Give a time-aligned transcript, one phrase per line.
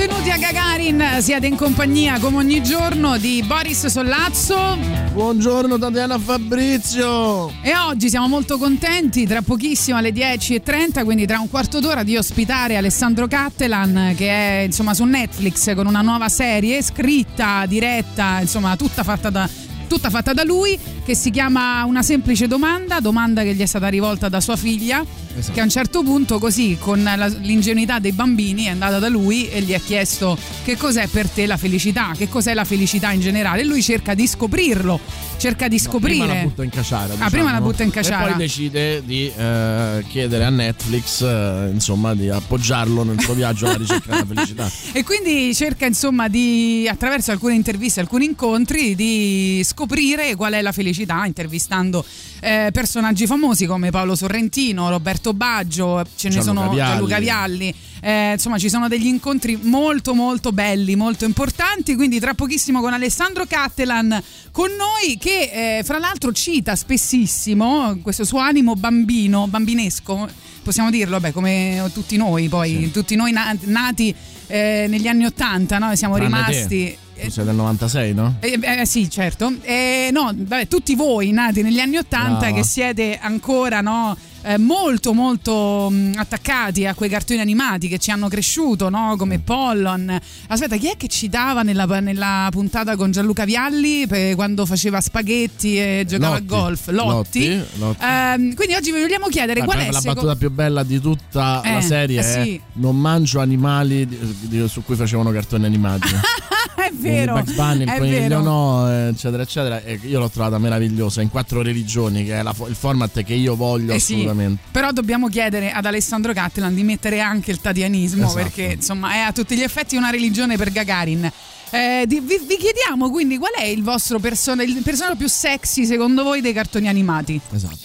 [0.00, 4.78] Benvenuti a Gagarin, siete in compagnia come ogni giorno di Boris Sollazzo.
[5.12, 7.52] Buongiorno Tatiana Fabrizio.
[7.60, 12.16] e oggi siamo molto contenti, tra pochissimo alle 10.30, quindi tra un quarto d'ora di
[12.16, 18.76] ospitare Alessandro Cattelan che è insomma su Netflix con una nuova serie scritta, diretta, insomma
[18.76, 19.46] tutta fatta da
[19.86, 23.88] tutta fatta da lui, che si chiama Una semplice domanda, domanda che gli è stata
[23.88, 25.04] rivolta da sua figlia,
[25.52, 29.48] che a un certo punto così, con la- l'ingenuità dei bambini, è andata da lui
[29.48, 33.20] e gli ha chiesto che cos'è per te la felicità, che cos'è la felicità in
[33.20, 33.62] generale.
[33.62, 35.00] E lui cerca di scoprirlo,
[35.38, 36.24] cerca di scoprire.
[36.24, 37.14] Prima la butta in caciara.
[37.18, 37.66] Ah, prima la diciamo.
[37.70, 38.24] butta in caciara.
[38.24, 43.66] E poi decide di eh, chiedere a Netflix eh, insomma di appoggiarlo nel suo viaggio
[43.66, 44.70] alla ricerca della felicità.
[44.92, 50.72] E quindi cerca insomma di, attraverso alcune interviste, alcuni incontri, di scoprire qual è la
[50.72, 50.88] felicità,
[51.24, 52.04] intervistando
[52.40, 56.90] eh, personaggi famosi come Paolo Sorrentino, Roberto Baggio, ce ne Gianluca sono Vialli.
[56.90, 57.74] Gianluca Vialli.
[58.00, 61.94] Eh, insomma, ci sono degli incontri molto molto belli, molto importanti.
[61.94, 64.22] Quindi tra pochissimo con Alessandro Cattelan
[64.52, 70.28] con noi, che eh, fra l'altro cita spessissimo questo suo animo bambino, bambinesco.
[70.62, 74.14] Possiamo dirlo, vabbè, come tutti noi, poi, tutti noi na- nati
[74.46, 75.94] eh, negli anni Ottanta, no?
[75.94, 76.84] siamo Tranne rimasti.
[76.84, 76.98] te.
[77.24, 78.36] Tu sei del 96, no?
[78.40, 79.52] Eh, eh, sì, certo.
[79.62, 82.54] Eh, no, vabbè, tutti voi nati negli anni Ottanta Brava.
[82.56, 88.10] che siete ancora no, eh, molto molto mh, attaccati a quei cartoni animati che ci
[88.10, 89.42] hanno cresciuto, no, come Mm.
[89.42, 90.18] Pollon.
[90.48, 95.76] Aspetta, chi è che citava nella, nella puntata con Gianluca Vialli per quando faceva spaghetti
[95.78, 96.52] e giocava Lotti.
[96.54, 96.88] a golf?
[96.88, 97.48] Lotti.
[97.56, 98.04] Lotti, Lotti.
[98.04, 101.00] Ehm, quindi oggi vi vogliamo chiedere Dai, qual è la secondo- battuta più bella di
[101.00, 102.60] tutta Eh, la serie eh, è sì.
[102.74, 106.08] non mangio animali di- di- su cui facevano cartoni animati.
[106.84, 107.34] è vero.
[107.34, 108.42] Bugs Bunny, il è coniglio vero.
[108.42, 109.82] no, eccetera, eccetera.
[109.82, 113.56] E io l'ho trovata meravigliosa in quattro religioni, che è la il format che io
[113.56, 114.62] voglio Eh sì, assolutamente.
[114.70, 118.42] però dobbiamo chiedere ad Alessandro Cattelan di mettere anche il tatianismo Esatto.
[118.42, 121.30] perché insomma è a tutti gli effetti una religione per Gagarin.
[121.72, 125.84] Eh, di- vi, vi chiediamo quindi qual è il vostro persona- il personaggio più sexy
[125.86, 127.40] secondo voi dei cartoni animati?
[127.54, 127.78] Esatto.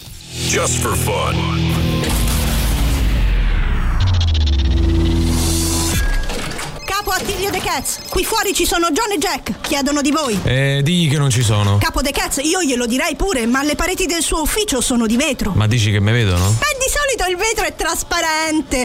[0.48, 1.85] Just for fun.
[7.06, 10.40] Capo Attilio The Cats, qui fuori ci sono John e Jack, chiedono di voi.
[10.42, 11.78] Eh, digli che non ci sono.
[11.78, 15.16] Capo The Cats, io glielo direi pure, ma le pareti del suo ufficio sono di
[15.16, 15.52] vetro.
[15.54, 16.48] Ma dici che mi vedono?
[16.48, 18.78] Beh, di solito il vetro è trasparente.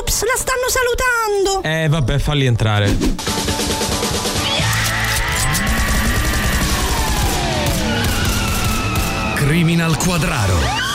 [0.00, 1.62] Ups, la stanno salutando.
[1.62, 2.96] Eh, vabbè, falli entrare.
[9.36, 10.87] Criminal Quadraro.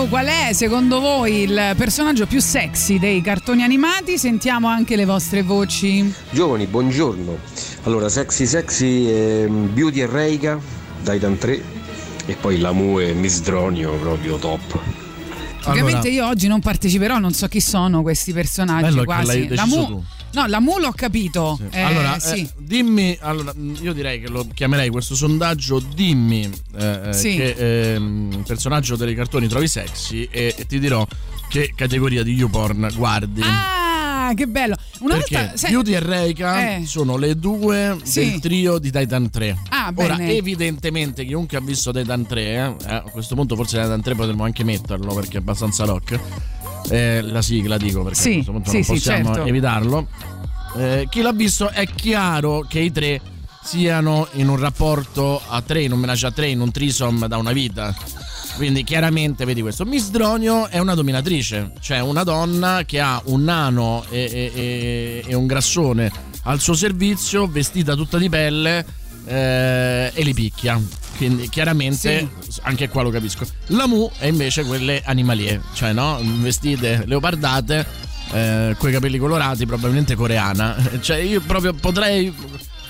[0.00, 4.16] chiedendo qual è secondo voi il personaggio più sexy dei cartoni animati.
[4.18, 6.12] Sentiamo anche le vostre voci.
[6.30, 7.36] Giovani, buongiorno.
[7.84, 10.58] Allora, sexy sexy, ehm, Beauty e Reika,
[11.02, 11.62] Titan 3
[12.26, 14.78] e poi Lamu e Miss Dronio, proprio top.
[15.64, 19.26] Ovviamente io oggi non parteciperò, non so chi sono questi personaggi Bello che quasi.
[19.26, 20.04] l'hai La deciso Mu- tu.
[20.32, 21.58] No, la Mu l'ho capito.
[21.70, 22.40] Eh, allora, sì.
[22.42, 27.34] eh, dimmi, allora, io direi che lo chiamerei questo sondaggio, dimmi eh, eh, Sì.
[27.36, 31.04] che ehm, personaggio dei cartoni trovi sexy e, e ti dirò
[31.48, 33.40] che categoria di YouPorn guardi.
[33.42, 34.76] Ah, che bello.
[35.00, 36.86] Una Perché volta se- Beauty e Reika Eh.
[36.86, 38.30] sono le due Sì.
[38.30, 39.56] del trio di Titan 3.
[39.70, 44.14] Ah, Ora, evidentemente, chiunque ha visto Titan 3, eh, a questo punto forse Titan 3
[44.14, 46.20] potremmo anche metterlo perché è abbastanza rock.
[46.90, 49.48] Eh, la sigla dico perché Sì, a questo punto sì, non sì, possiamo certo.
[49.48, 50.06] evitarlo.
[50.76, 53.20] Eh, chi l'ha visto è chiaro che i tre
[53.62, 57.36] siano in un rapporto a tre, in un menage a tre, in un trisom da
[57.36, 57.94] una vita.
[58.56, 59.84] Quindi chiaramente vedi questo.
[59.84, 65.24] Miss Dronio è una dominatrice, cioè una donna che ha un nano e, e- e-
[65.26, 66.10] e un grassone
[66.44, 68.84] al suo servizio, vestita tutta di pelle
[69.30, 70.80] eh, e li picchia.
[71.16, 72.28] Quindi chiaramente
[72.62, 73.46] anche qua lo capisco.
[73.66, 77.86] La Mu è invece quelle animalie, cioè no, vestite leopardate,
[78.32, 80.76] eh, coi capelli colorati, probabilmente coreana.
[81.00, 82.32] Cioè io proprio potrei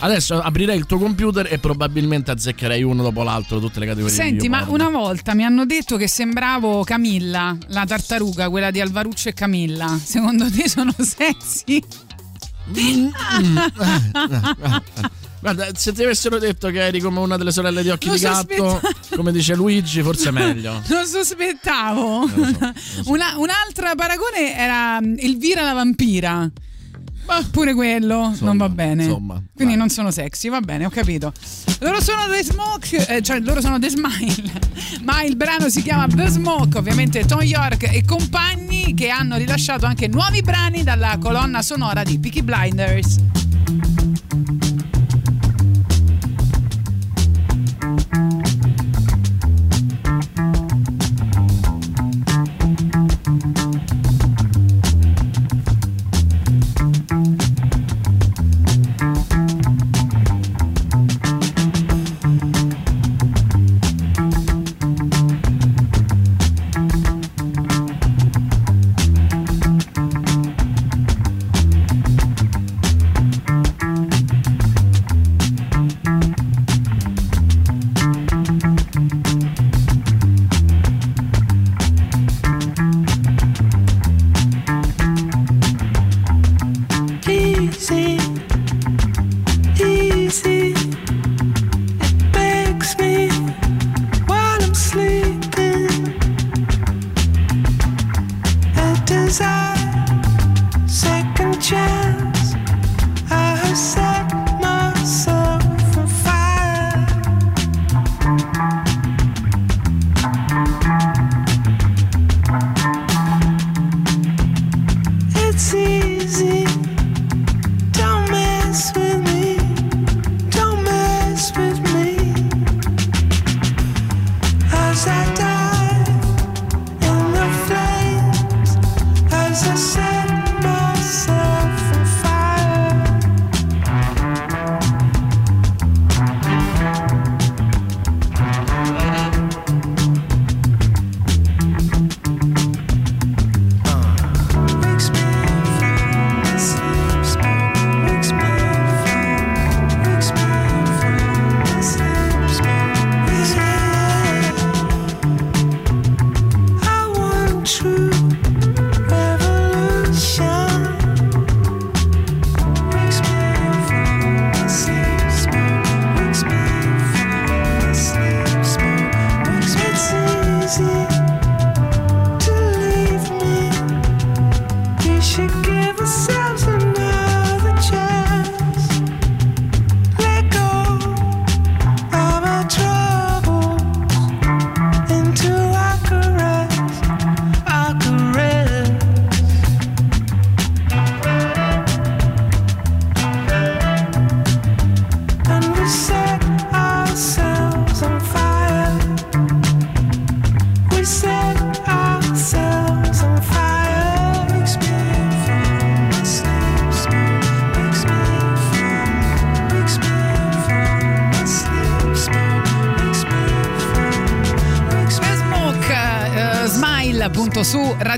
[0.02, 4.14] Adesso aprirei il tuo computer e probabilmente azzeccherei uno dopo l'altro tutte le categorie.
[4.14, 4.80] Senti, ma YouPorn.
[4.80, 10.00] una volta mi hanno detto che sembravo Camilla, la tartaruga, quella di Alvaruccio e Camilla.
[10.02, 11.82] Secondo te sono sexy?
[15.40, 18.20] Guarda, se ti avessero detto che eri come una delle sorelle di Occhi Lo di
[18.20, 18.80] Gatto,
[19.16, 20.82] come dice Luigi, forse è meglio.
[20.88, 22.28] Non sospettavo.
[23.06, 26.50] Una- un'altra paragone era mm, Elvira la vampira.
[27.26, 29.04] Ma pure quello non va bene.
[29.04, 31.32] insomma, Quindi non sono sexy, va bene, ho capito.
[31.78, 34.52] Loro sono The Smoke, eh, cioè loro sono The Smile.
[35.04, 39.86] Ma il brano si chiama The Smoke, ovviamente Tom York e compagni che hanno rilasciato
[39.86, 43.16] anche nuovi brani dalla colonna sonora di Peaky Blinders.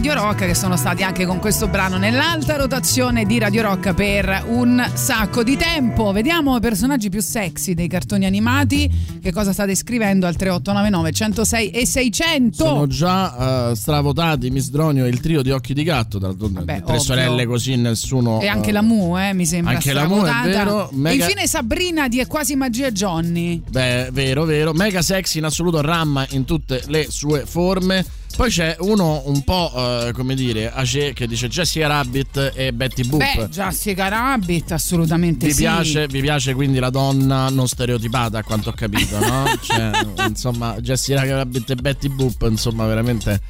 [0.03, 4.43] Radio Rock che sono stati anche con questo brano nell'alta rotazione di Radio Rock per
[4.49, 6.11] un sacco di tempo.
[6.11, 8.91] Vediamo i personaggi più sexy dei cartoni animati,
[9.23, 12.65] che cosa state scrivendo al 3899 106 e 600.
[12.65, 16.19] Sono già eh, stravotati Miss Dronio e il trio di occhi di gatto.
[16.19, 16.99] D'altronde, tre ovvio.
[16.99, 18.41] sorelle così nessuno.
[18.41, 20.65] E anche eh, la Mu, eh, mi sembra anche la Mu, è stravotata.
[20.65, 20.91] vero.
[20.91, 23.63] E Mega- infine Sabrina di È quasi magia Johnny.
[23.71, 24.73] Beh, vero, vero.
[24.73, 28.05] Mega sexy in assoluto, Ramma in tutte le sue forme.
[28.37, 33.05] Poi c'è uno un po', eh, come dire, ace che dice Jessica Rabbit e Betty
[33.05, 33.19] Boop.
[33.19, 35.61] Beh, Jessica Rabbit, assolutamente vi, sì.
[35.61, 39.45] piace, vi piace quindi la donna non stereotipata, a quanto ho capito, no?
[39.63, 39.91] Cioè,
[40.27, 43.41] insomma, Jessica Rabbit e Betty Boop, insomma, veramente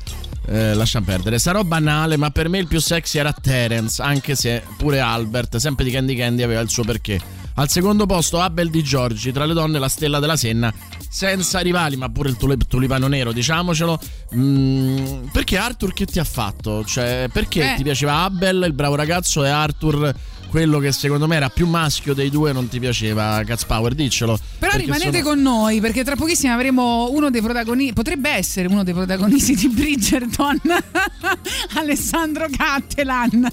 [0.46, 1.38] eh, lasciamo perdere.
[1.38, 5.84] Sarò banale, ma per me il più sexy era Terence, anche se pure Albert, sempre
[5.84, 7.20] di Candy Candy, aveva il suo perché.
[7.54, 10.72] Al secondo posto Abel di Giorgi, tra le donne la stella della Senna,
[11.08, 14.00] senza rivali, ma pure il tulip- tulipano nero, diciamocelo.
[14.34, 16.82] Mm, perché Arthur che ti ha fatto?
[16.84, 17.76] Cioè, perché Eh.
[17.76, 20.14] ti piaceva Abel, il bravo ragazzo, e Arthur,
[20.48, 23.94] quello che secondo me era più maschio dei due, non ti piaceva Cats Power?
[23.94, 24.38] Diccelo.
[24.58, 28.82] Però rimanete sono- con noi perché tra pochissimo avremo uno dei protagonisti, potrebbe essere uno
[28.82, 30.58] dei protagonisti di Bridgerton,
[31.76, 33.50] Alessandro Cattelan.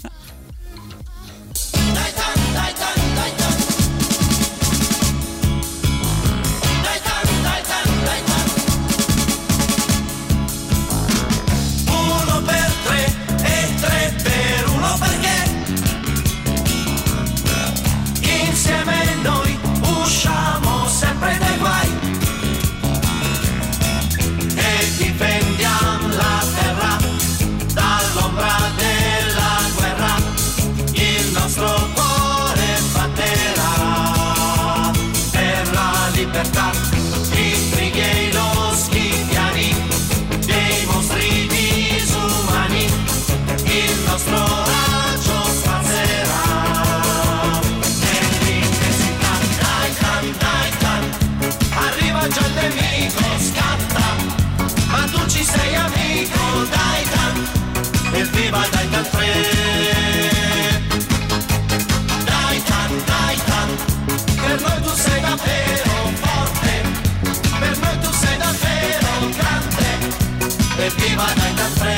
[1.73, 1.99] Uno
[70.81, 71.97] evviva dai 3.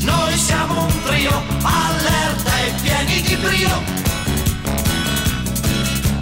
[0.00, 3.82] Noi siamo un trio allerta e pieni di brio.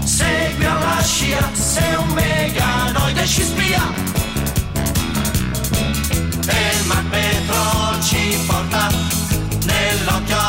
[0.05, 3.83] Segui alla scia, sei un meganoide ci spia.
[6.47, 8.89] E il Macbetro ci porta
[9.65, 10.44] nell'occhio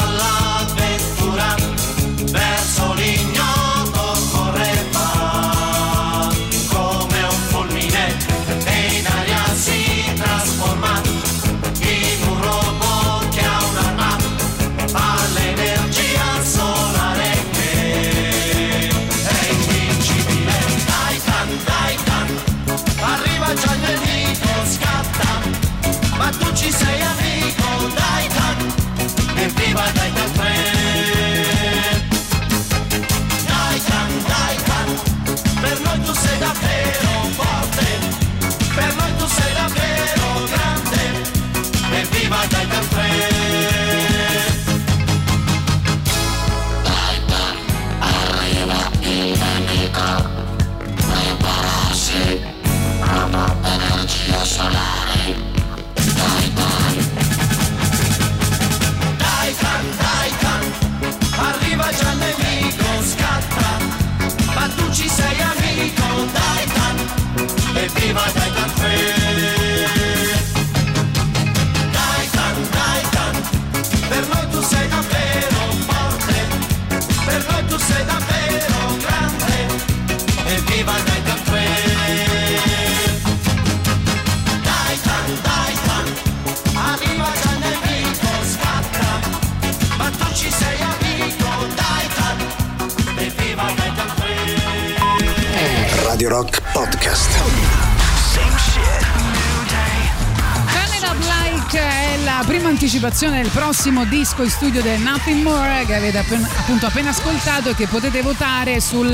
[102.95, 107.69] anticipazione del prossimo disco in studio del Nothing More che avete appen- appunto appena ascoltato
[107.69, 109.13] e che potete votare sul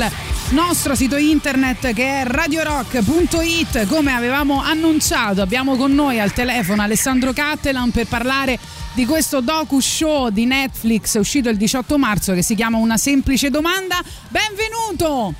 [0.50, 7.32] nostro sito internet che è radiorock.it come avevamo annunciato abbiamo con noi al telefono Alessandro
[7.32, 8.56] Cattelan per parlare
[8.92, 13.50] di questo docu show di Netflix uscito il 18 marzo che si chiama Una semplice
[13.50, 14.00] domanda.
[14.28, 15.34] Benvenuto!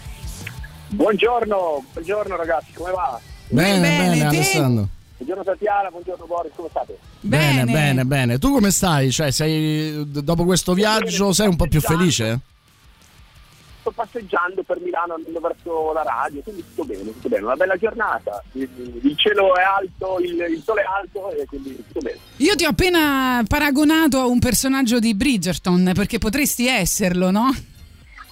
[0.88, 3.20] Buongiorno, buongiorno ragazzi, come va?
[3.48, 4.36] Bene, bene, bene, te?
[4.36, 4.88] Alessandro.
[5.22, 6.98] Buongiorno Tatiana, buongiorno Boris, come state?
[7.20, 8.38] Bene, bene, bene.
[8.38, 9.12] Tu come stai?
[9.12, 12.40] Cioè, sei dopo questo viaggio sei un po' più felice?
[13.78, 17.44] Sto passeggiando per Milano andando verso la radio, quindi tutto bene, tutto bene.
[17.44, 18.68] Una bella giornata, il,
[19.00, 22.18] il cielo è alto, il, il sole è alto e quindi tutto bene.
[22.38, 27.54] Io ti ho appena paragonato a un personaggio di Bridgerton perché potresti esserlo, no?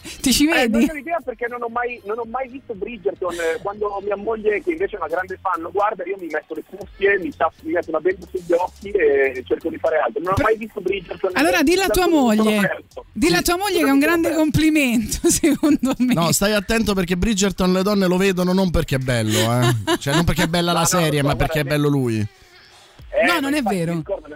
[0.20, 0.90] Ti ci Eh, non vedi?
[0.90, 3.34] ho idea perché non ho mai, non ho mai visto Bridgerton.
[3.34, 6.54] Eh, Quando mia moglie, che invece è una grande fan, lo guarda, io mi metto
[6.54, 10.22] le cuffie, mi, tapp- mi metto una benda sugli occhi e cerco di fare altro.
[10.22, 11.30] Non ho mai visto Bridgerton.
[11.34, 12.84] Allora dilla a tua moglie.
[13.12, 16.14] Dilla a tua moglie che è un grande complimento, secondo me.
[16.14, 19.96] No, stai attento perché Bridgerton le donne lo vedono non perché è bello, eh.
[20.00, 22.18] Cioè, non perché è bella la serie, ma perché è bello lui.
[22.18, 23.92] Eh, No, non è vero.
[23.94, 24.28] ricordo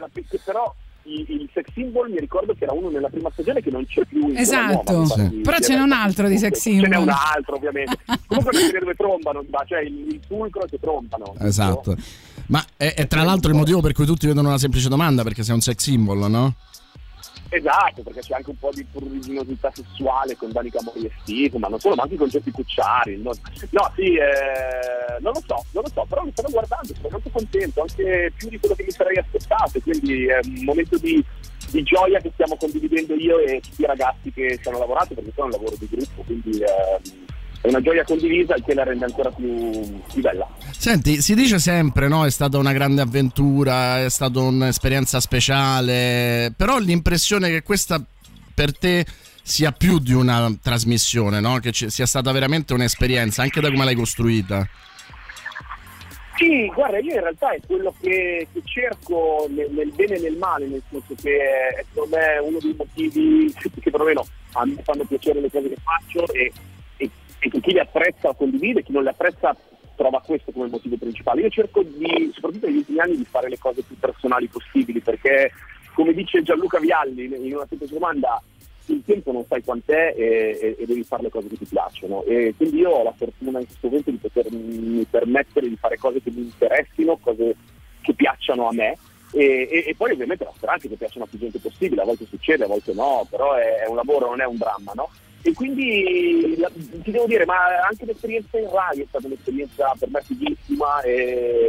[0.44, 3.84] però il, il sex symbol mi ricordo che era uno nella prima stagione che non
[3.86, 4.92] c'è più Esatto.
[4.92, 7.02] nuova, infatti, Però ce n'è un altro di sex Ce n'è symbol.
[7.02, 11.96] un altro ovviamente comunque non si dove trombano cioè il, il fulcro che trombano Esatto.
[12.46, 15.42] Ma è, è tra l'altro il motivo per cui tutti vedono una semplice domanda, perché
[15.42, 16.54] sei un sex symbol, no?
[17.56, 21.10] Esatto perché c'è anche un po' di pruriginosità sessuale con Danica Mori
[21.58, 23.32] ma non solo ma anche con Giuseppe Cucciari no,
[23.70, 27.30] no sì eh, non lo so non lo so però mi stanno guardando sono molto
[27.30, 31.24] contento anche più di quello che mi sarei aspettato quindi è un momento di
[31.70, 35.32] di gioia che stiamo condividendo io e tutti i ragazzi che ci hanno lavorato perché
[35.34, 37.23] è un lavoro di gruppo quindi ehm,
[37.64, 39.80] è una gioia condivisa che la rende ancora più,
[40.12, 42.26] più bella Senti, si dice sempre, no?
[42.26, 48.04] È stata una grande avventura, è stata un'esperienza speciale, però l'impressione che questa
[48.52, 49.06] per te
[49.40, 51.56] sia più di una trasmissione, no?
[51.56, 54.68] Che ci- sia stata veramente un'esperienza, anche da come l'hai costruita.
[56.36, 60.36] Sì, guarda, io in realtà è quello che, che cerco nel, nel bene e nel
[60.36, 61.38] male, nel senso che
[61.78, 65.76] è, secondo me uno dei motivi che perlomeno a me fanno piacere le cose che
[65.82, 66.52] faccio e,
[67.50, 69.56] chi le apprezza o condivide, chi non le apprezza
[69.96, 71.42] trova questo come motivo principale.
[71.42, 75.52] Io cerco di, soprattutto negli ultimi anni, di fare le cose più personali possibili perché,
[75.94, 78.42] come dice Gianluca Vialli in una semplice domanda,
[78.86, 82.22] il tempo non sai quant'è e, e- e devi fare le cose che ti piacciono
[82.24, 86.20] e quindi io ho la fortuna in questo momento di potermi permettere di fare cose
[86.20, 87.56] che mi interessino, cose
[88.02, 88.94] che piacciono a me
[89.32, 92.26] e, e- e poi ovviamente la speranza che piacciono a più gente possibile, a volte
[92.26, 95.08] succede, a volte no, però è, è un lavoro, non è un dramma, no?
[95.46, 96.70] E quindi la-
[97.02, 97.54] ti devo dire, ma
[97.86, 101.68] anche l'esperienza in Rai è stata un'esperienza per me fighissima e,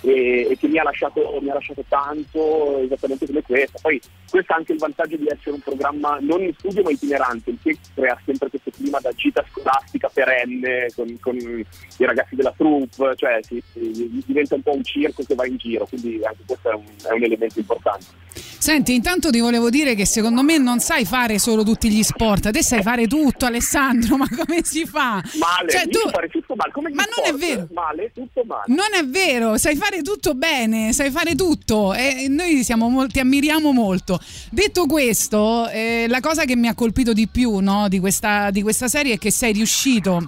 [0.00, 3.78] e- e che mi ha, lasciato, mi ha lasciato tanto, esattamente come questa.
[3.80, 7.50] Poi questo ha anche il vantaggio di essere un programma non in studio ma itinerante,
[7.50, 11.64] il che crea sempre questo clima da gita scolastica perenne con, con i
[12.04, 15.86] ragazzi della troupe, cioè si- si- diventa un po' un circo che va in giro,
[15.86, 18.06] quindi anche questo è un, è un elemento importante.
[18.64, 22.50] Senti, intanto ti volevo dire che secondo me non sai fare solo tutti gli sport,
[22.50, 25.22] te sai fare tutto, Alessandro, ma come si fa?
[25.38, 27.68] Male, Cioè, io tu- fare tutto male, come Ma non è sport, vero.
[27.74, 28.62] Male, tutto male.
[28.68, 33.20] Non è vero, sai fare tutto bene, sai fare tutto e noi siamo mol- ti
[33.20, 34.18] ammiriamo molto.
[34.50, 38.62] Detto questo, eh, la cosa che mi ha colpito di più no, di, questa, di
[38.62, 40.26] questa serie è che sei riuscito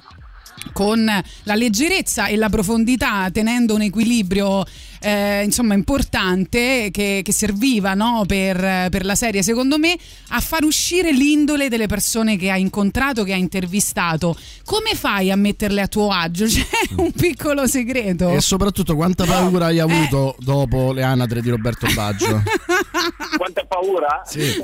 [0.74, 1.04] con
[1.44, 4.62] la leggerezza e la profondità, tenendo un equilibrio
[5.00, 9.96] eh, insomma importante che, che serviva no, per, per la serie, secondo me,
[10.30, 14.36] a far uscire l'indole delle persone che hai incontrato, che hai intervistato.
[14.64, 16.46] Come fai a metterle a tuo agio?
[16.48, 16.64] C'è
[16.96, 18.30] un piccolo segreto.
[18.30, 22.42] E soprattutto quanta paura hai avuto dopo le anatre di Roberto Baggio?
[23.36, 24.22] Quanta paura?
[24.24, 24.56] Sì.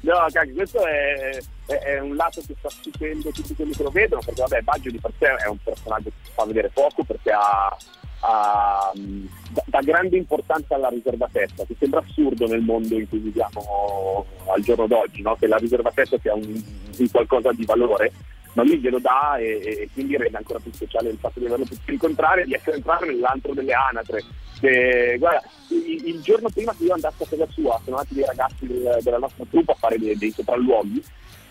[0.00, 3.90] No, cacchio, questo è, è- è un lato che sta stupendo tutti quelli che lo
[3.90, 7.04] vedono, perché vabbè, Baggio di per sé è un personaggio che si fa vedere poco
[7.04, 7.76] perché ha,
[8.20, 13.18] ha, mh, dà- dà grande importanza alla riservatezza, che sembra assurdo nel mondo in cui
[13.18, 15.36] viviamo al giorno d'oggi, no?
[15.36, 16.62] che la riservatezza sia un,
[16.98, 18.12] un qualcosa di valore.
[18.54, 21.66] Ma lui glielo dà e, e quindi rende ancora più speciale il fatto di averlo
[21.66, 24.22] potuto incontrare e di essere entrato nell'antro delle anatre.
[24.58, 28.24] Che, guarda, il, il giorno prima che io andassi a casa sua, sono andati dei
[28.24, 31.04] ragazzi del- della nostra truppa a fare dei, dei sopralluoghi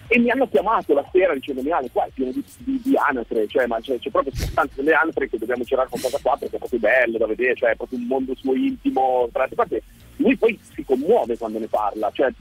[0.08, 3.48] e mi hanno chiamato la sera dicendomi Ale qua è pieno di, di, di anatre,
[3.48, 6.56] cioè, ma c'è, c'è proprio sostanza delle anatre che dobbiamo girare con casa qua perché
[6.56, 9.28] è proprio bello da vedere, cioè è proprio un mondo suo intimo.
[9.32, 9.82] Tra l'altro, parte,
[10.18, 12.32] lui poi si commuove quando ne parla, cioè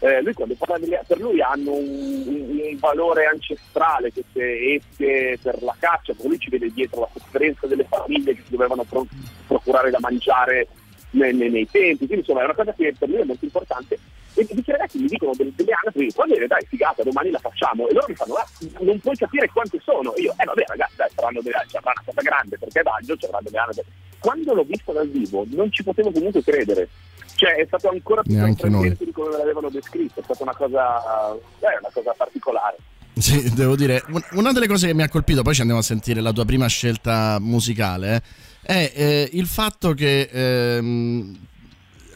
[0.00, 5.38] eh, lui quando parla delle, per lui hanno un, un- un valore ancestrale queste esche
[5.40, 8.84] per la caccia, perché lui ci vede dietro la sofferenza delle famiglie che si dovevano
[8.84, 9.06] pro-
[9.46, 10.66] procurare da mangiare
[11.10, 13.98] nei, nei- nei tempi, quindi insomma è una cosa che per lui è molto importante.
[14.34, 17.88] E questi ragazzi mi dicono delle, delle anatre, va bene dai figata, domani la facciamo,
[17.88, 18.46] e loro mi fanno, ah,
[18.80, 21.92] non puoi capire quante sono, e io, eh vabbè ragazzi, dai, saranno delle, ci avrà
[21.94, 23.84] una cosa grande, perché Baggio ci delle anatre
[24.22, 26.88] quando l'ho vista dal vivo non ci potevo comunque credere.
[27.34, 31.32] Cioè è stato ancora più sorprendente di come me l'avevano descritto, è stata una cosa,
[31.34, 32.76] eh, una cosa particolare.
[33.14, 35.84] Sì, devo dire, un- una delle cose che mi ha colpito, poi ci andiamo a
[35.84, 38.22] sentire la tua prima scelta musicale,
[38.62, 41.36] eh, è eh, il fatto che ehm,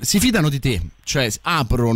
[0.00, 1.94] si fidano di te, cioè aprono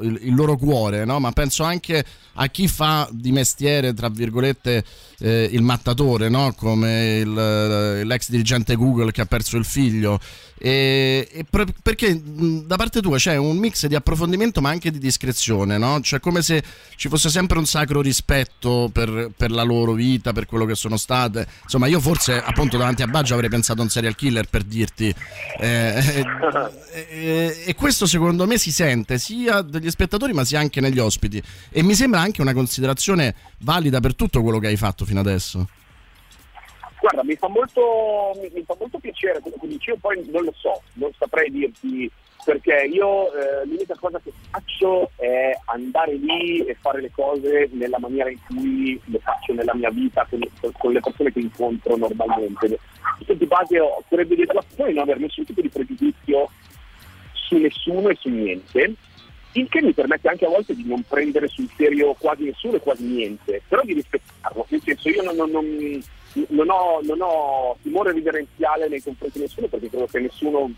[0.00, 1.18] eh, il, il loro cuore, no?
[1.18, 4.84] ma penso anche a chi fa di mestiere, tra virgolette,
[5.18, 6.54] eh, il mattatore, no?
[6.56, 10.20] come il- l'ex dirigente Google che ha perso il figlio.
[10.62, 14.90] E, e pro- perché mh, da parte tua c'è un mix di approfondimento ma anche
[14.90, 16.02] di discrezione, no?
[16.02, 16.62] Cioè come se
[16.96, 20.98] ci fosse sempre un sacro rispetto per, per la loro vita, per quello che sono
[20.98, 21.46] state.
[21.62, 25.14] Insomma, io forse appunto davanti a Baggio avrei pensato a un serial killer per dirti.
[25.58, 26.24] Eh, eh,
[27.46, 31.42] eh, e questo secondo me si sente sia dagli spettatori ma sia anche negli ospiti.
[31.70, 35.66] E mi sembra anche una considerazione valida per tutto quello che hai fatto fino adesso.
[37.00, 37.80] Guarda, mi fa molto,
[38.40, 41.50] mi, mi fa molto piacere quello che dici, io poi non lo so, non saprei
[41.50, 42.10] dirti
[42.44, 47.98] perché io eh, l'unica cosa che faccio è andare lì e fare le cose nella
[47.98, 50.40] maniera in cui le faccio nella mia vita con,
[50.78, 52.78] con le persone che incontro normalmente.
[53.26, 56.50] Di base ho credo di relazione non aver nessun tipo di pregiudizio
[57.50, 58.94] su nessuno e su niente,
[59.52, 62.80] il che mi permette anche a volte di non prendere sul serio quasi nessuno e
[62.80, 66.00] quasi niente, però di rispettarlo, nel senso io non, non- non-
[66.48, 70.70] non ho, ho timore reverenziale nei confronti di nessuno perché credo che nessuno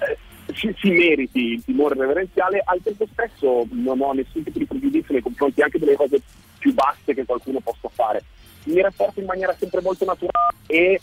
[0.00, 0.18] eh,
[0.52, 5.12] si, si meriti il timore reverenziale, al tempo stesso non ho nessun tipo di pregiudizio
[5.12, 6.20] nei confronti anche delle cose
[6.58, 8.24] più basse che qualcuno possa fare.
[8.64, 11.00] Mi rapporto in maniera sempre molto naturale e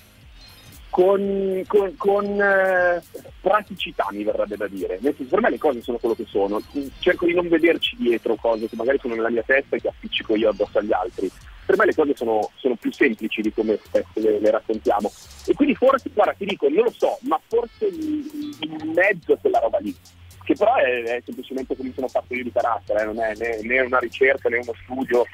[0.92, 3.02] con, con- con, eh,
[3.40, 5.00] praticità mi verrebbe da dire.
[5.00, 6.62] Per me le cose sono quello che sono.
[7.00, 10.36] Cerco di non vederci dietro cose che magari sono nella mia testa e che appiccico
[10.36, 11.32] io addosso agli altri.
[11.66, 15.12] Per me le cose sono, sono più semplici di come spesso le, le raccontiamo.
[15.48, 19.60] E quindi forse, guarda, ti dico, non lo so, ma forse il mezzo è quella
[19.60, 19.96] roba lì.
[20.44, 23.60] Che però è, è semplicemente come sono fatto io di carattere, eh, non è né,
[23.62, 25.26] né una ricerca né uno studio.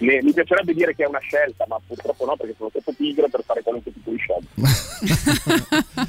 [0.00, 3.28] né- mi piacerebbe dire che è una scelta, ma purtroppo no, perché sono troppo pigro
[3.28, 4.72] per fare qualunque tipo di scelta.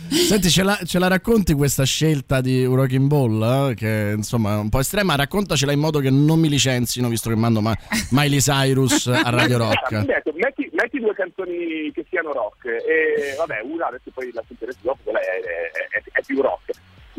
[0.09, 3.69] Senti, ce la, ce la racconti questa scelta di Wrecking Ball?
[3.69, 3.73] eh?
[3.75, 5.15] Che insomma è un po' estrema.
[5.15, 7.77] Raccontacela in modo che non mi licenzino, visto che mando ma-
[8.11, 9.91] Miley Cyrus a Radio Rock.
[9.91, 14.43] mi detto, metti, metti due canzoni che siano rock e vabbè, una adesso poi la
[14.47, 16.71] sentirete dopo, quella è, è- è- è più rock.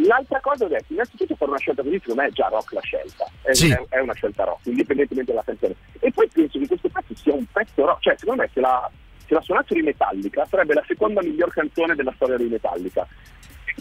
[0.05, 2.81] L'altra cosa ho detto, innanzitutto fare una scelta così secondo me è già rock la
[2.81, 3.71] scelta, è, Sì.
[3.71, 5.75] è- è una scelta rock, indipendentemente dalla canzone.
[6.01, 8.91] E poi penso che questo pezzo sia un pezzo rock, cioè secondo me se la,
[9.27, 13.07] se la suonassero i Metallica sarebbe la seconda miglior canzone della storia dei Metallica.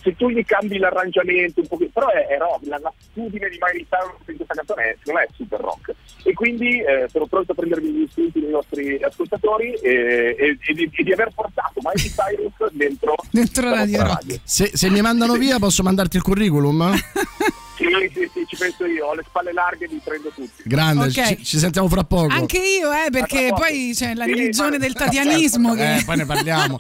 [0.01, 3.85] Se tu gli cambi l'arrangiamento un pochino, però è, è rock, la l'attitudine di Miley
[3.89, 5.93] Cyrus in questa canzone è, secondo me è super rock.
[6.23, 10.73] E quindi eh, sono pronto a prendermi gli spunti dei nostri ascoltatori e, e- e
[10.73, 14.39] di, e di aver portato Miley Cyrus dentro, Dentro la Radio Rock.
[14.43, 16.93] Se, se mi mandano via, posso mandarti il curriculum?
[17.75, 20.63] Sì, sì, sì, ci penso io, ho le spalle larghe, li prendo tutti.
[20.63, 21.11] Grande, Ok.
[21.37, 22.33] ci, ci sentiamo fra poco.
[22.33, 25.83] Anche io, eh, perché poi c'è la religione del tatianismo che...
[25.97, 26.79] Eh, poi ne parliamo.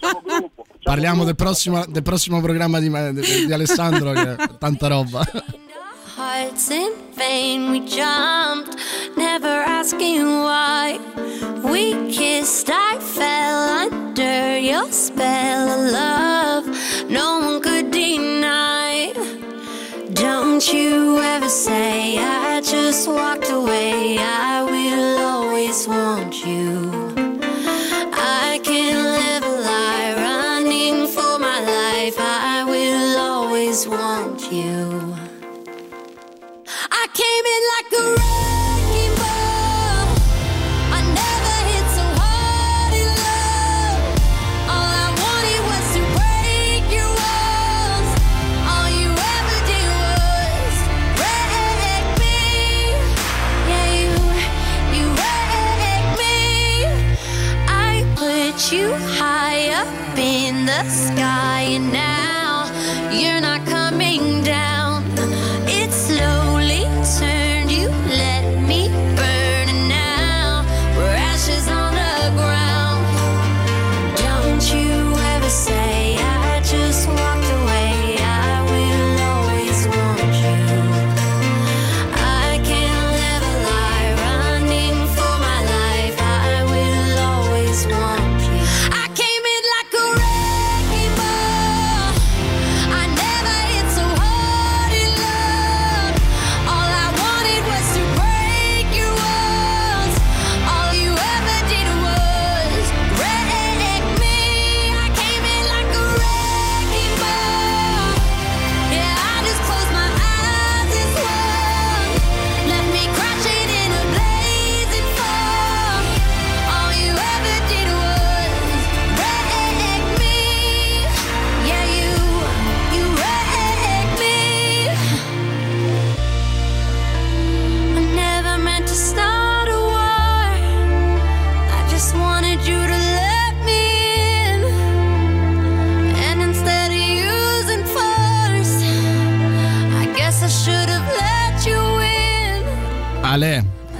[0.83, 5.25] Parliamo del prossimo, del prossimo programma di, di- di Alessandro, che è tanta roba.
[6.17, 8.75] Hearts in vain, we jumped,
[9.17, 10.97] never asking why.
[11.63, 16.77] We kissed, I fell under your spell of love.
[17.09, 18.74] No one could deny.
[20.25, 24.17] Don't you ever say I just walked away.
[24.17, 26.91] I will always want you.
[28.11, 32.15] I can live a lie running for my life.
[32.17, 35.15] I will always want you.
[37.01, 38.64] I came in like a wrecking
[60.83, 62.04] the sky, and now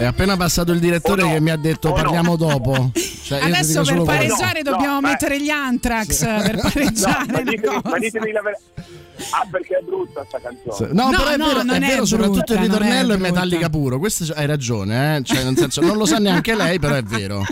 [0.06, 1.34] è appena passato il direttore Oh no.
[1.34, 2.02] che mi ha detto Oh no.
[2.02, 2.92] parliamo dopo.
[3.24, 7.42] Cioè, Adesso per pareggiare No, dobbiamo no, ma- mettere gli Anthrax per pareggiare No, ma
[7.42, 8.94] ditemi, ma ditemi la verità.
[9.32, 10.92] Ah, perché è brutta sta canzone.
[10.94, 13.14] No, No, però è no, vero, non è è vero soprattutto brutta, il è ritornello
[13.14, 13.98] è metallica puro.
[14.00, 15.24] Questo hai ragione, eh?
[15.24, 17.44] Cioè, nel senso, non lo sa neanche lei, però è vero.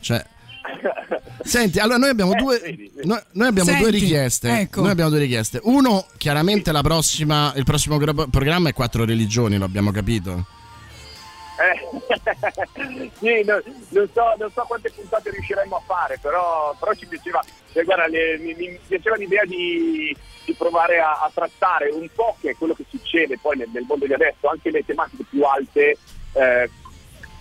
[0.00, 0.24] Cioè,
[1.42, 3.06] Senti, allora noi abbiamo Eh, due, vedi, vedi.
[3.06, 4.60] noi, noi abbiamo Senti, due richieste.
[4.60, 4.80] ecco.
[4.80, 5.60] Noi abbiamo due richieste.
[5.64, 10.46] Uno, chiaramente la prossima, il prossimo gra- programma è Quattro religioni, lo abbiamo capito.
[11.64, 17.06] Eh, sì, no- non, so, non so quante puntate riusciremo a fare, però, però ci
[17.06, 22.06] piaceva, cioè, guarda, le- mi, mi piaceva l'idea di, di provare a, a trattare un
[22.14, 25.24] po' che è quello che succede poi nel, nel mondo di adesso, anche le tematiche
[25.28, 25.96] più alte,
[26.34, 26.70] eh,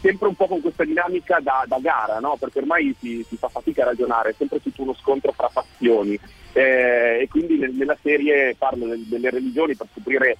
[0.02, 2.36] sempre un po' con questa dinamica da, da gara, no?
[2.38, 6.20] perché ormai si, si fa fatica a ragionare, è sempre tutto uno scontro fra fazioni
[6.56, 10.38] Eh, e quindi nel- nella serie parlo del- delle religioni per scoprire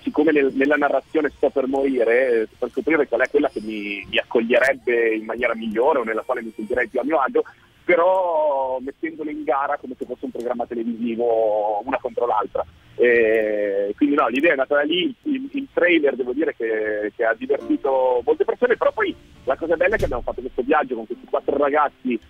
[0.00, 4.06] siccome nel- nella narrazione sto per morire, eh, per scoprire qual è quella che mi,
[4.08, 7.44] mi accoglierebbe in maniera migliore o nella quale mi sentirei più a mio agio,
[7.84, 12.64] però mettendolo in gara come se fosse un programma televisivo una contro l'altra.
[12.94, 17.24] E quindi no, l'idea è nata da lì, il, il trailer devo dire che, che
[17.24, 19.14] ha divertito molte persone, però poi
[19.44, 22.20] la cosa bella è che abbiamo fatto questo viaggio con questi quattro ragazzi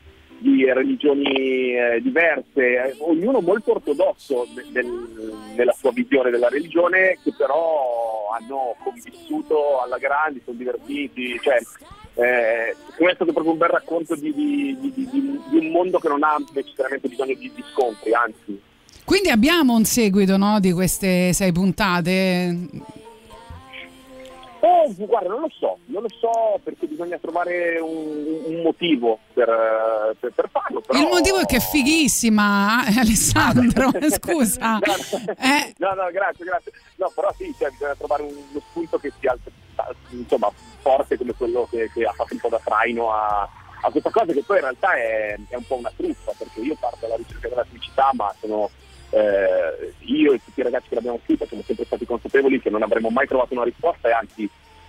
[0.43, 7.19] di religioni eh, diverse, eh, ognuno molto ortodosso ne- nel- nella sua visione della religione,
[7.23, 11.57] che però hanno convissuto alla grande, sono divertiti, cioè
[12.15, 16.23] eh, è stato proprio un bel racconto di, di- di- di- un mondo che non
[16.23, 18.61] ha necessariamente bisogno di scontri, anzi.
[19.05, 22.57] Quindi abbiamo un seguito no, di queste sei puntate.
[24.65, 29.47] Oh, guarda, non lo so, non lo so perché bisogna trovare un, un motivo per,
[30.21, 30.81] per- per farlo.
[30.81, 31.01] Però...
[31.01, 33.91] Il motivo è che è fighissima, eh, Alessandro.
[34.09, 34.75] Scusa.
[34.75, 35.75] No, no, Eh.
[35.79, 36.71] no, no, grazie, grazie.
[36.97, 39.37] No, però sì, cioè, bisogna trovare un- uno spunto che sia
[40.11, 43.41] insomma, forte come quello che, che ha fatto un po' da traino a,
[43.83, 46.77] a questa cosa che poi in realtà è, è un po' una truffa, perché io
[46.79, 48.71] parto alla ricerca della felicità, ma sono
[49.15, 52.83] eh, io e tutti i ragazzi che l'abbiamo scritta siamo sempre stati consapevoli che non
[52.83, 54.49] avremmo mai trovato una risposta e anzi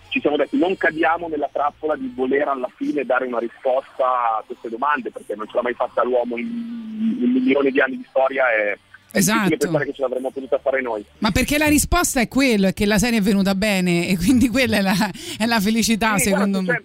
[0.10, 4.06] ci siamo detti non cadiamo nella trappola di voler alla fine dare una risposta
[4.38, 7.98] a queste domande perché non ce l'ha mai fatta l'uomo in, in milioni di anni
[7.98, 8.78] di storia e
[9.14, 9.56] è Esatto.
[9.58, 11.06] pensare che ce l'avremmo potuta fare noi.
[11.20, 14.50] Ma perché la risposta è quello, è che la serie è venuta bene e quindi
[14.50, 14.96] quella è la,
[15.38, 16.78] è la felicità Sì, secondo guarda, me.
[16.80, 16.84] c'è,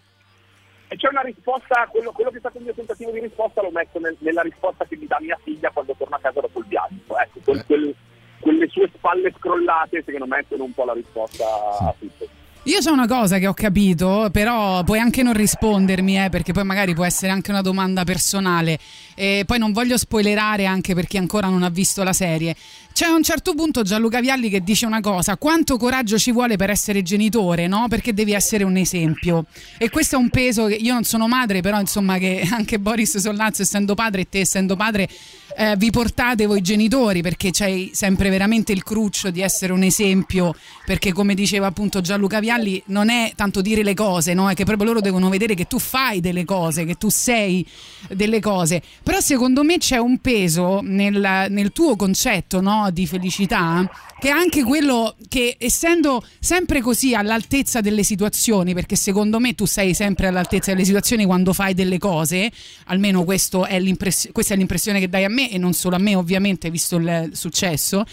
[0.96, 3.98] c'è una risposta, quello, quello che è stato il mio tentativo di risposta lo metto
[3.98, 7.18] nel- nella risposta che mi dà mia figlia quando torna a casa dopo il viaggio.
[7.18, 7.94] Ecco, quel- quel-
[8.40, 12.26] quelle sue spalle scrollate secondo me sono un po' la risposta a tutto.
[12.68, 16.64] Io so una cosa che ho capito, però puoi anche non rispondermi, eh, perché poi
[16.64, 18.78] magari può essere anche una domanda personale.
[19.14, 22.54] E poi non voglio spoilerare anche per chi ancora non ha visto la serie.
[22.92, 26.56] C'è a un certo punto Gianluca Vialli che dice una cosa: quanto coraggio ci vuole
[26.56, 27.86] per essere genitore, no?
[27.88, 29.46] Perché devi essere un esempio.
[29.78, 33.16] E questo è un peso che io non sono madre, però insomma che anche Boris
[33.16, 35.08] Sollazzo essendo padre e te essendo padre
[35.58, 40.54] eh, vi portate voi genitori perché c'hai sempre veramente il cruccio di essere un esempio
[40.86, 44.48] perché come diceva appunto Gianluca Vialli non è tanto dire le cose no?
[44.48, 47.66] è che proprio loro devono vedere che tu fai delle cose che tu sei
[48.08, 52.90] delle cose però secondo me c'è un peso nel, nel tuo concetto no?
[52.92, 53.90] di felicità
[54.20, 59.64] che è anche quello che essendo sempre così all'altezza delle situazioni perché secondo me tu
[59.64, 62.48] sei sempre all'altezza delle situazioni quando fai delle cose
[62.84, 66.70] almeno è questa è l'impressione che dai a me e non solo a me ovviamente
[66.70, 68.04] visto il successo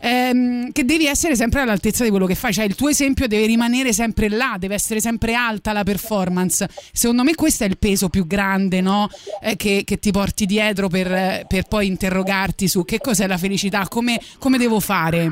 [0.00, 2.52] ehm, che devi essere sempre all'altezza di quello che fai.
[2.52, 6.68] Cioè il tuo esempio deve rimanere sempre là deve essere sempre alta la performance.
[6.92, 9.08] Secondo me questo è il peso più grande no?
[9.40, 13.86] Eh, che, che ti porti dietro per, per poi interrogarti su che cos'è la felicità
[13.88, 15.30] come, come devo fare?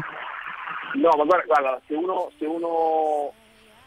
[0.94, 3.32] No, ma guarda, guarda, se uno, se uno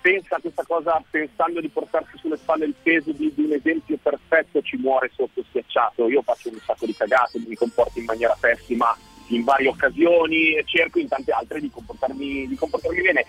[0.01, 3.97] pensa a questa cosa pensando di portarsi sulle spalle il peso di, di un esempio
[4.01, 6.09] perfetto ci muore sotto schiacciato.
[6.09, 10.63] Io faccio un sacco di cagate, mi comporto in maniera pessima in varie occasioni e
[10.65, 13.25] cerco in tante altre di comportarmi, di comportarmi bene.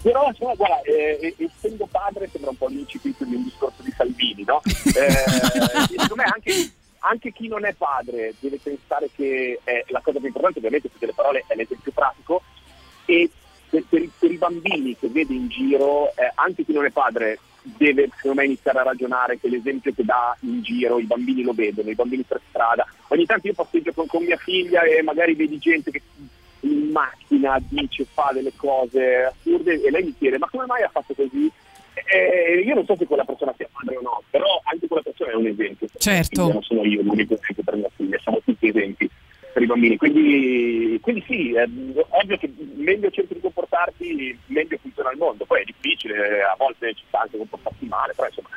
[0.00, 4.44] Però insomma, guarda, eh, essendo padre sembra un po' l'incipit di un discorso di Salvini,
[4.44, 4.60] no?
[4.94, 6.70] Eh, secondo me anche,
[7.00, 10.98] anche chi non è padre deve pensare che eh, la cosa più importante ovviamente su
[10.98, 12.42] delle parole è l'esempio pratico
[13.06, 13.28] e
[13.68, 16.90] per, per i- per i bambini che vede in giro, eh, anche chi non è
[16.90, 21.42] padre deve secondo me iniziare a ragionare che l'esempio che dà in giro i bambini
[21.42, 22.86] lo vedono, i bambini per strada.
[23.08, 26.02] Ogni tanto io passeggio con, con mia figlia e magari vedi gente che
[26.60, 30.88] in macchina dice, fa delle cose assurde e lei mi chiede ma come mai ha
[30.88, 31.50] fatto così?
[32.12, 35.30] Eh, io non so se quella persona sia padre o no, però anche quella persona
[35.30, 35.86] è un esempio.
[35.96, 36.52] Certo.
[36.52, 39.08] Non sono io l'unico esempio per mia figlia, siamo tutti esempi
[39.54, 39.96] per i bambini.
[39.96, 45.44] Quindi, quindi sì, è ovvio che meglio cerchi di comportarti, meglio funziona il mondo.
[45.46, 48.48] Poi è difficile, a volte ci sta anche comportarsi male, però insomma.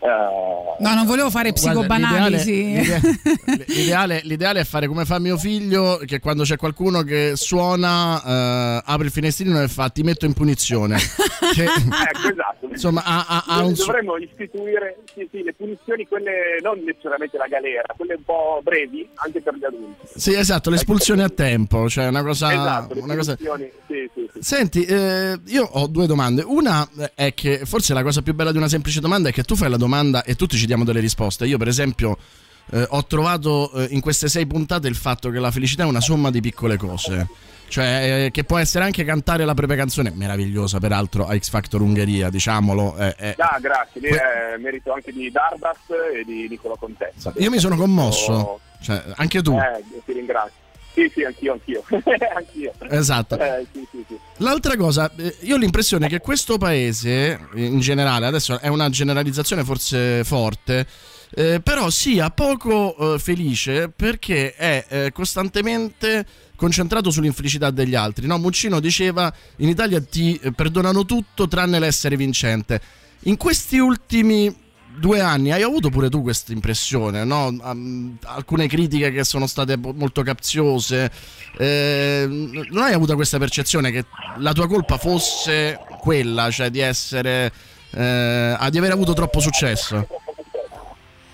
[0.00, 2.72] Eh, No, non volevo fare Guarda, psicobanalisi.
[2.72, 3.02] l'ideale,
[3.66, 8.82] l'ideale- l'ideale è fare come fa mio figlio, che quando c'è qualcuno che suona, eh,
[8.86, 10.96] apre il finestrino e fa ti metto in punizione.
[11.50, 12.68] Che, ecco, esatto.
[12.70, 17.48] insomma, ha, ha- ha un Dovremmo istituire sì, sì, le punizioni, quelle non necessariamente la
[17.48, 20.06] galera, quelle un po' brevi, anche per gli adulti.
[20.14, 22.52] Sì, esatto, l'espulsione a tempo, cioè una cosa...
[22.52, 23.34] esatto, una cosa...
[23.34, 24.38] punizioni, sì, sì, sì.
[24.40, 26.44] Senti, eh, io ho due domande.
[26.46, 29.56] Una è che forse la cosa più bella di una semplice domanda è che tu
[29.56, 29.89] fai la domanda
[30.24, 31.46] e tutti ci diamo delle risposte.
[31.46, 32.16] Io, per esempio,
[32.72, 36.00] eh, ho trovato eh, in queste sei puntate il fatto che la felicità è una
[36.00, 37.28] somma di piccole cose.
[37.70, 41.80] Cioè, eh, che può essere anche cantare la propria canzone, meravigliosa peraltro a X Factor
[41.80, 42.96] Ungheria, diciamolo.
[42.96, 43.34] eh, eh.
[43.38, 45.76] Ah, grazie, lì è merito anche di Dardas
[46.12, 47.32] e di Nicola Contessa.
[47.36, 49.56] Io mi sono commosso, cioè, anche tu.
[49.56, 50.58] Eh, ti ringrazio.
[51.00, 51.82] Sì, sì, anch'io, anch'io.
[52.36, 52.72] anch'io.
[52.90, 53.38] Esatto.
[53.38, 54.18] Eh, sì, sì, sì.
[54.38, 59.64] L'altra cosa, eh, io ho l'impressione che questo paese, in generale, adesso è una generalizzazione
[59.64, 60.86] forse forte,
[61.34, 68.26] eh, però sia poco eh, felice perché è eh, costantemente concentrato sull'infelicità degli altri.
[68.26, 68.36] No?
[68.36, 72.80] Muccino diceva in Italia ti eh, perdonano tutto tranne l'essere vincente.
[73.24, 74.54] In questi ultimi
[75.00, 77.56] due anni hai avuto pure tu questa impressione, no?
[78.26, 81.10] Alcune critiche che sono state molto capziose.
[81.58, 84.04] eh, non hai avuto questa percezione che
[84.36, 87.50] la tua colpa fosse quella, cioè di essere.
[87.92, 90.06] eh, di aver avuto troppo successo?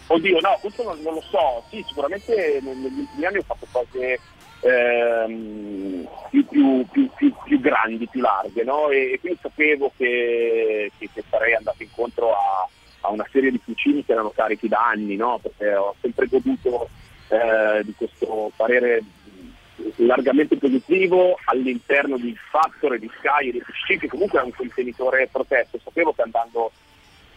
[0.08, 1.64] Oddio, no, questo non, non lo so.
[1.68, 4.20] Sì, sicuramente neg- negli ultimi anni ho fatto cose
[4.60, 8.88] ehm, più, più- più- più- più grandi, più larghe, no?
[8.90, 12.68] E, e quindi sapevo che, che- che sarei andato incontro a,
[13.06, 15.38] a una serie di fucini che erano carichi da anni, no?
[15.40, 16.88] Perché ho sempre goduto
[17.28, 19.02] eh, di questo parere
[19.96, 24.52] largamente positivo all'interno di Factor e di Sky e di PC, che comunque è un
[24.54, 25.78] contenitore protetto.
[25.82, 26.72] Sapevo che andando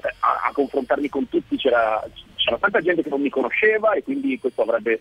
[0.01, 2.01] eh, a, a confrontarmi con tutti c'era,
[2.35, 4.99] c'era tanta gente che non mi conosceva e quindi questo avrebbe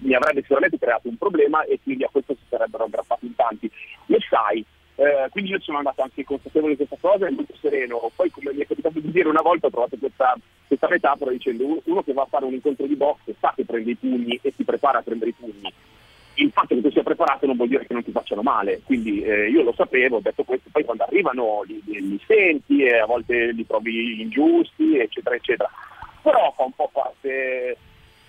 [0.00, 3.70] mi avrebbe sicuramente creato un problema e quindi a questo si sarebbero aggrappati in tanti.
[4.06, 4.64] Lo sai,
[5.00, 8.10] eh, quindi io sono andato anche consapevole di questa cosa e molto sereno.
[8.14, 10.36] Poi come mi è capitato di dire una volta ho trovato questa,
[10.66, 13.92] questa metafora dicendo uno, che va a fare un incontro di box sa che prende
[13.92, 15.72] i pugni e si prepara a prendere i pugni
[16.34, 19.20] il fatto che tu sia preparato non vuol dire che non ti facciano male, quindi
[19.22, 22.98] eh, io lo sapevo, ho detto questo, poi quando arrivano li, li- li senti e
[22.98, 25.70] a volte li trovi ingiusti, eccetera, eccetera.
[26.22, 27.76] Però fa un po' parte,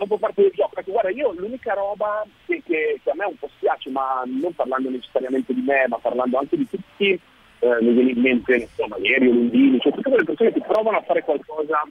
[0.01, 3.15] fa un po' parte del gioco, perché guarda, io l'unica roba che, che- che a
[3.15, 7.11] me un po' spiace, ma non parlando necessariamente di me, ma parlando anche di tutti,
[7.59, 10.97] eh, mi viene in mente, insomma, ieri o Lundini, cioè tutte quelle persone che provano
[10.97, 11.83] a fare qualcosa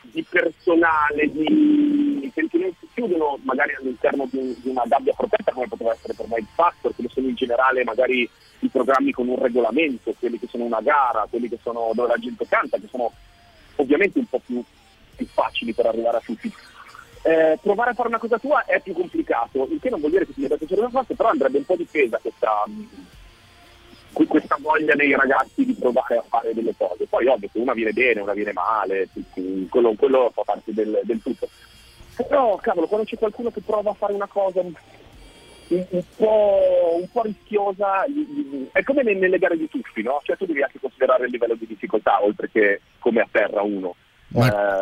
[0.00, 6.14] di personale, di, si chiudono magari all'interno di, di una gabbia protetta come poteva essere
[6.14, 8.28] per Mind Factor, che sono in generale magari
[8.60, 12.16] i programmi con un regolamento, quelli che sono una gara, quelli che sono dove la
[12.16, 13.12] gente canta, che sono
[13.76, 14.64] ovviamente un po' più,
[15.14, 16.52] più facili per arrivare a tutti.
[17.28, 20.24] Eh, provare a fare una cosa tua è più complicato, il che non vuol dire
[20.24, 22.64] che ti debba piacere una cosa, però andrebbe un po' difesa questa,
[24.14, 27.04] que- questa voglia nei ragazzi di provare a fare delle cose.
[27.04, 29.10] Poi ovvio che una viene bene, una viene male,
[29.68, 31.50] quello, quello fa parte del, del tutto.
[32.16, 34.72] Però cavolo, quando c'è qualcuno che prova a fare una cosa un,
[35.68, 38.06] un po', un po' rischiosa,
[38.72, 40.18] è come nelle, gare di tuffi, no?
[40.22, 43.94] Cioè tu devi anche considerare il livello di difficoltà, oltre che come a terra uno.
[44.34, 44.76] Eh,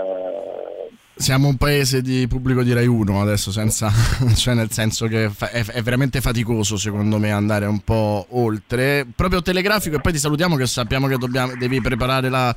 [1.19, 3.91] Siamo un paese di pubblico di Rai 1 adesso, senza,
[4.37, 9.07] cioè nel senso che è, è veramente faticoso secondo me andare un po' oltre.
[9.17, 12.55] Proprio telegrafico e poi ti salutiamo che sappiamo che dobbiamo, devi preparare la,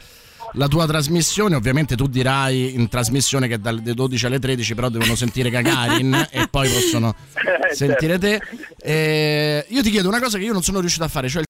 [0.54, 1.56] la tua trasmissione.
[1.56, 6.48] Ovviamente tu dirai in trasmissione che dalle 12 alle 13 però devono sentire Gagarin e
[6.52, 7.16] poi possono
[7.70, 8.46] Eh, sentire certo.
[8.82, 8.82] te.
[8.82, 11.44] Eh, io ti chiedo una cosa che io non sono riuscito a fare, cioè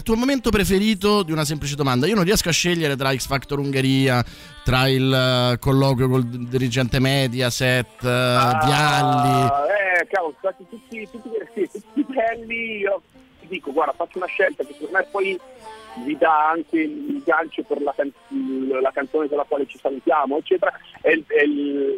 [0.00, 2.06] il tuo momento preferito di una semplice domanda.
[2.06, 4.24] Io non riesco a scegliere tra X Factor Ungheria,
[4.64, 9.42] tra il eh, colloquio col dirigente Mediaset, Vialli.
[9.42, 9.66] Ah,
[10.00, 12.78] eh, cavolo, sono stati tutti, tutti, sì, tutti belli.
[12.78, 13.02] Io
[13.40, 15.38] ti dico, guarda, faccio una scelta che secondo me poi
[16.06, 18.12] vi dà anche il gancio per la, can-
[18.80, 20.72] la canzone con la quale ci salutiamo, eccetera.
[21.02, 21.44] È, è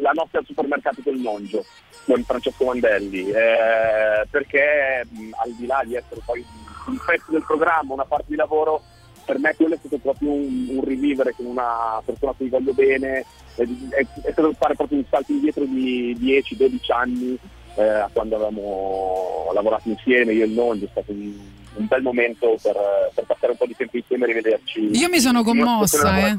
[0.00, 1.64] la notte al supermercato del Nongio
[2.05, 3.30] con Francesco Mandelli.
[3.30, 6.44] eh, perché mh, al di là di essere poi
[6.87, 8.83] un pezzo del programma, una parte di lavoro,
[9.24, 12.72] per me quello è stato proprio un, un rivivere con una persona a cui voglio
[12.72, 13.24] bene,
[13.55, 17.39] è, è- è stato fare proprio un salto indietro di 10-12 anni
[17.76, 21.33] eh, a quando avevamo lavorato insieme, io e il Nongi, è stato un,
[21.76, 22.76] un bel momento per,
[23.14, 24.91] per passare un po' di tempo insieme e rivederci.
[24.93, 26.37] Io mi sono commossa, eh.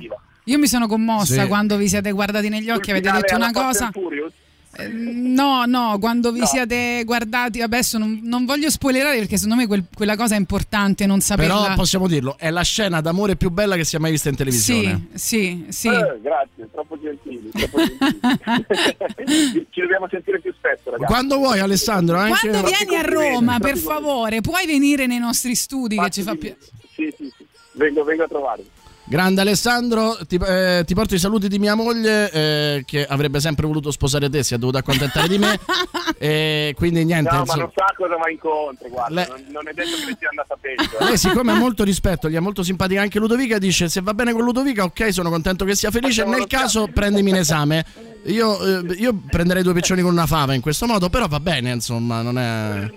[0.47, 1.47] Io mi sono commossa Sì.
[1.47, 3.89] quando vi siete guardati negli occhi e avete detto una cosa.
[3.93, 4.33] Furious?
[4.75, 9.67] Eh, No, no, quando vi siete guardati, adesso non, non voglio spoilerare perché secondo me
[9.67, 11.61] quel- quella cosa è importante non saperla.
[11.61, 14.35] Però possiamo dirlo, è la scena d'amore più bella che si è mai vista in
[14.35, 15.07] televisione.
[15.13, 15.87] Sì, sì, sì.
[15.89, 17.49] Eh, grazie, troppo gentili.
[17.51, 19.67] Troppo gentili.
[19.69, 21.11] Ci dobbiamo sentire più spesso, ragazzi.
[21.11, 25.97] Quando vuoi Alessandro, anche Quando vieni a Roma, per favore, puoi venire nei nostri studi
[25.97, 26.59] che ci fa piacere.
[26.93, 27.45] Sì, sì, sì.
[27.73, 28.69] Vengo, vengo a trovarvi.
[29.13, 33.67] Grande Alessandro, ti, eh, ti porto i saluti di mia moglie eh, che avrebbe sempre
[33.67, 35.59] voluto sposare te, si è dovuta accontentare di me.
[36.17, 37.29] e quindi niente.
[37.29, 39.13] No, ma insomma, non sa cosa va incontro, guarda.
[39.13, 40.97] Le- Non, non è detto che sia andata peggio.
[40.97, 41.03] eh.
[41.05, 44.33] Lei siccome ha molto rispetto, gli è molto simpatica anche Ludovica, dice se va bene
[44.33, 47.85] con Ludovica ok sono contento che sia felice, nel caso prendimi in esame.
[48.23, 51.71] Io, eh, io prenderei due piccioni con una fava in questo modo, però va bene
[51.71, 52.91] insomma, non è...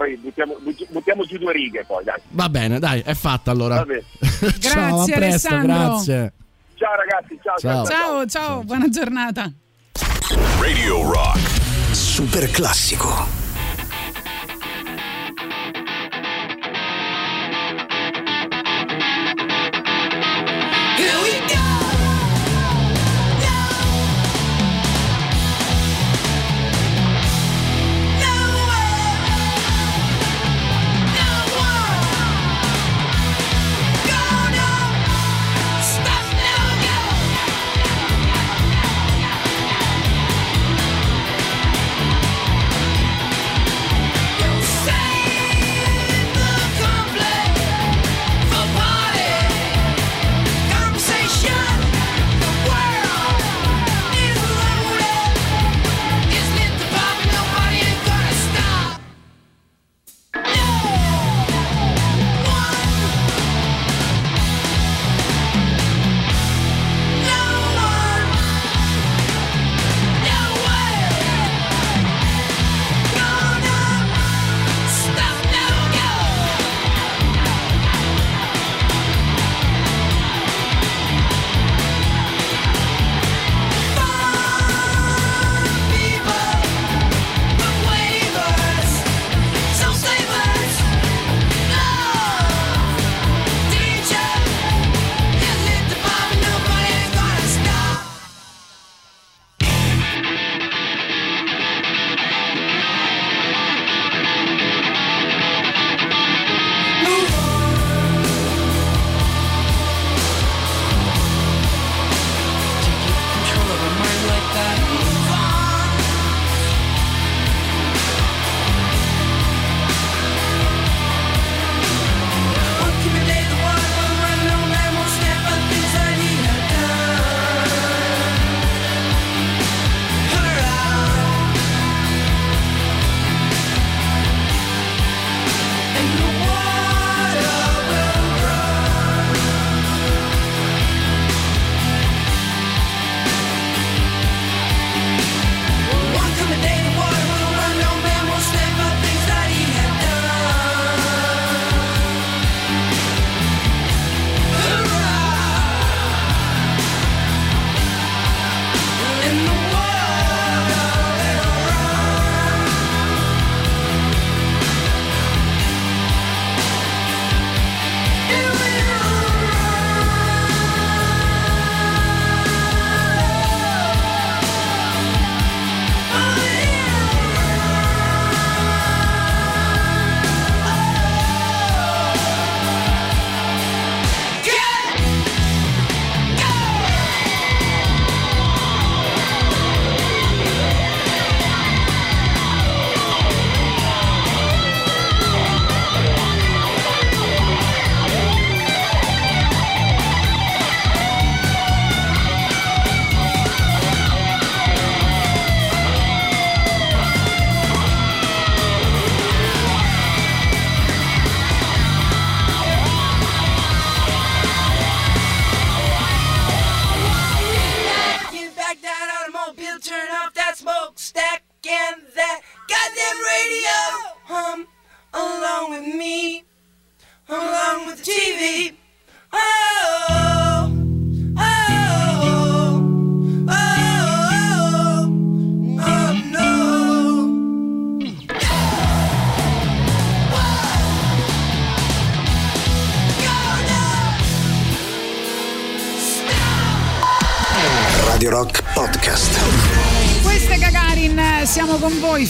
[0.00, 2.18] Poi buttiamo, butti- buttiamo giù due righe, poi, dai.
[2.30, 3.74] Va bene, dai, è fatta allora.
[3.74, 4.02] Va bene.
[4.58, 5.66] ciao, a Grazie, presto, Alessandro.
[5.66, 6.32] grazie.
[6.74, 7.56] Ciao ragazzi, ciao.
[7.58, 7.84] Ciao.
[7.84, 9.52] Ciao, ciao, buona giornata.
[10.58, 11.38] Radio Rock.
[11.92, 13.49] Super classico.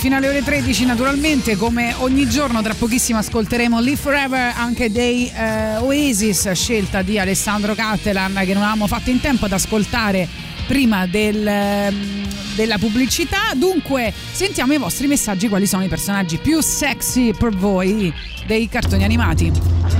[0.01, 5.31] Fino alle ore 13 naturalmente, come ogni giorno tra pochissimo ascolteremo Live Forever anche dei
[5.31, 10.27] eh, Oasis, scelta di Alessandro Cattelan che non avevamo fatto in tempo ad ascoltare
[10.67, 13.53] prima del, ehm, della pubblicità.
[13.55, 18.11] Dunque, sentiamo i vostri messaggi, quali sono i personaggi più sexy per voi
[18.47, 19.53] dei cartoni animati.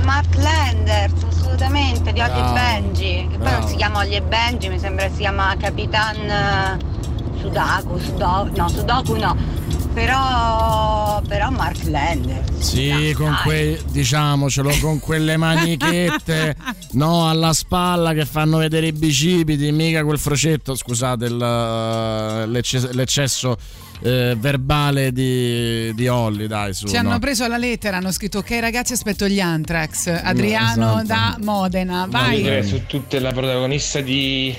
[0.03, 3.27] Mark Landers, assolutamente, di Ollie e Benji.
[3.29, 7.99] Che poi non si chiama Ollie e Benji, mi sembra si chiama Capitan eh, Sudaku,
[7.99, 9.50] Sudo- no, Sudoku no.
[9.93, 12.59] Però, però Mark Landers.
[12.59, 16.55] Sì, con quei, diciamocelo, con quelle manichette,
[16.93, 23.57] no, alla spalla che fanno vedere i bicipiti, mica quel frocetto, scusate il- l'ecce- l'eccesso
[24.03, 26.87] eh, verbale di, di Holly, dai, su.
[26.87, 26.99] Ci no.
[27.09, 30.07] hanno preso la lettera, hanno scritto ok ragazzi aspetto gli Anthrax.
[30.23, 31.05] Adriano esatto.
[31.05, 32.63] da Modena, vai.
[32.65, 34.55] Su tutte la protagonista di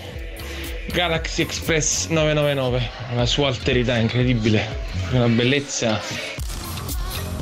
[0.92, 4.68] Galaxy Express 999, la sua alterità incredibile,
[5.12, 5.98] una bellezza.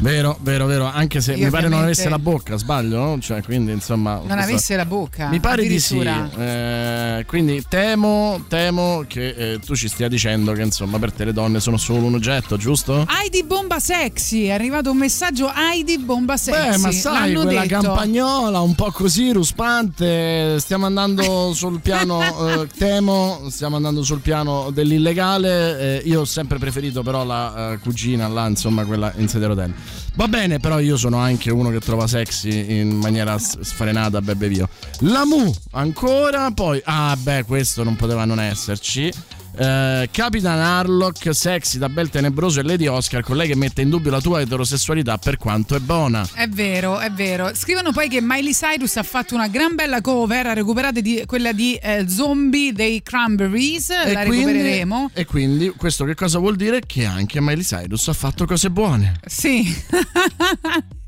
[0.00, 3.18] Vero, vero, vero, anche se Io mi pare non avesse la bocca, sbaglio, no?
[3.20, 4.14] Cioè, quindi insomma...
[4.14, 5.28] Non questa- avesse la bocca.
[5.28, 10.62] Mi pare di sì, eh, quindi temo, temo che eh, tu ci stia dicendo che
[10.62, 13.06] insomma per te le donne sono solo un oggetto, giusto?
[13.08, 16.70] Heidi Bomba Sexy, è arrivato un messaggio Heidi Bomba Sexy.
[16.70, 17.80] Beh, ma sai, L'hanno quella detto.
[17.82, 24.70] campagnola un po' così ruspante, stiamo andando sul piano, eh, temo, stiamo andando sul piano
[24.70, 25.98] dell'illegale.
[26.00, 29.89] eh, io ho sempre preferito però la eh, cugina là, insomma, quella in rotelle.
[30.14, 34.68] Va bene, però io sono anche uno che trova sexy in maniera sfrenata, bebe via.
[35.00, 39.10] La Mu ancora, poi, ah beh, questo non poteva non esserci.
[39.56, 43.90] Eh, Capitan Harlock, sexy da bel tenebroso e Lady Oscar, con lei che mette in
[43.90, 46.26] dubbio la tua eterosessualità per quanto è buona.
[46.32, 47.50] È vero, è vero.
[47.54, 51.52] Scrivono poi che Miley Cyrus ha fatto una gran bella cover, ha recuperato di- quella
[51.52, 55.10] di eh, Zombie dei Cranberries, la quindi- recupereremo.
[55.12, 56.80] e quindi questo che cosa vuol dire?
[56.86, 59.18] Che anche Miley Cyrus ha fatto cose buone.
[59.26, 59.64] Sì.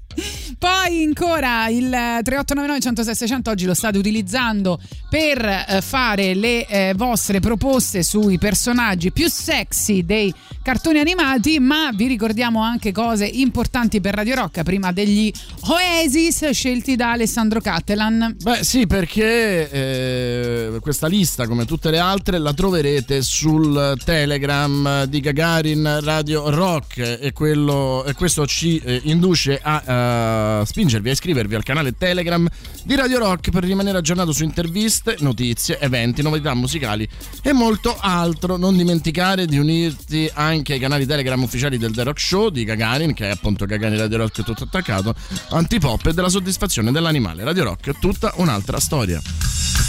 [0.58, 6.94] Poi ancora il 3899 106 600 oggi lo state utilizzando per eh, fare le eh,
[6.96, 10.32] vostre proposte sui personaggi più sexy dei
[10.62, 15.32] cartoni animati, ma vi ricordiamo anche cose importanti per Radio Rock prima degli
[15.68, 18.36] Oasis scelti da Alessandro Cattelan.
[18.40, 25.20] Beh sì, perché eh, questa lista, come tutte le altre, la troverete sul Telegram di
[25.20, 31.54] Gagarin Radio Rock e, quello, e questo ci eh, induce a eh, spingervi a iscrivervi
[31.54, 32.46] al canale Telegram
[32.84, 37.08] di Radio Rock per rimanere aggiornato su interviste, notizie, eventi, novità musicali
[37.42, 38.56] e molto altro.
[38.56, 43.14] Non dimenticare di unirti anche ai canali Telegram ufficiali del The Rock Show di Gagarin,
[43.14, 45.14] che è appunto Gagarin Radio Rock tutto attaccato,
[45.50, 47.44] antipop e della soddisfazione dell'animale.
[47.44, 49.81] Radio Rock, tutta un'altra storia.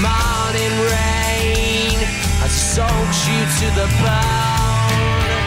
[0.00, 1.98] Morning rain
[2.44, 5.40] as it soaks you to the bone?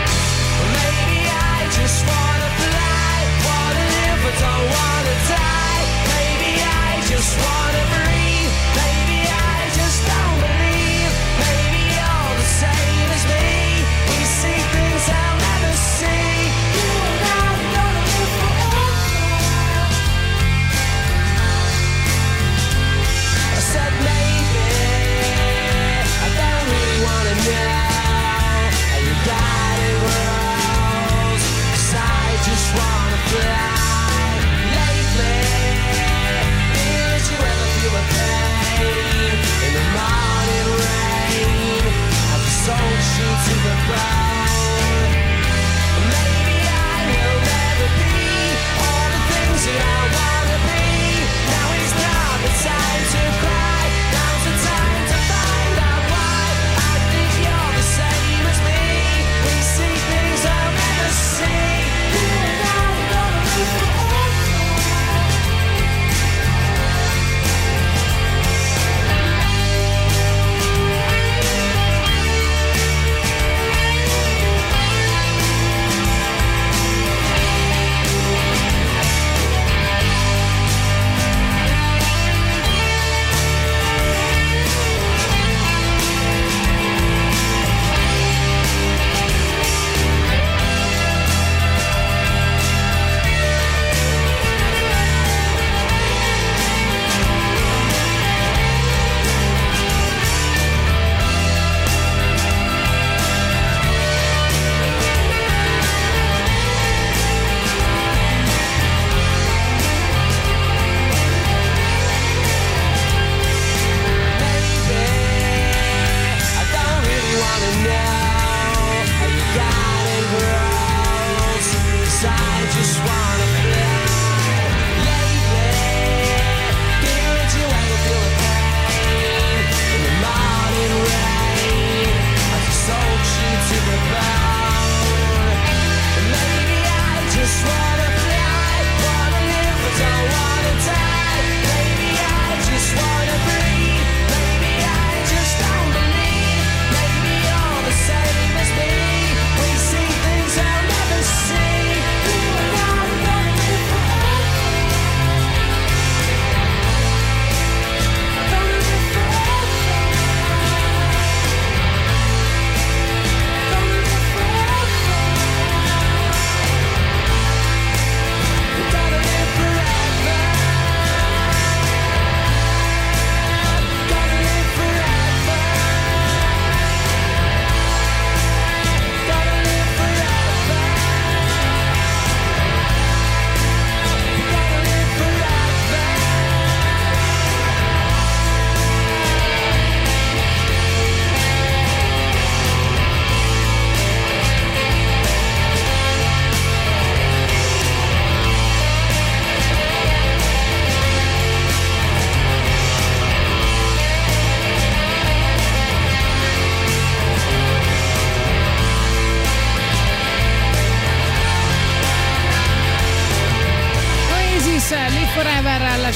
[0.77, 3.15] Maybe I just wanna fly,
[3.49, 5.83] wanna live don't wanna die.
[6.13, 7.62] Maybe I just wanna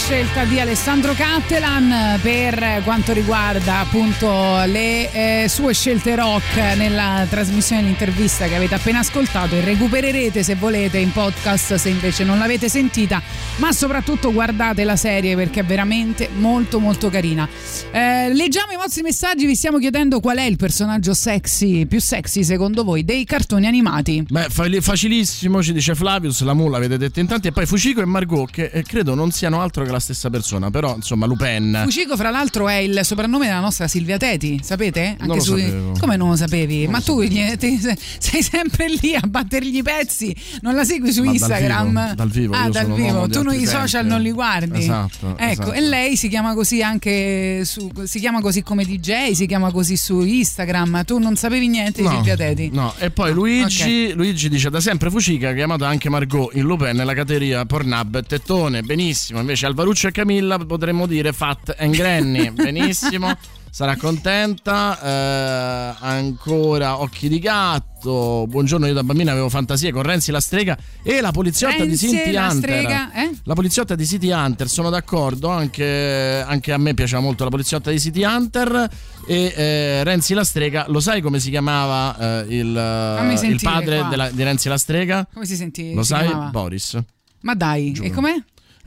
[0.07, 7.25] Forever scelta di Alessandro Cattelan per quanto riguarda appunto le eh, sue scelte rock nella
[7.27, 12.37] trasmissione dell'intervista che avete appena ascoltato e recupererete se volete in podcast se invece non
[12.37, 13.21] l'avete sentita
[13.57, 17.47] ma soprattutto guardate la serie perché è veramente molto molto carina.
[17.91, 22.43] Eh, leggiamo i vostri messaggi vi stiamo chiedendo qual è il personaggio sexy più sexy
[22.43, 24.23] secondo voi dei cartoni animati?
[24.29, 28.01] Beh, fa- facilissimo, ci dice Flavius, la mulla avete detto in tanti, e poi Fucico
[28.01, 31.81] e Margot, che eh, credo non siano altro che la stessa persona, però insomma Lupin.
[31.83, 35.15] Fucico, fra l'altro, è il soprannome della nostra Silvia Teti, sapete?
[35.19, 35.91] Anche Non sapevo.
[35.99, 36.83] Come non lo sapevi?
[36.83, 37.79] Non Ma lo tu gli- ti-
[38.19, 41.87] sei sempre lì a battergli i pezzi, non la segui su Ma dal Instagram?
[42.03, 43.27] vivo, dal vivo, Ah, dal vivo.
[43.27, 44.79] di Tu i social non li guardi.
[44.79, 45.71] Esatto, Ecco, esatto.
[45.73, 49.95] e lei si chiama così anche su, si chiama così come DJ, si chiama così
[49.97, 51.03] su Instagram.
[51.05, 52.69] Tu non sapevi niente di No, Silvia Teti?
[52.71, 57.13] No, e poi Luigi, Luigi dice da sempre Fucica, chiamato anche Margot in Lupin nella
[57.13, 59.39] categoria Pornhub e Tettone, benissimo.
[59.39, 63.35] Invece Alvaruccio e Camilla potremmo dire Fat and Granny, benissimo.
[63.69, 64.99] Sarà contenta.
[65.01, 68.45] Eh, ancora Occhi di gatto.
[68.47, 72.07] Buongiorno, io da bambina avevo fantasie con Renzi la strega e la poliziotta di Renzi,
[72.09, 72.57] City la Hunter.
[72.57, 73.31] strega, eh?
[73.43, 77.91] La poliziotta di City Hunter, sono d'accordo, anche, anche a me piaceva molto la poliziotta
[77.91, 78.89] di City Hunter
[79.27, 84.29] e eh, Renzi la strega, lo sai come si chiamava eh, il, il padre della-
[84.31, 85.27] di Renzi la strega?
[85.31, 85.93] Come si senti?
[85.93, 86.27] Lo si sai?
[86.27, 86.49] chiamava?
[86.49, 86.97] Boris.
[87.41, 88.33] Ma dai, e com'è?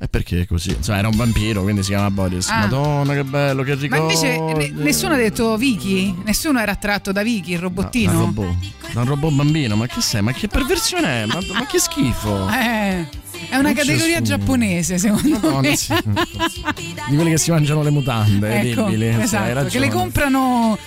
[0.02, 0.70] E perché è così?
[0.70, 2.48] Insomma, era un vampiro, quindi si chiama Boris.
[2.48, 2.60] Ah.
[2.60, 4.02] Madonna, che bello, che Ma ricordo.
[4.04, 6.14] invece ne- nessuno ha detto Vicky?
[6.24, 8.10] Nessuno era attratto da Vicky, il robottino?
[8.12, 8.54] Da un robot.
[8.92, 10.22] Da un robot bambino, ma che sei?
[10.22, 11.26] Ma che perversione è?
[11.26, 12.48] Ma, ma che schifo!
[12.48, 13.06] Eh,
[13.50, 15.76] è una Non categoria giapponese, secondo Madonna, me.
[15.76, 15.94] sì.
[17.08, 20.78] Di quelli che si mangiano le mutande, ecco, hai esatto, che le comprano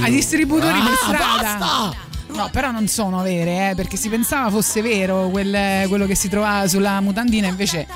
[0.00, 1.58] ai distributori Ah, per strada.
[1.58, 1.94] basta!
[2.34, 6.30] No, però non sono vere, eh, perché si pensava fosse vero quel- quello che si
[6.30, 7.86] trovava sulla mutandina, invece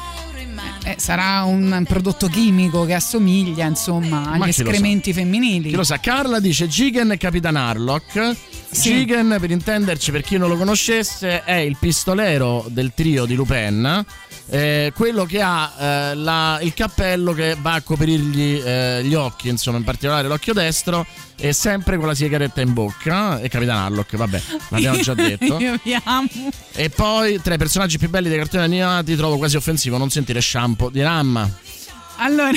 [0.84, 5.70] eh, sarà un prodotto chimico che assomiglia, insomma, agli escrementi femminili.
[5.70, 8.36] Chi lo sa, Carla dice Jigen e Capitan Harlock.
[8.70, 8.92] Sì.
[8.92, 14.04] Jigen, per intenderci, per chi non lo conoscesse, è il pistolero del trio di Lupin.
[14.48, 19.48] Eh, quello che ha eh, la- il cappello che va a coprirgli eh, gli occhi,
[19.48, 21.04] insomma, in particolare l'occhio destro,
[21.38, 23.40] e sempre con la sigaretta in bocca.
[23.40, 25.58] E Capitan Harlock, vabbè, l'abbiamo già detto.
[25.58, 26.28] Io vi amo.
[26.72, 30.40] E poi, tra i personaggi più belli dei cartoni animati, trovo quasi offensivo non sentire
[30.40, 31.48] shampoo di Ramma.
[32.18, 32.52] Allora,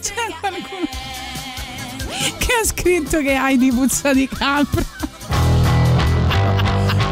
[0.00, 0.86] c'è qualcuno
[2.38, 4.84] che ha scritto che hai di puzza di capra.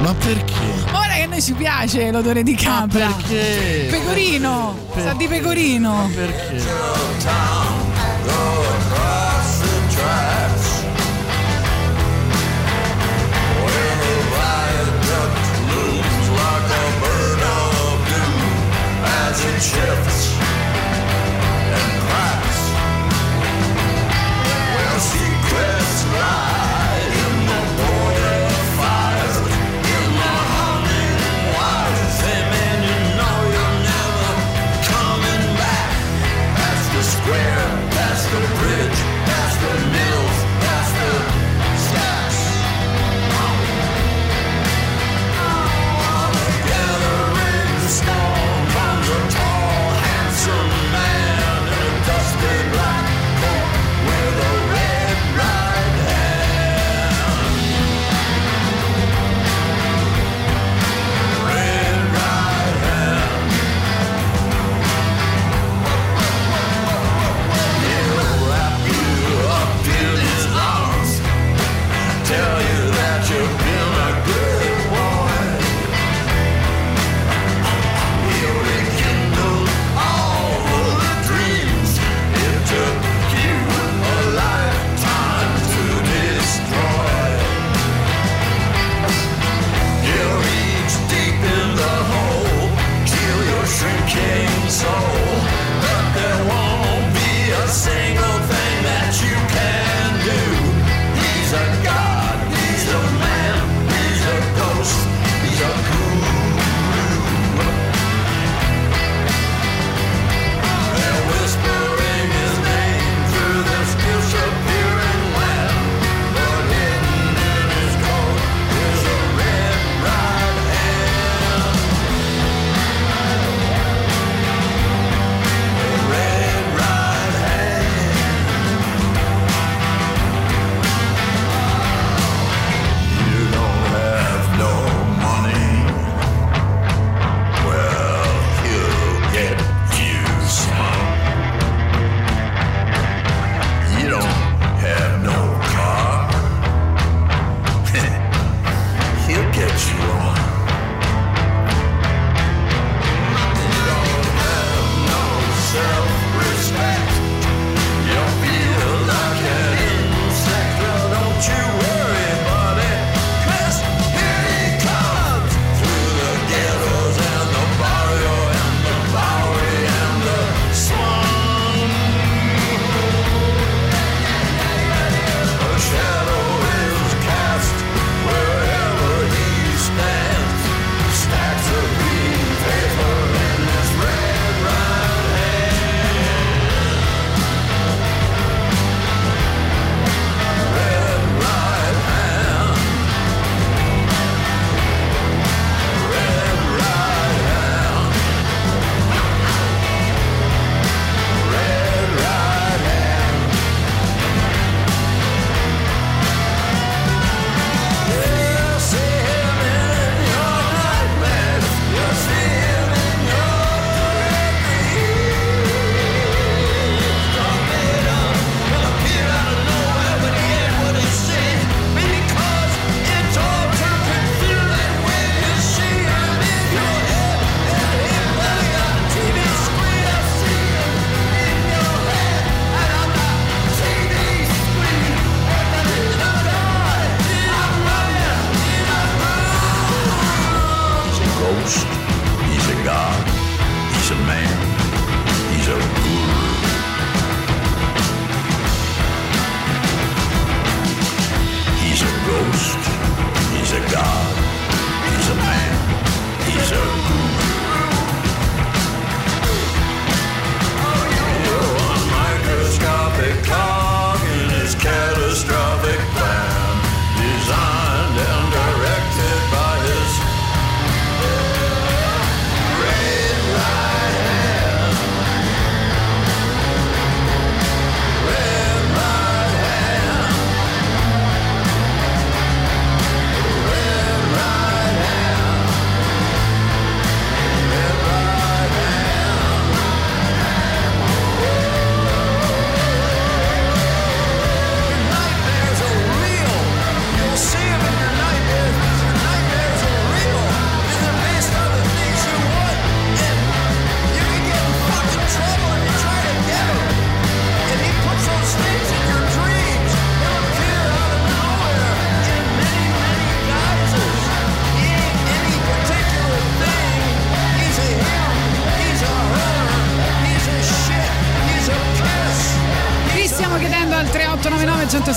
[0.00, 0.73] Ma perché?
[0.94, 3.06] Ora che a noi ci piace l'odore di capra.
[3.06, 3.88] perché?
[3.90, 6.08] Pecorino, sa di pecorino.
[6.14, 6.62] Perché?
[19.64, 20.33] Shifts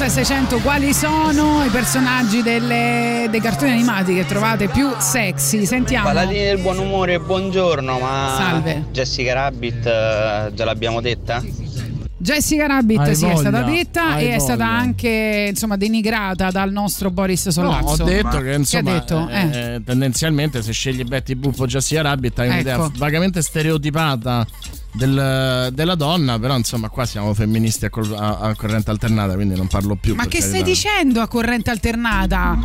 [0.07, 5.65] 3899 106 600 quali sono i personaggi delle- dei cartoni animati che trovate più sexy.
[5.65, 6.05] Sentiamo.
[6.05, 8.85] Paladini del buon umore, buongiorno, ma Salve.
[8.91, 11.43] Jessica Rabbit eh, già l'abbiamo detta?
[12.19, 14.77] Jessica Rabbit Hai sì, è stata voglia, detta e è stata voglia.
[14.77, 17.95] anche insomma denigrata dal nostro Boris Sollazzo.
[17.97, 19.27] No, ho detto che insomma ha detto?
[19.29, 19.73] eh, Eh.
[19.75, 22.91] eh, tendenzialmente se scegli Betty Buffo o Jessica Rabbit hai un'idea Ecco.
[22.97, 24.45] vagamente stereotipata
[24.97, 29.55] del- della donna, però insomma qua siamo femministi a, col- a- a corrente alternata, quindi
[29.55, 30.15] non parlo più.
[30.15, 32.57] Ma che stai dicendo a corrente alternata?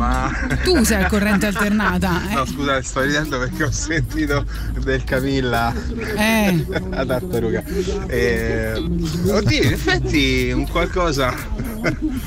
[0.63, 2.21] Tu sei a corrente alternata.
[2.31, 2.33] eh?
[2.35, 4.45] No, scusate, sto ridendo perché ho sentito
[4.81, 5.73] del Camilla
[6.15, 6.65] Eh.
[6.91, 7.63] a tartaruga.
[8.07, 8.73] Eh,
[9.27, 11.33] oddio, in effetti un qualcosa.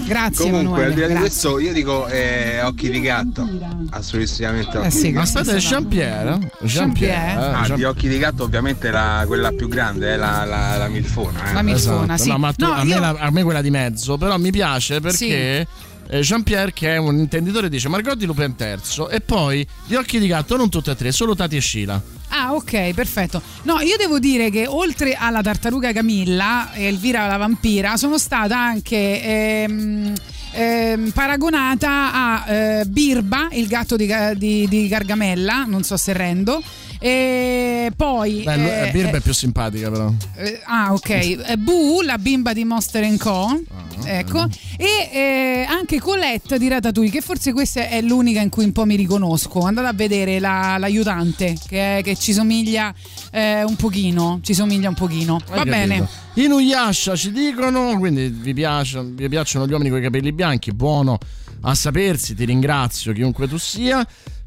[0.07, 3.48] Grazie, Comunque, Emanuele, al di là di questo, io dico eh, occhi di gatto.
[3.90, 5.14] Assolutamente Eh sì.
[5.16, 6.38] Aspetta, è Jean-Pierre?
[6.61, 6.66] eh?
[6.66, 7.40] Jean-Pierre.
[7.40, 10.76] eh, Ah, Jean- di occhi di gatto, ovviamente la- quella più grande è la, la,
[10.76, 11.51] la milfona.
[11.51, 11.53] eh.
[11.55, 12.22] La milfona, Esatto.
[12.22, 12.28] sì.
[12.28, 14.51] No, ma tu- No, a, me io- la- a me quella di mezzo, però mi
[14.51, 15.66] piace perché
[16.09, 20.18] eh, Jean-Pierre, che è un intenditore, dice Margot di Lupin terzo e poi gli occhi
[20.18, 22.01] di gatto, non tutte e tre, solo Tati e Sheila.
[22.28, 23.40] Ah, ok, perfetto.
[23.62, 28.59] No, io devo dire che oltre alla tartaruga Camilla e Elvira la vampira, sono stata
[28.59, 30.12] anche ehm,
[30.53, 36.61] ehm, paragonata a eh, Birba, il gatto di, di- di Gargamella, non so se rendo.
[37.07, 38.42] E poi.
[38.42, 38.54] Beh,
[38.84, 40.12] eh, eh, Birba eh, è più simpatica, però.
[40.34, 41.54] eh, ah, ok.
[41.57, 43.44] Boo, la bimba di Monster Co.
[43.68, 44.48] Ah, ecco.
[44.76, 48.84] E eh, anche Colette di Ratatouille, che forse questa è l'unica in cui un po'
[48.84, 49.61] mi riconosco.
[49.61, 52.92] Andate a vedere la- l'aiutante, che, che ci somiglia
[53.30, 54.40] eh, un pochino.
[54.42, 55.40] Ci somiglia un pochino.
[55.48, 55.98] Va Hai bene.
[55.98, 56.40] capito?
[56.40, 61.18] Inuyasha ci dicono, quindi vi, piace- vi piacciono gli uomini con i capelli bianchi, buono
[61.62, 64.04] a sapersi, ti ringrazio chiunque tu sia.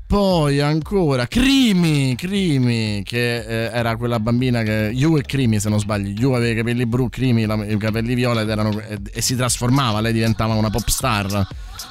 [0.10, 4.90] Poi ancora Crimi, Crimi, che eh, era quella bambina che.
[4.92, 6.10] Yu e Crimi, se non sbaglio.
[6.20, 10.02] Yu aveva i capelli blu, Crimi i capelli viola ed erano, e, e si trasformava,
[10.02, 11.48] lei diventava una pop star.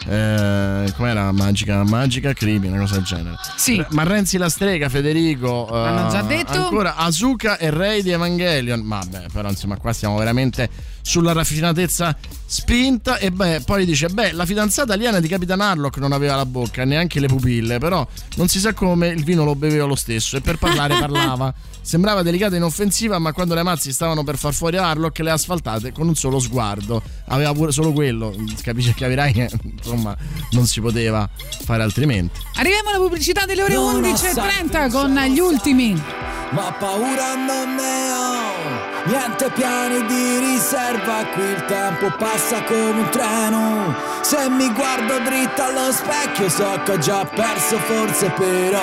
[0.07, 1.83] Eh, com'era Magica?
[1.85, 3.37] Magica Crimi, una cosa del genere.
[3.57, 3.85] Sì.
[3.91, 5.69] Ma Renzi la strega, Federico.
[5.73, 6.53] eh, Hanno già detto?
[6.53, 8.87] Ancora Asuka e Rey di Evangelion.
[8.87, 10.69] Vabbè, però insomma, qua stiamo veramente
[11.03, 12.17] sulla raffinatezza
[12.47, 13.19] spinta.
[13.19, 16.85] E beh, poi dice: Beh, la fidanzata aliena di Capitan Harlock non aveva la bocca,
[16.85, 17.79] neanche le pupille.
[17.79, 20.37] Però non si sa come il vino lo beveva lo stesso.
[20.37, 21.53] E per parlare parlava.
[21.89, 25.33] Sembrava delicata e inoffensiva, ma quando le mazzi stavano per far fuori Harlock, le ha
[25.33, 27.03] asfaltate con un solo sguardo.
[27.29, 28.37] Aveva pure solo quello.
[28.61, 30.15] Capisci, capirai che insomma
[30.51, 31.27] non si poteva
[31.65, 32.41] fare altrimenti.
[32.57, 36.03] Arriviamo alla pubblicità delle ore Non ho 11.30 con gli ultimi.
[36.51, 43.09] Ma paura non ne ho, niente piani di riserva, qui il tempo passa come un
[43.11, 43.95] treno.
[44.23, 48.81] Se mi guardo dritto allo specchio so che ho già perso forse però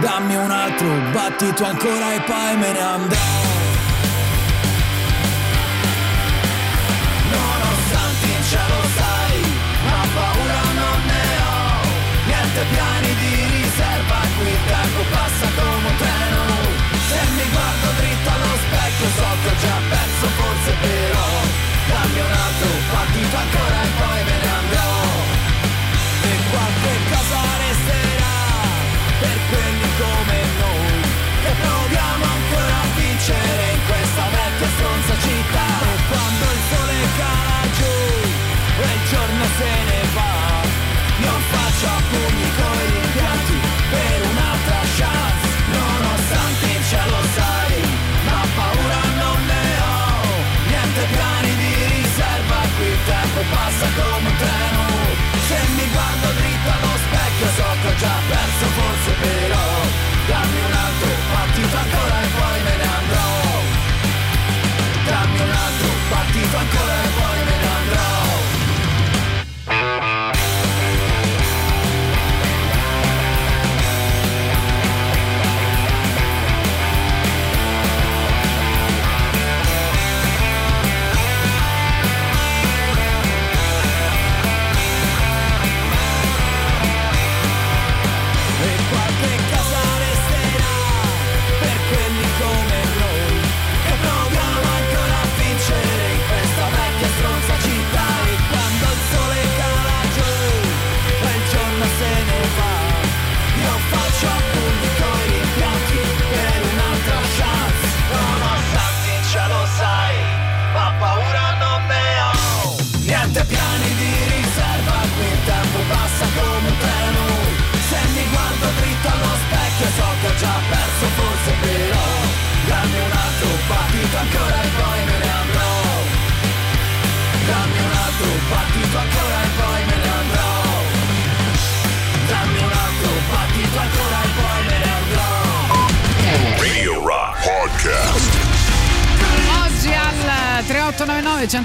[0.00, 3.26] dammi un altro battito ancora e poi me ne andrò.
[7.32, 9.38] Nonostante in cielo sai,
[9.88, 11.62] ma paura non ne ho,
[12.28, 16.42] niente piani di riserva, qui il tempo passa come un treno.
[17.08, 19.52] Se mi guardo dritto allo specchio so che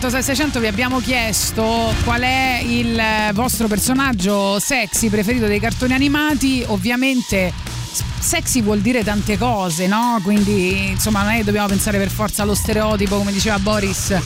[0.10, 3.02] 600 vi abbiamo chiesto qual è il
[3.34, 6.64] vostro personaggio sexy preferito dei cartoni animati.
[6.68, 7.54] Ovviamente
[8.20, 10.20] sexy vuol dire tante cose, no?
[10.24, 14.18] Quindi insomma non è che dobbiamo pensare per forza allo stereotipo, come diceva Boris,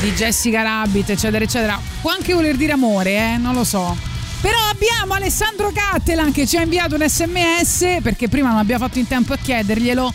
[0.00, 1.80] di Jessica Rabbit, eccetera, eccetera.
[2.00, 3.36] Può anche voler dire amore, eh?
[3.36, 3.96] Non lo so.
[4.40, 8.98] Però abbiamo Alessandro Cattelan che ci ha inviato un sms perché prima non abbiamo fatto
[8.98, 10.12] in tempo a chiederglielo.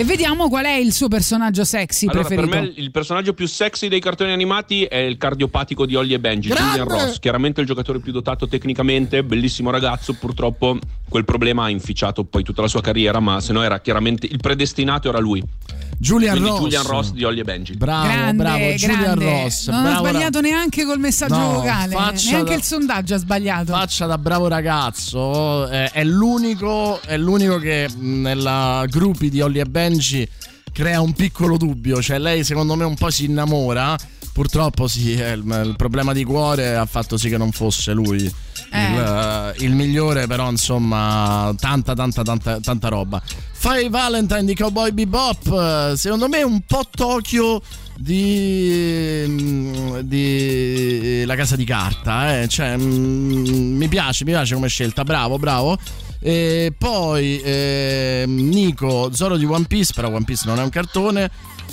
[0.00, 2.72] E vediamo qual è il suo personaggio sexy Allora, per preferito.
[2.74, 6.48] me il personaggio più sexy dei cartoni animati è il cardiopatico di Ollie e Benji,
[6.48, 6.78] Grande!
[6.78, 7.18] Julian Ross.
[7.18, 10.14] Chiaramente il giocatore più dotato tecnicamente, bellissimo ragazzo.
[10.14, 14.24] Purtroppo quel problema ha inficiato poi tutta la sua carriera, ma se no era chiaramente
[14.26, 15.42] il predestinato era lui.
[15.98, 16.60] Julian Quindi Ross.
[16.60, 17.76] Julian Ross di Ollie e Benji.
[17.76, 19.24] Bravo, grande, bravo, Julian grande.
[19.42, 19.68] Ross.
[19.68, 21.94] Non bravo ho sbagliato neanche col messaggio No, vocale.
[21.94, 23.72] Neanche da- il sondaggio ha sbagliato.
[23.74, 29.60] Faccia da bravo ragazzo, eh, è, l'unico, è l'unico che mh, nella gruppi di Ollie
[29.60, 29.88] e Benji
[30.72, 33.96] crea un piccolo dubbio, cioè lei secondo me un po' si innamora,
[34.32, 38.18] purtroppo sì, eh, il, il problema di cuore ha fatto sì che non fosse lui
[38.18, 38.32] il,
[38.70, 43.22] eh, il migliore, però insomma tanta tanta tanta tanta roba.
[43.52, 45.46] Fai Valentine di Cowboy Bebop,
[45.92, 47.60] eh, secondo me un po' Tokyo
[47.96, 52.48] di, mm, di La Casa di Carta, eh.
[52.48, 55.78] cioè, mm, mi piace, mi piace come scelta, bravo, bravo.
[56.22, 61.30] E poi ehm, Nico, Zoro di One Piece, però One Piece non è un cartone.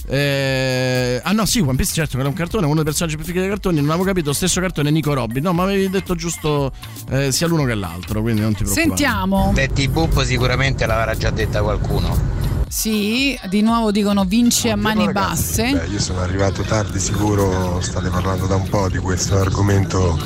[0.09, 3.25] Eh, ah no, sì, One Piece certo che è un cartone, uno dei personaggi più
[3.25, 5.43] fighi dei cartoni, non avevo capito, lo stesso cartone Nico Robin.
[5.43, 6.71] No, ma avevi detto giusto
[7.09, 8.87] eh, sia l'uno che l'altro, quindi non ti preoccupare.
[8.87, 9.51] Sentiamo.
[9.53, 12.57] Betty Boop sicuramente l'avrà già detta qualcuno.
[12.70, 15.72] Sì, di nuovo dicono vince a mani basse.
[15.72, 20.18] Beh, io sono arrivato tardi, sicuro state parlando da un po' di questo argomento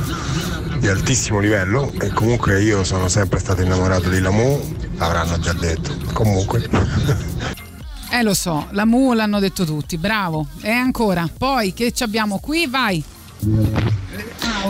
[0.79, 4.59] di altissimo livello e comunque io sono sempre stato innamorato di Lamu,
[4.97, 5.95] l'avranno già detto.
[6.13, 6.67] Comunque.
[8.09, 10.47] Eh lo so, la Mu l'hanno detto tutti, bravo.
[10.61, 12.67] E ancora, poi che ci abbiamo qui?
[12.67, 13.01] Vai.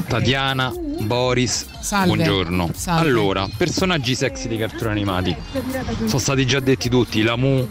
[0.07, 2.15] Tatiana, Boris, Salve.
[2.15, 2.69] buongiorno.
[2.73, 3.09] Salve.
[3.09, 5.35] Allora, personaggi sexy dei cartoni animati.
[6.05, 7.67] Sono stati già detti tutti, Lamu,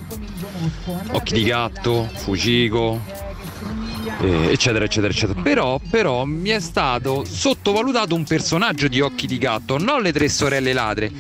[1.13, 3.01] Occhi di Gatto, Fujiko,
[4.21, 5.41] eh, eccetera, eccetera, eccetera.
[5.41, 10.29] Però, però mi è stato sottovalutato un personaggio di Occhi di Gatto, non le tre
[10.29, 11.11] sorelle ladre,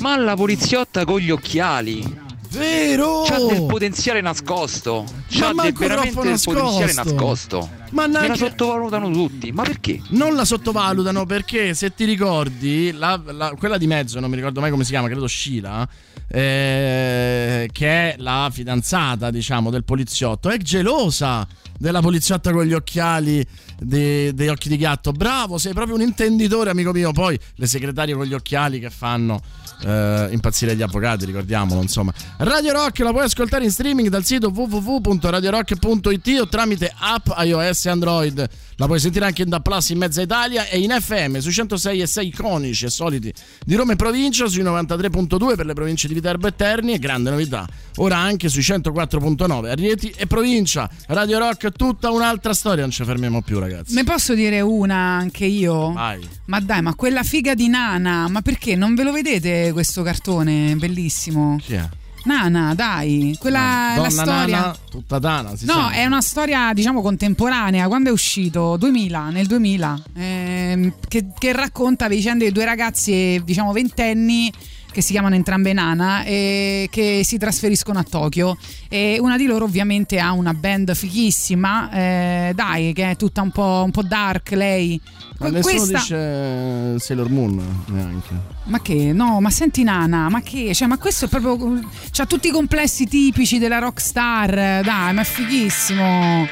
[0.00, 2.24] ma la poliziotta con gli occhiali.
[2.56, 3.22] Vero!
[3.26, 5.04] C'ha del potenziale nascosto.
[5.28, 7.68] C'ha Ma del, veramente del potenziale nascosto.
[7.90, 9.52] Ma Me la neanche- sottovalutano tutti.
[9.52, 10.00] Ma perché?
[10.10, 14.60] Non la sottovalutano perché se ti ricordi, la- la- quella di mezzo, non mi ricordo
[14.60, 15.86] mai come si chiama, credo Sheila,
[16.28, 21.46] eh, che è la fidanzata, diciamo, del poliziotto, è gelosa
[21.78, 23.44] della poliziotta con gli occhiali
[23.78, 25.12] de- degli occhi di gatto.
[25.12, 27.12] Bravo, sei proprio un intenditore, amico mio.
[27.12, 29.40] Poi le segretarie con gli occhiali che fanno
[29.84, 32.12] eh, impazzire gli avvocati, ricordiamolo, insomma.
[32.38, 37.90] Radio Rock la puoi ascoltare in streaming dal sito www.radiorock.it o tramite app iOS e
[37.90, 38.48] Android.
[38.78, 42.02] La puoi sentire anche in Da Plus in mezza Italia e in FM sui 106
[42.02, 43.32] e 6 iconici e soliti
[43.64, 47.30] di Roma e provincia, sui 93.2 per le province di Viterbo e Terni e grande
[47.30, 47.66] novità,
[47.96, 50.90] ora anche sui 104.9 a Rieti e provincia.
[51.06, 53.94] Radio Rock tutta un'altra storia, non ci fermiamo più ragazzi.
[53.94, 55.92] Ne posso dire una anche io?
[55.92, 56.26] Vai.
[56.46, 60.74] Ma dai, ma quella figa di Nana, ma perché non ve lo vedete questo cartone?
[60.76, 61.56] Bellissimo.
[61.60, 61.88] Chi è?
[62.24, 64.58] Nana, dai, quella è la Donna storia.
[64.58, 65.90] Nana, tutta Dana, No, sa.
[65.92, 67.86] è una storia, diciamo, contemporanea.
[67.86, 68.76] Quando è uscito?
[68.76, 74.52] 2000, nel 2000, ehm, che, che racconta vicende di due ragazzi, diciamo, ventenni
[74.96, 78.56] che si chiamano entrambe Nana e che si trasferiscono a Tokyo.
[78.88, 83.50] E una di loro ovviamente ha una band fighissima eh, dai che è tutta un
[83.50, 84.98] po', un po' dark lei.
[85.38, 88.34] Ma nessuno questa dice Sailor Moon neanche.
[88.64, 89.12] ma che?
[89.12, 90.72] No ma senti Nana ma che?
[90.72, 91.78] Cioè ma questo è proprio
[92.10, 96.46] c'ha tutti i complessi tipici della rockstar dai ma è fighissimo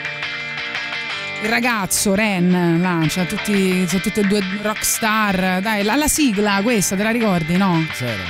[1.45, 6.61] il ragazzo Ren là, c'ha tutti, sono tutte e due rockstar dai la, la sigla
[6.63, 7.87] questa te la ricordi no?
[7.93, 8.23] Zero.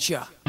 [0.00, 0.39] culture.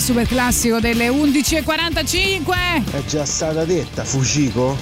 [0.00, 2.90] Il super classico delle 11.45.
[2.90, 4.74] È già stata detta Fujiko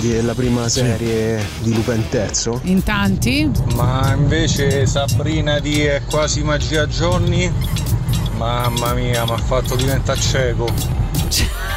[0.00, 2.60] della prima serie di Lupin Terzo?
[2.64, 3.50] In tanti?
[3.74, 7.50] Ma invece Sabrina di È quasi magia Johnny?
[8.36, 10.66] Mamma mia, mi ha fatto diventare cieco.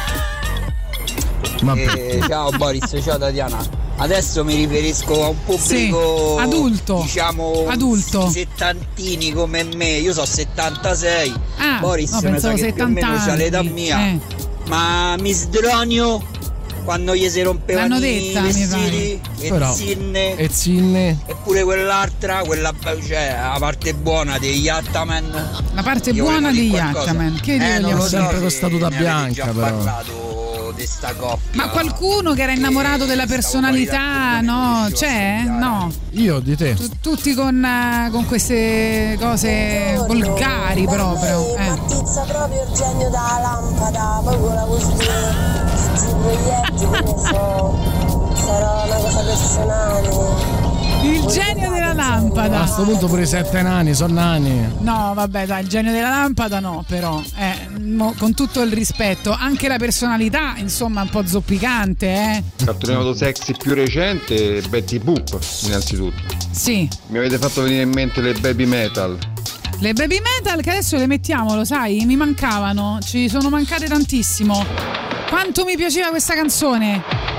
[1.64, 3.64] Eh, ciao Boris, ciao Tatiana.
[3.98, 7.02] Adesso mi riferisco a un pubblico Sì, adulto.
[7.02, 8.28] diciamo Adulto.
[8.28, 9.90] settantini come me.
[9.98, 11.32] Io so 76.
[11.62, 13.70] Ah, Boris no, pensavo che più o 70 meno c'ha l'età anni.
[13.70, 13.98] mia.
[14.08, 14.18] Eh.
[14.68, 16.22] Ma Miss Dronio
[16.84, 18.00] quando gli si rompevano i
[18.32, 21.18] vestiti e Però- zinne E Zinne.
[21.26, 22.72] e pure quell'altra, quella
[23.06, 25.60] cioè la parte buona degli Yattaman.
[25.74, 26.72] La parte buona degli.
[26.72, 27.38] Yattaman.
[27.40, 28.50] Che Eh, lo so, dire?
[28.50, 29.60] Sempre ne avete bianca, già però.
[29.60, 31.38] parlato di sta coppia.
[31.52, 34.88] Ma qualcuno che era innamorato della personalità, no?
[34.92, 35.42] C'è?
[35.46, 35.90] No.
[36.12, 36.74] Io di te.
[36.74, 41.56] Tu- Tutti con, eh, con queste cose volgari proprio.
[41.56, 41.68] Eh.
[41.68, 47.78] Mattizza proprio il genio della lampada, poi con la questi, questi proietti, che ne so,
[48.44, 50.60] sarà una cosa personale.
[51.02, 52.58] Il genio della A lampada.
[52.58, 54.72] questo punto pure i sette nani, sono nani.
[54.78, 59.32] No, vabbè, dai, il genio della lampada no, però, eh, mo- con tutto il rispetto,
[59.32, 62.42] anche la personalità, insomma, un po' zoppicante, eh.
[62.64, 66.22] Cartone animato sexy più recente Betty Boop, innanzitutto.
[66.50, 66.88] Sì.
[67.08, 69.18] Mi avete fatto venire in mente le baby metal.
[69.80, 74.64] Le baby metal che adesso le mettiamo, lo sai, mi mancavano, ci sono mancate tantissimo.
[75.28, 77.31] Quanto mi piaceva questa canzone.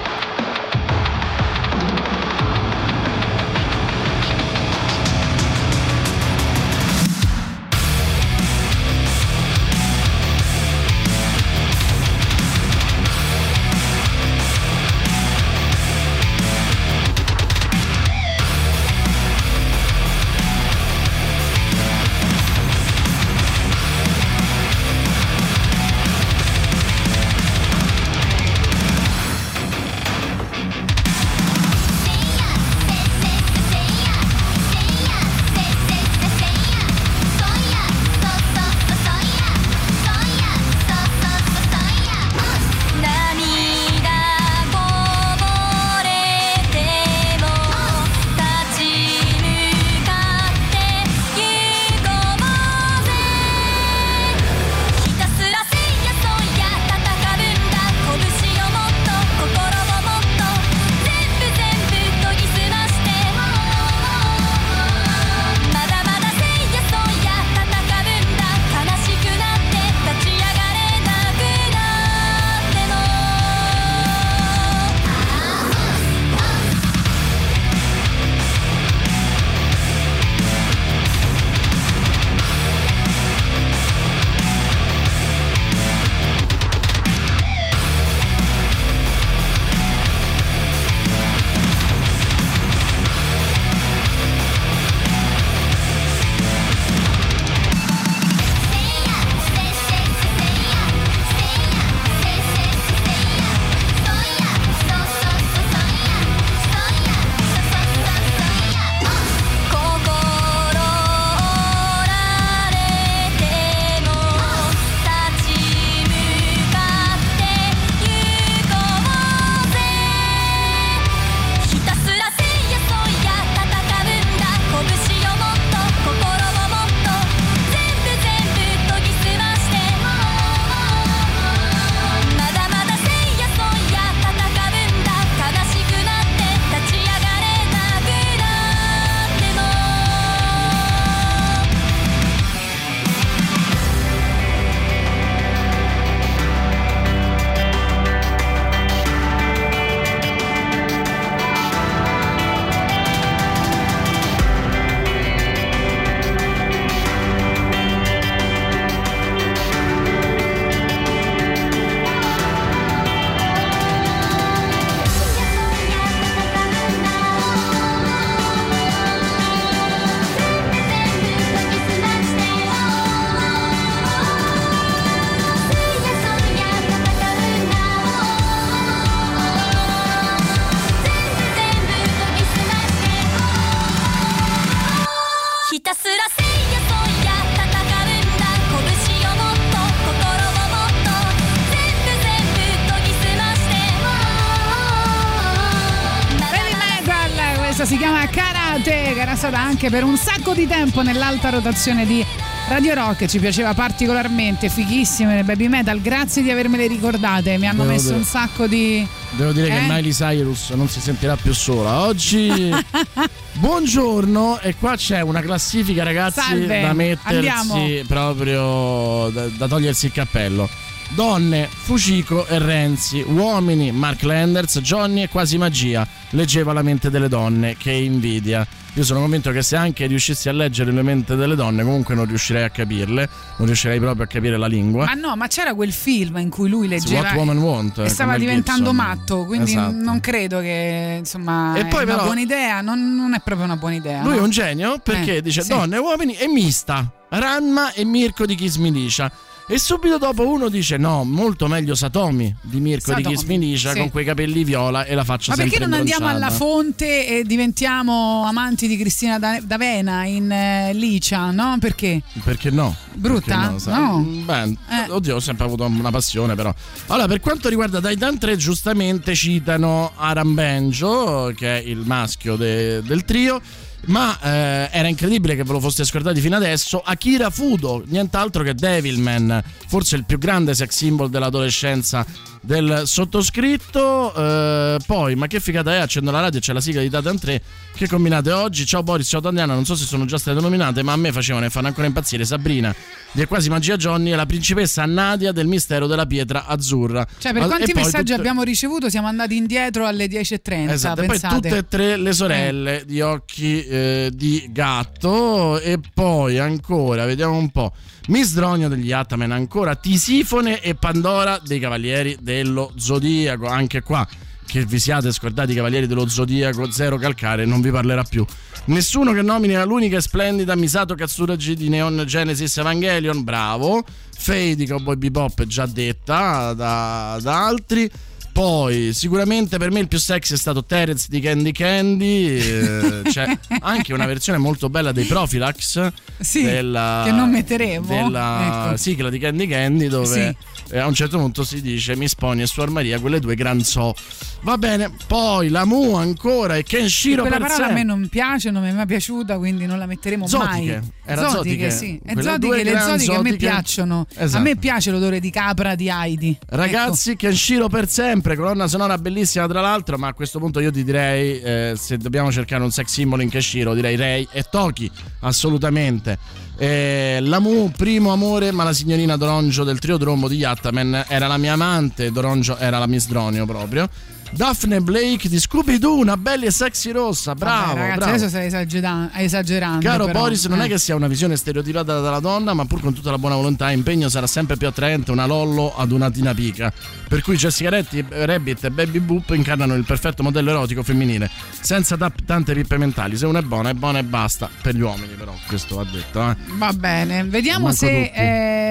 [199.84, 202.26] Che anche per un sacco di tempo nell'alta rotazione di
[202.70, 207.82] Radio Rock ci piaceva particolarmente, fighissime le baby metal, grazie di avermele ricordate, mi hanno
[207.82, 209.06] Devo messo dire- un sacco di...
[209.32, 209.82] Devo dire che Eh?
[209.90, 212.06] Miley Cyrus non si sentirà più sola.
[212.06, 212.72] Oggi
[213.60, 217.86] buongiorno e qua c'è una classifica ragazzi Salve, da mettersi andiamo.
[218.08, 220.70] proprio da, da togliersi il cappello.
[221.16, 226.08] Donne, Fucico e Renzi, uomini, Mark Landers, Johnny e quasi magia.
[226.32, 228.66] Leggeva la mente delle donne, che invidia.
[228.96, 232.26] Io sono convinto che se anche riuscissi a leggere le mente delle donne, comunque non
[232.26, 235.06] riuscirei a capirle, non riuscirei proprio a capire la lingua.
[235.06, 238.10] Ma no, ma c'era quel film in cui lui leggeva What Woman Want, e con
[238.10, 238.96] stava diventando Gibson.
[239.08, 239.96] matto, quindi Esatto.
[239.96, 243.66] non credo che insomma E è poi una però- buona idea, non, non è proprio
[243.66, 244.22] una buona idea.
[244.24, 244.44] Lui è no?
[244.44, 245.70] un genio perché Eh, dice sì.
[245.70, 247.12] donne, uomini e mista.
[247.30, 249.32] Ranma e Mirko di Kiss Milicia.
[249.66, 253.94] E subito dopo uno dice no, molto meglio Satomi di Mirko di Satomi, Kiss Milicia
[253.94, 254.00] sì.
[254.00, 258.44] con quei capelli viola e la faccia Ma perché non andiamo alla fonte e diventiamo
[258.46, 261.78] amanti di Cristina Da- D'Avena in eh, Licia, no?
[261.80, 262.22] Perché?
[262.44, 262.94] Perché no?
[263.14, 263.74] Brutta?
[263.74, 264.18] Perché no?
[264.18, 264.44] No.
[264.44, 265.10] Beh, Eh.
[265.10, 266.74] oddio, ho sempre avuto una passione però.
[267.08, 273.02] Allora, per quanto riguarda Titan 3, giustamente citano Aram Benjo, che è il maschio de-
[273.02, 273.62] del trio.
[274.06, 277.02] Ma eh, era incredibile che ve lo foste scordati fino adesso.
[277.04, 282.26] Akira Fudo, nient'altro che Devilman, forse il più grande sex symbol dell'adolescenza
[282.62, 284.34] del sottoscritto.
[284.34, 285.98] Eh, poi, ma che figata è?
[286.00, 287.62] Accendo la radio e c'è la sigla di Titan 3
[287.96, 288.86] che combinate oggi.
[288.86, 289.74] Ciao Boris, ciao Tandiana.
[289.74, 292.44] Non so se sono già state nominate, ma a me facevano e fanno ancora impazzire
[292.46, 292.94] Sabrina
[293.32, 297.26] di È quasi magia Johnny e la principessa Nadia del mistero della pietra azzurra.
[297.38, 301.26] Cioè, per quanti e messaggi tutte- abbiamo ricevuto siamo andati indietro alle 10.30, Esatto, e
[301.26, 307.56] poi tutte e tre le sorelle di occhi eh, di gatto e poi ancora, vediamo
[307.56, 307.94] un po',
[308.30, 314.28] Miss Dronio degli Ataman, ancora Tisifone e Pandora dei Cavalieri dello Zodiaco, anche qua
[314.66, 318.44] che vi siate scordati i Cavalieri dello Zodiaco, zero calcare, non vi parlerà più.
[318.86, 324.04] Nessuno che nomini l'unica e splendida Misato Katsuragi di Neon Genesis Evangelion, bravo.
[324.36, 328.10] Faye di Cowboy Bebop già detta da, da altri.
[328.54, 332.46] Poi, sicuramente per me il più sexy è stato Terence di Candy Candy.
[332.60, 336.12] eh, c'è anche una versione molto bella dei Profilax.
[336.40, 338.06] Sì, della, che non metteremo.
[338.06, 338.98] Della Ecco.
[338.98, 340.56] sigla di Candy Candy, dove
[340.88, 340.94] Sì.
[340.96, 343.82] eh, a un certo punto si dice Mi spogni e Suor Maria, quelle due gran
[343.84, 344.14] so.
[344.62, 348.16] Va bene, poi la Mu ancora e Kenshiro Quella per parola a me sempre.
[348.16, 351.00] non piace, non mi è mai piaciuta, quindi non la metteremo Zotiche.
[351.00, 351.12] mai.
[351.26, 351.90] Era zotiche.
[351.90, 352.20] sì.
[352.24, 353.56] E zotiche, le gran zotiche a me zotiche.
[353.58, 354.28] piacciono.
[354.36, 354.58] Esatto.
[354.58, 356.56] A me piace l'odore di capra di Heidi.
[356.68, 361.04] Ragazzi, Kenshiro per sempre, colonna sonora bellissima tra l'altro, ma a questo punto io ti
[361.04, 365.10] direi, eh, se dobbiamo cercare un sex symbol in Kenshiro, direi Rei e Toki,
[365.40, 366.38] assolutamente.
[366.78, 371.48] Eh, la Mu, primo amore, ma la signorina Doronjo del trio Drombo di Yattaman era
[371.48, 374.10] la mia amante, Doronjo era la Miss Dronio proprio.
[374.52, 378.32] Daphne Blake di Scooby-Doo, una bella e sexy rossa, bravo, Vabbè, ragazzi, bravo.
[378.34, 380.06] adesso stai esagera- esagerando.
[380.08, 380.40] Caro però.
[380.42, 380.86] Boris, non Eh.
[380.86, 383.90] è che sia una visione stereotipata dalla donna, ma pur con tutta la buona volontà
[383.90, 386.94] e impegno sarà sempre più attraente una Lollo ad una Tina Pica.
[387.28, 391.50] Per cui Jessica Retti, Rabbit e Baby Boop incarnano il perfetto modello erotico femminile,
[391.80, 393.36] senza ta- tante pippe mentali.
[393.38, 394.70] Se una è buona, è buona e basta.
[394.82, 396.48] Per gli uomini, però, questo va detto.
[396.52, 396.56] Eh.
[396.78, 398.32] Va bene, vediamo Manco se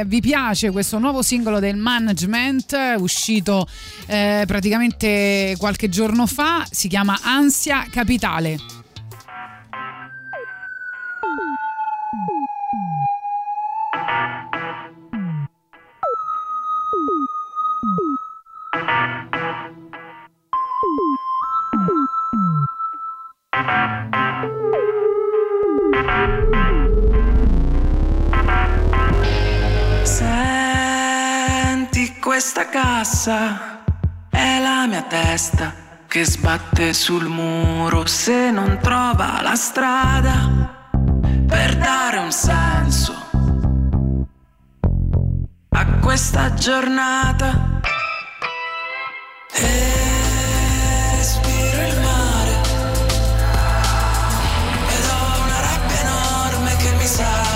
[0.00, 3.68] eh, vi piace questo nuovo singolo del management uscito
[5.56, 8.58] qualche giorno fa, si chiama Ansia Capitale.
[30.04, 33.71] Senti questa cassa,
[34.42, 35.72] è la mia testa
[36.08, 40.88] che sbatte sul muro se non trova la strada
[41.46, 43.14] per dare un senso
[45.68, 47.80] a questa giornata.
[49.54, 52.54] E respiro il mare
[54.94, 57.51] ed ho una rabbia enorme che mi sale.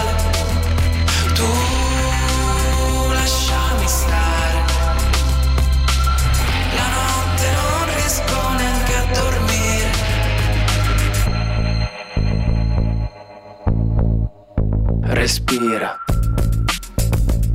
[15.27, 15.99] Respira.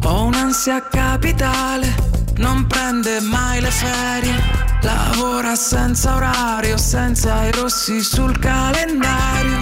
[0.04, 1.88] Ho un'ansia capitale,
[2.36, 4.36] non prende mai le ferie.
[4.82, 9.60] Lavora senza orario, senza i rossi sul calendario.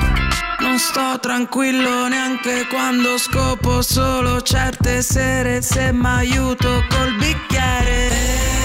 [0.59, 8.58] Non sto tranquillo neanche quando scopo solo certe sere se m'aiuto col bicchiere.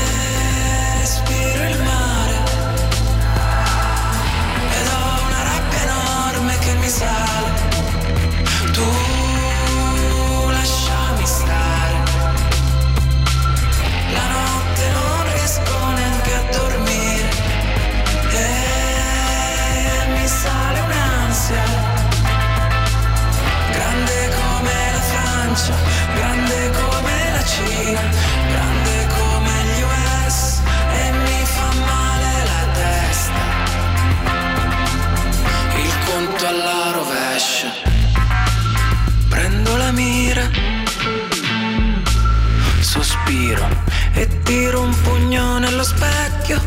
[45.84, 46.58] Specchio.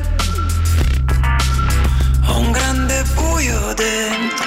[2.27, 4.45] Ho un grande buio dentro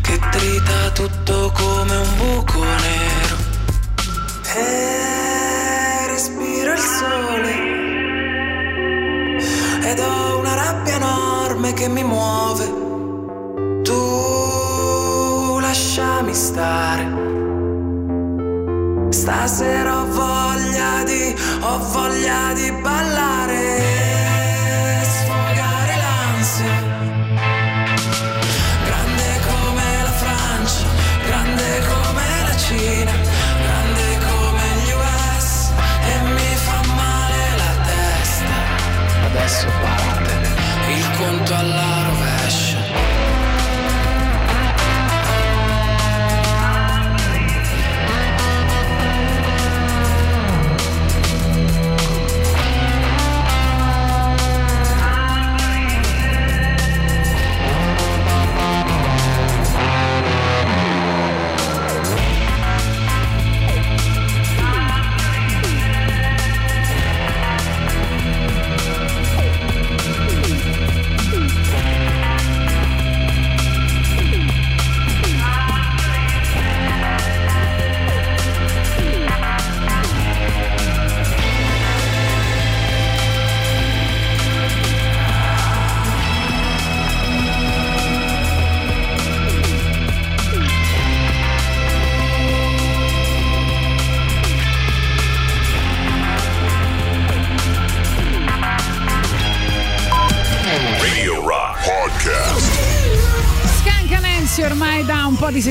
[0.00, 3.36] che trita tutto come un buco nero.
[4.54, 7.54] E respiro il sole
[9.90, 12.64] ed ho una rabbia enorme che mi muove.
[13.82, 17.24] Tu lasciami stare.
[19.10, 20.55] Stasera ho voglia
[21.04, 23.35] di, ho voglia di ballare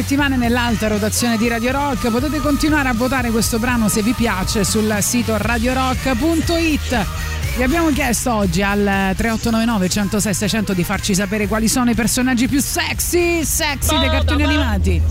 [0.08, 2.12] settimane nell'alta rotazione di Radio Rock.
[2.12, 7.35] Potete continuare a votare questo brano se vi piace sul sito radiorock.it.
[7.56, 8.82] Vi abbiamo chiesto oggi al
[9.16, 14.44] 3899 106 600 di farci sapere quali sono i personaggi più sexy, sexy dei cartoni
[14.44, 15.02] animati.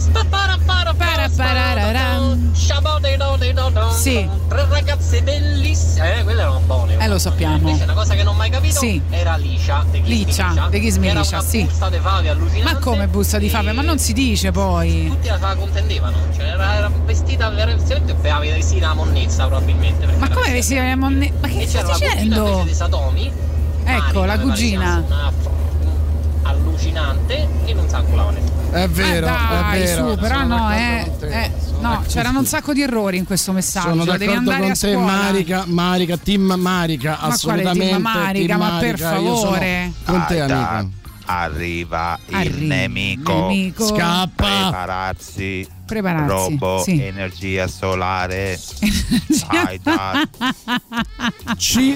[3.92, 4.28] Sì.
[4.48, 6.18] Tre ragazze bellissime.
[6.18, 6.96] Eh, quelle erano buone.
[6.98, 7.56] Eh, lo sappiamo.
[7.56, 9.00] Invece una cosa che non ho mai capito Sì.
[9.08, 9.84] era Licia.
[9.90, 11.64] Licia, De Ghismi Era Licia, una sì.
[11.64, 12.72] busta di fave allucinante.
[12.74, 13.72] Ma come busta di fave?
[13.72, 15.08] Ma non si dice poi.
[15.08, 16.16] Tutti la, la contendevano.
[16.36, 20.06] Cioè, era, era vestita veramente beveva sì, la monnezza probabilmente.
[20.06, 21.08] Ma come vestita- si chiama?
[21.08, 22.33] Ma che stai la dicendo?
[22.36, 23.32] Invece di Satomi.
[23.84, 25.04] Ecco, la cugina.
[25.06, 25.32] si una
[26.42, 28.52] allucinante e non sa ancolava nessuno.
[28.72, 30.10] È vero, Ma dai, è vero.
[30.14, 31.50] su, però sono no, eh, eh,
[31.80, 33.88] no, c'erano un sacco di errori in questo messaggio.
[33.90, 35.06] Sono Devi d'accordo andare con a te, scuola.
[35.12, 37.88] Marica, Marica, team Marica, Ma assolutamente.
[37.88, 38.56] team Marica?
[38.56, 39.92] Ma per Marica, io sono favore.
[40.04, 40.88] Con te, amica.
[41.26, 43.32] Arriva il Arriva nemico.
[43.48, 43.86] nemico.
[43.86, 44.44] Scappa.
[44.44, 45.68] Prepararsi.
[45.86, 47.00] Prepararsi, Robo, sì.
[47.02, 48.58] energia solare.
[49.48, 50.28] Aida.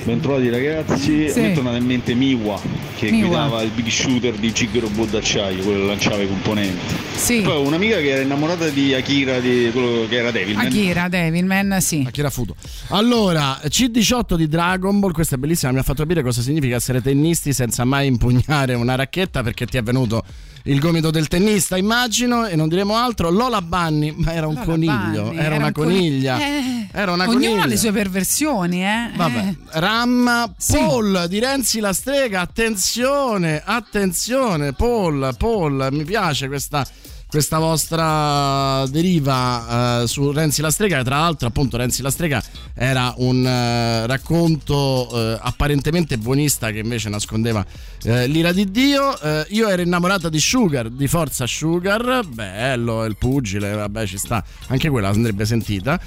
[0.05, 1.41] Bentrovati ragazzi, Sì.
[1.41, 2.61] mi è tornata in mente Miwa
[2.97, 3.27] che Miwa.
[3.29, 6.95] guidava il big shooter di Gig Robot d'acciaio, quello che lanciava i componenti.
[7.15, 7.41] Sì.
[7.41, 10.67] Poi un'amica che era innamorata di Akira, di quello che era Devilman.
[10.67, 12.05] Akira, Devilman, sì.
[12.07, 12.55] Akira Futo.
[12.89, 17.01] Allora, C18 di Dragon Ball, questa è bellissima, mi ha fatto capire cosa significa essere
[17.01, 20.23] tennisti senza mai impugnare una racchetta perché ti è venuto
[20.69, 23.31] il gomito del tennista, immagino, e non diremo altro.
[23.31, 26.39] Lola Bunny, ma era un Lola coniglio, Bunny, era, una un coni- coniglia.
[26.39, 27.63] Eh, Era una Ognuno coniglia.
[27.63, 29.11] ha le sue perversioni, eh.
[29.15, 29.57] Vabbè, Eh.
[29.73, 36.87] Ram Paul di Renzi la strega, attenzione, attenzione, Paul, Paul, mi piace questa,
[37.29, 42.43] questa vostra deriva eh, su Renzi la strega, tra l'altro appunto Renzi la strega
[42.75, 47.65] era un eh, racconto eh, apparentemente buonista che invece nascondeva
[48.05, 53.17] eh, l'ira di Dio, Eh, io ero innamorata di Sugar, di Forza Sugar, bello, il
[53.17, 56.01] pugile, vabbè ci sta, anche quella andrebbe sentita.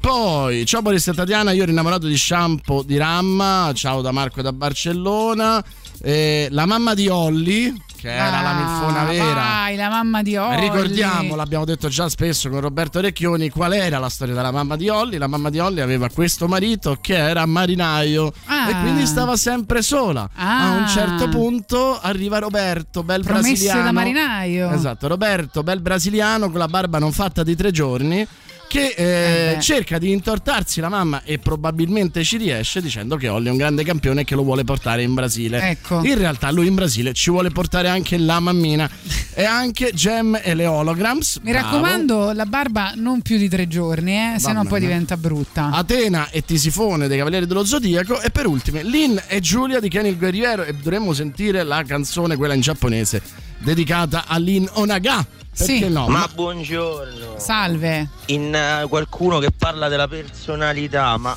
[0.00, 4.42] Poi, ciao Boris e Tatiana, io ero innamorato di shampoo di Ramma, ciao da Marco
[4.42, 5.64] da Barcellona,
[6.06, 9.34] Eh, la mamma di Olli, che era la milfona Ah, vera.
[9.34, 10.60] Vai, la mamma di Olli.
[10.60, 14.90] Ricordiamo, l'abbiamo detto già spesso con Roberto Recchioni, qual era la storia della mamma di
[14.90, 15.16] Olli.
[15.16, 18.68] La mamma di Olli aveva questo marito che era marinaio Ah.
[18.68, 20.28] e quindi stava sempre sola.
[20.34, 20.72] Ah.
[20.74, 23.82] A un certo punto arriva Roberto, bel Promesse brasiliano.
[23.84, 24.70] da marinaio.
[24.72, 28.26] Esatto, Roberto, bel brasiliano con la barba non fatta di tre giorni.
[28.68, 33.48] Che eh, Eh cerca di intortarsi la mamma e probabilmente ci riesce dicendo che Olli
[33.48, 35.70] è un grande campione e che lo vuole portare in Brasile.
[35.70, 36.02] Ecco.
[36.02, 38.88] In realtà lui in Brasile ci vuole portare anche la mammina
[39.34, 41.40] e anche Gem e le holograms.
[41.42, 41.66] Mi Bravo.
[41.66, 45.70] raccomando, la barba non più di tre giorni, eh, se no poi diventa brutta.
[45.70, 50.08] Atena e Tisifone dei Cavalieri dello Zodiaco e per ultime Lin e Giulia di Kenny
[50.08, 53.22] il Guerriero e dovremmo sentire la canzone quella in giapponese
[53.58, 55.88] dedicata a Lin Onaga Sì.
[55.88, 56.08] no?
[56.08, 57.34] Ma buongiorno.
[57.38, 58.08] Salve.
[58.26, 61.34] In eh, qualcuno che parla della personalità, ma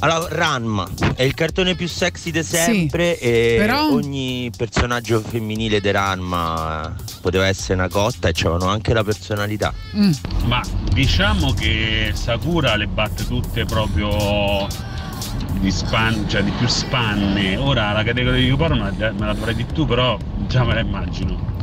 [0.00, 5.90] Allora, Ranma è il cartone più sexy di sempre e però- ogni personaggio femminile di
[5.90, 9.72] Ranma poteva essere una cotta e c'avevano anche la personalità.
[9.96, 10.12] Mm.
[10.44, 10.62] Ma
[10.92, 14.68] diciamo che Sakura le batte tutte proprio
[15.58, 17.56] di span, cioè di più spanne.
[17.56, 20.16] Ora la categoria di Yuparo me la, me la dovrai di tu, però
[20.46, 21.56] già me la immagino.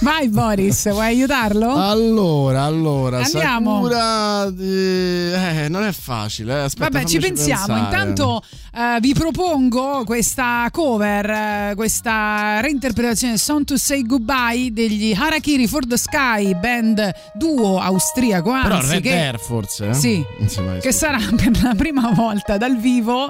[0.00, 1.72] Vai Boris, vuoi aiutarlo?
[1.74, 3.74] Allora, allora, Andiamo.
[3.88, 6.54] Sakura eh, eh, non è facile.
[6.54, 6.62] eh.
[6.64, 7.66] Aspetta, Vabbè, ci pensiamo.
[7.66, 7.80] pensare.
[7.84, 8.42] Intanto
[8.74, 15.86] eh, vi propongo questa cover, eh, questa reinterpretazione Song to Say Goodbye degli Harakiri for
[15.86, 19.88] the Sky, band duo austriaco, Però anzi, Red che, Air forse.
[19.90, 19.94] eh?
[19.94, 23.24] Sì, Insieme ai che sarà per la prima volta dal vivo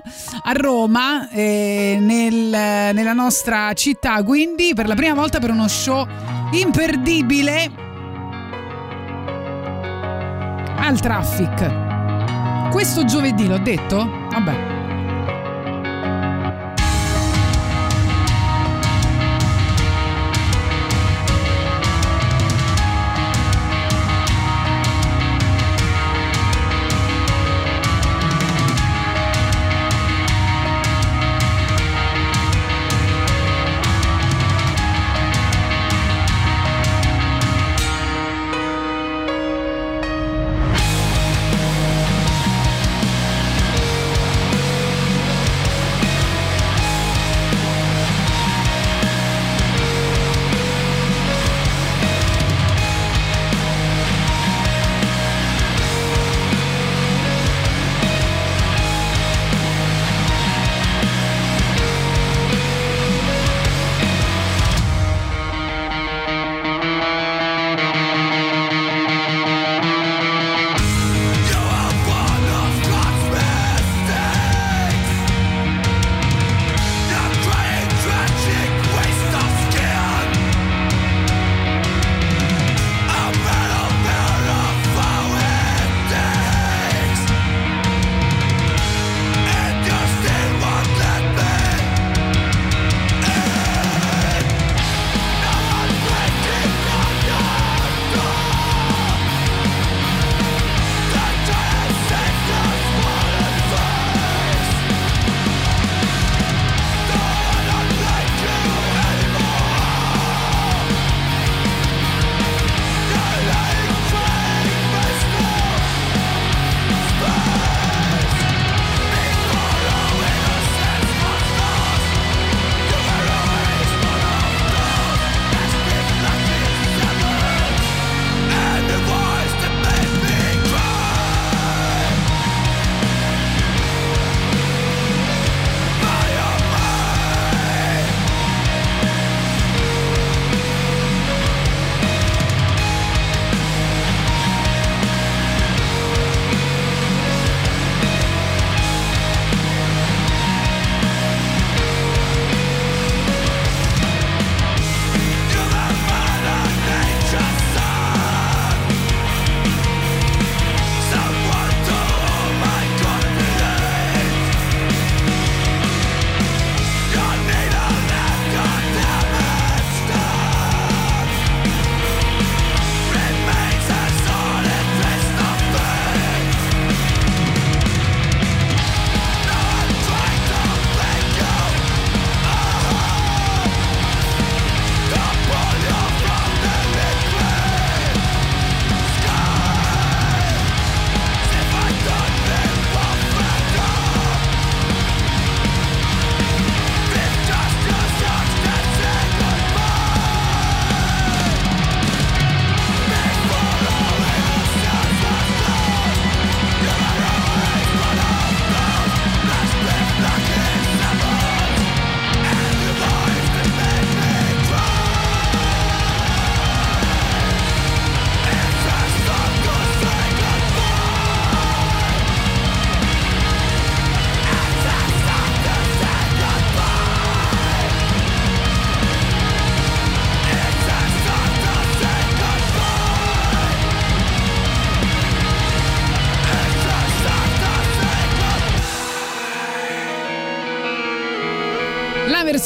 [0.45, 4.23] a Roma, nel- nella nostra città.
[4.23, 6.07] Quindi, per la prima volta per uno show
[6.53, 7.71] imperdibile
[10.77, 12.71] al traffic.
[12.71, 14.09] Questo giovedì, l'ho detto?
[14.31, 14.82] Vabbè.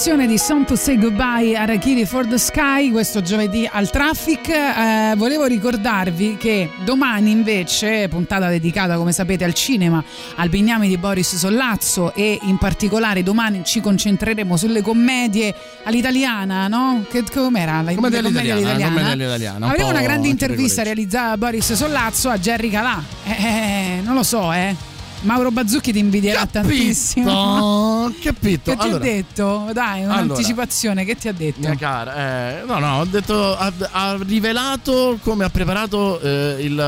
[0.07, 4.49] Versione di Song to Say Goodbye a Rakiri for the Sky questo giovedì al Traffic.
[4.49, 10.05] Eh, volevo ricordarvi che domani invece, puntata dedicata come sapete al cinema,
[10.37, 15.53] al Bignami di Boris Sollazzo e in particolare domani ci concentreremo sulle commedie
[15.83, 17.05] all'italiana, no?
[17.11, 17.83] Che, com'era?
[17.83, 23.03] La, Commedia all'italiana, all'italiana, Avremo una grande intervista realizzata da Boris Sollazzo a Jerry Calà.
[23.25, 24.95] Eh, eh, non lo so, eh.
[25.27, 27.31] Mauro Bazzucchi ti invidierà tantissimo.
[27.31, 28.71] No, capito.
[28.71, 29.71] Che ti Allora, ha detto?
[29.73, 30.23] Dai, Allora.
[30.23, 31.61] un'anticipazione, che ti ha detto?
[31.61, 36.79] Mia cara, eh, no, no, ho detto, ha, ha rivelato come ha preparato eh, il,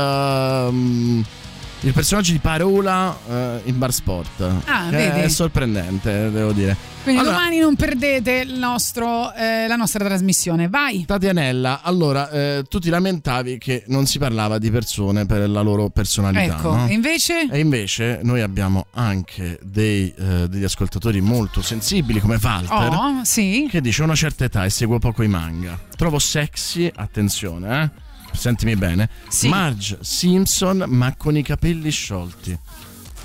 [0.69, 1.23] um,
[1.81, 4.41] il personaggio di parola eh, in bar sport.
[4.65, 5.21] Ah, vedi?
[5.21, 6.75] È sorprendente, devo dire.
[7.03, 10.67] Quindi Allora, domani non perdete il nostro, eh, la nostra trasmissione.
[10.67, 11.05] Vai.
[11.05, 15.89] Tatianella, allora, eh, tu ti lamentavi che non si parlava di persone per la loro
[15.89, 16.57] personalità.
[16.57, 16.87] Ecco, no?
[16.87, 17.47] e invece?
[17.49, 22.89] E invece noi abbiamo anche dei, eh, degli ascoltatori molto sensibili come Walter.
[22.91, 23.67] Oh, sì.
[23.69, 25.79] Che dice una certa età e seguo poco i manga.
[25.95, 28.07] Trovo sexy, attenzione, eh.
[28.33, 29.09] Sentimi bene.
[29.27, 29.47] Sì.
[29.47, 32.57] Marge Simpson, ma con i capelli sciolti.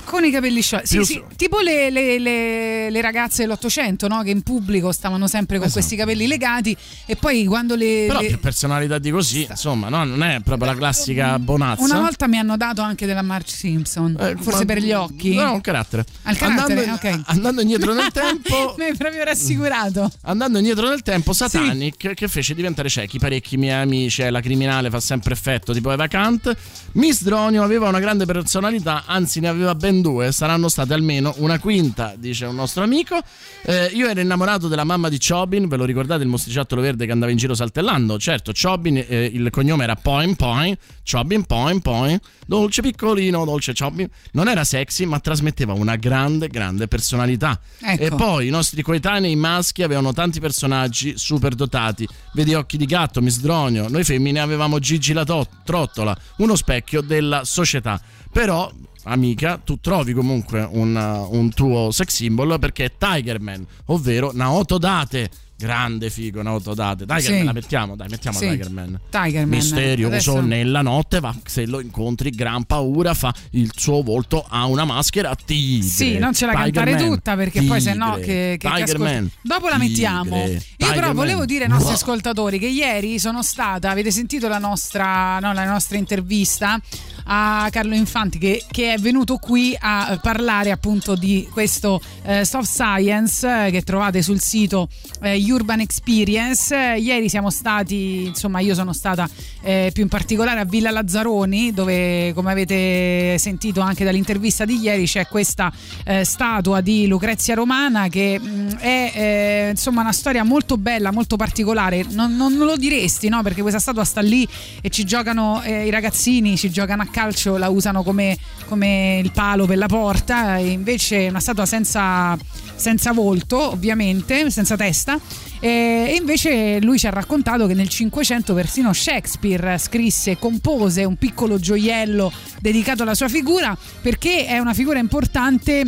[0.05, 0.87] Con i capelli sciolti.
[0.87, 4.23] Sì, sì, tipo le, le- le- le ragazze dell'Ottocento, no?
[4.23, 5.81] Che in pubblico stavano sempre con Esatto.
[5.81, 6.77] questi capelli legati
[7.07, 8.05] e poi quando le...
[8.07, 10.05] Però più personalità di così, insomma, no?
[10.05, 11.83] non è proprio la classica bonazza.
[11.83, 15.35] Una volta mi hanno dato anche della Marge Simpson, Eh, forse ma- per gli occhi.
[15.35, 16.05] No, un carattere.
[16.23, 17.21] Al carattere, andando, ok.
[17.27, 18.75] andando indietro nel tempo.
[18.79, 20.11] Mi hai proprio rassicurato.
[20.23, 24.91] Andando indietro nel tempo, Satanic che fece diventare ciechi parecchi miei amici, eh, la criminale
[24.91, 26.55] fa sempre effetto tipo Eva Kant.
[26.93, 31.59] Miss Dronio aveva una grande personalità, anzi ne aveva ben due, saranno state almeno una
[31.59, 33.19] quinta, dice un nostro amico.
[33.63, 37.13] Eh, io ero innamorato della mamma di Chobin, ve lo ricordate il mostriciattolo verde che
[37.13, 38.19] andava in giro saltellando?
[38.19, 40.77] Certo, Chobin, eh, il cognome era Poin Poin,
[41.09, 44.09] Chobin Poin Poin, dolce piccolino, dolce Chobin.
[44.33, 47.59] Non era sexy, ma trasmetteva una grande, grande personalità.
[47.81, 48.03] Ecco.
[48.03, 52.07] E poi i nostri coetanei maschi avevano tanti personaggi super dotati.
[52.33, 53.89] Vedi Occhi di Gatto, Miss Dronio.
[53.89, 58.01] Noi femmine avevamo Gigi la to- Trottola, uno specchio della società.
[58.33, 58.71] Però,
[59.05, 64.31] amica, tu trovi comunque un, uh, un tuo sex symbol perché è Tiger Man, ovvero
[64.33, 65.31] Naoto Date.
[65.57, 67.07] Grande figo, Naoto Date.
[67.07, 67.45] Tiger Sì.
[67.45, 68.49] La mettiamo, dai, mettiamo Sì.
[68.49, 69.01] Tiger Man.
[69.09, 69.49] Tiger Man.
[69.57, 74.67] Misterioso Adesso- nella notte va, se lo incontri gran paura fa il suo volto a
[74.67, 75.87] una maschera tigre.
[75.87, 78.57] Sì, non ce la Tiger cantare Man, tutta perché poi se tigre, no che, che-
[78.59, 80.37] che Tiger ascolti- Man, Dopo la tigre, mettiamo.
[80.45, 81.15] Io Tiger però Man.
[81.15, 85.65] volevo dire ai nostri ascoltatori che ieri sono stata, avete sentito la nostra, no, la
[85.65, 86.81] nostra intervista
[87.25, 92.71] a Carlo Infanti che, che è venuto qui a parlare appunto di questo eh, soft
[92.71, 94.89] science eh, che trovate sul sito
[95.23, 96.75] eh, Urban Experience.
[96.75, 99.29] Ieri siamo stati, insomma io sono stata
[99.63, 105.07] eh, più in particolare a Villa Lazzaroni dove come avete sentito anche dall'intervista di ieri
[105.07, 105.73] c'è questa
[106.05, 111.37] eh, statua di Lucrezia Romana che mh, è eh, insomma una storia molto bella, molto
[111.37, 112.05] particolare.
[112.11, 113.43] Non, non lo diresti, no?
[113.43, 114.47] Perché questa statua sta lì
[114.81, 118.37] e ci giocano i ragazzini, ci giocano a calcio, la usano come,
[118.67, 120.59] come il palo per la porta.
[120.59, 122.37] Invece è una statua senza,
[122.75, 125.19] senza volto, ovviamente, senza testa.
[125.61, 131.17] E invece lui ci ha raccontato che nel 500 persino Shakespeare scrisse e compose un
[131.17, 132.31] piccolo gioiello
[132.61, 135.87] dedicato alla sua figura perché è una figura importante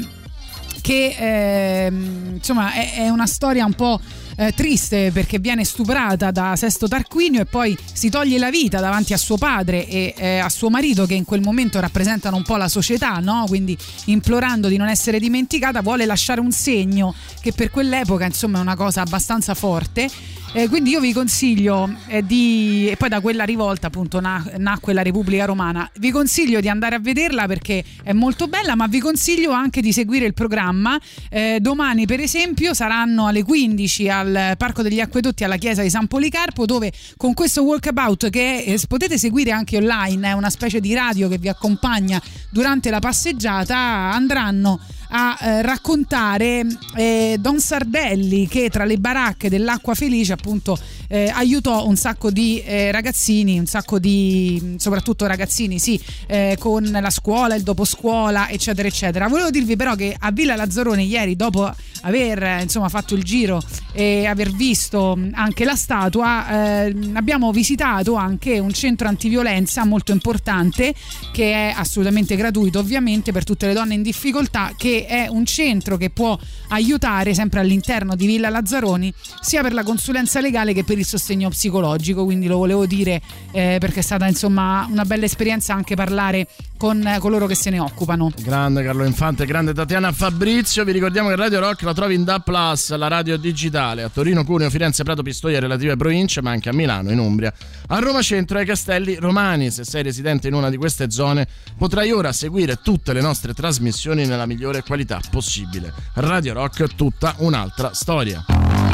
[0.80, 4.00] che ehm, insomma è, è una storia un po'
[4.36, 9.12] eh, triste perché viene stuprata da Sesto Tarquinio e poi si toglie la vita davanti
[9.12, 12.56] a suo padre e eh, a suo marito che in quel momento rappresentano un po'
[12.56, 13.44] la società, no?
[13.48, 13.76] quindi
[14.06, 18.76] implorando di non essere dimenticata vuole lasciare un segno che per quell'epoca insomma è una
[18.76, 20.08] cosa abbastanza forte.
[20.52, 24.94] Eh, quindi io vi consiglio eh, di, e poi da quella rivolta appunto na- nacque
[24.94, 28.98] la Repubblica Romana, vi consiglio di andare a vederla perché è molto bella, ma vi
[28.98, 30.98] consiglio anche di seguire il programma.
[31.28, 34.25] Eh, domani per esempio saranno alle 15 al
[34.56, 39.18] Parco degli Acquedotti alla chiesa di San Policarpo dove con questo walkabout che eh, potete
[39.18, 42.20] seguire anche online, è una specie di radio che vi accompagna
[42.50, 44.80] durante la passeggiata, andranno
[45.18, 50.78] a eh, raccontare eh, Don Sardelli che tra le baracche dell'acqua felice appunto
[51.08, 56.84] eh, aiutò un sacco di eh, ragazzini, un sacco di soprattutto ragazzini, sì, eh, con
[56.84, 59.28] la scuola, il doposcuola, eccetera, eccetera.
[59.28, 61.72] Volevo dirvi però che a Villa Lazzarone ieri, dopo
[62.02, 63.62] aver eh, insomma fatto il giro
[63.92, 70.94] e aver visto anche la statua, eh, abbiamo visitato anche un centro antiviolenza molto importante
[71.32, 75.96] che è assolutamente gratuito, ovviamente per tutte le donne in difficoltà, che è un centro
[75.96, 76.38] che può
[76.68, 81.48] aiutare sempre all'interno di Villa Lazzaroni sia per la consulenza legale che per il sostegno
[81.48, 83.20] psicologico, quindi lo volevo dire
[83.52, 87.70] eh, perché è stata insomma una bella esperienza anche parlare con eh, coloro che se
[87.70, 88.30] ne occupano.
[88.40, 90.84] Grande Carlo Infante, grande Tatiana Fabrizio.
[90.84, 94.44] Vi ricordiamo che Radio Rock la trovi in DA Plus, la radio digitale a Torino,
[94.44, 97.52] Cuneo, Firenze, Prato, Pistoia relative province, ma anche a Milano, in Umbria,
[97.88, 99.70] a Roma Centro e ai Castelli Romani.
[99.70, 101.46] Se sei residente in una di queste zone,
[101.76, 105.92] potrai ora seguire tutte le nostre trasmissioni nella migliore qualità possibile.
[106.14, 108.85] Radio Rock, tutta un'altra storia.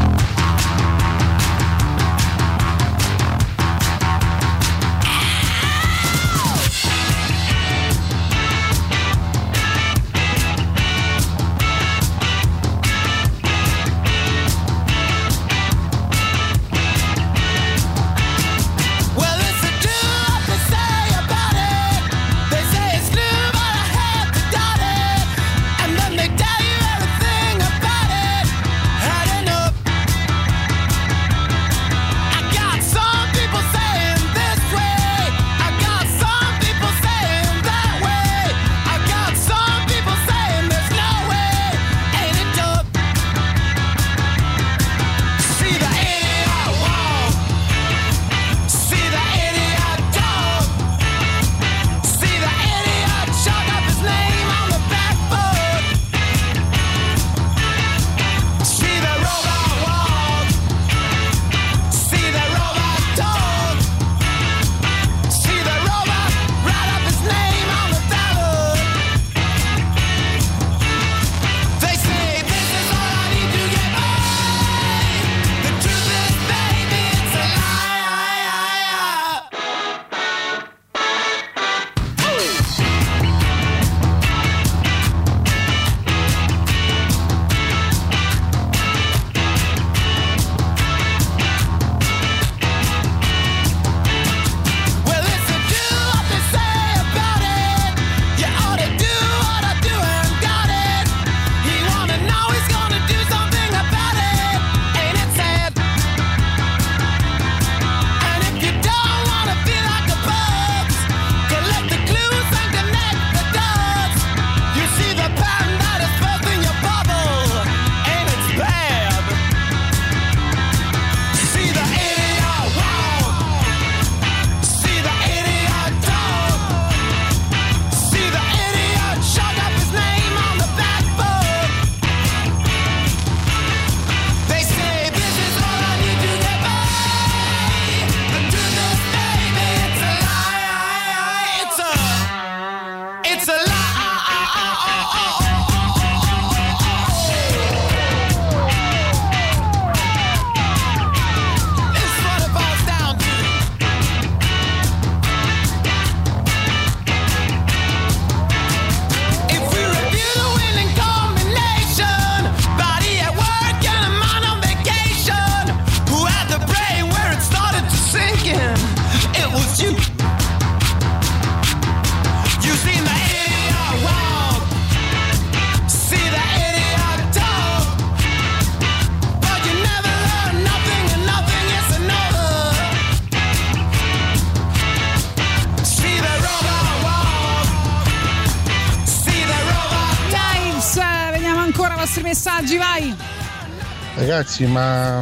[194.52, 195.20] Ragazzi, ma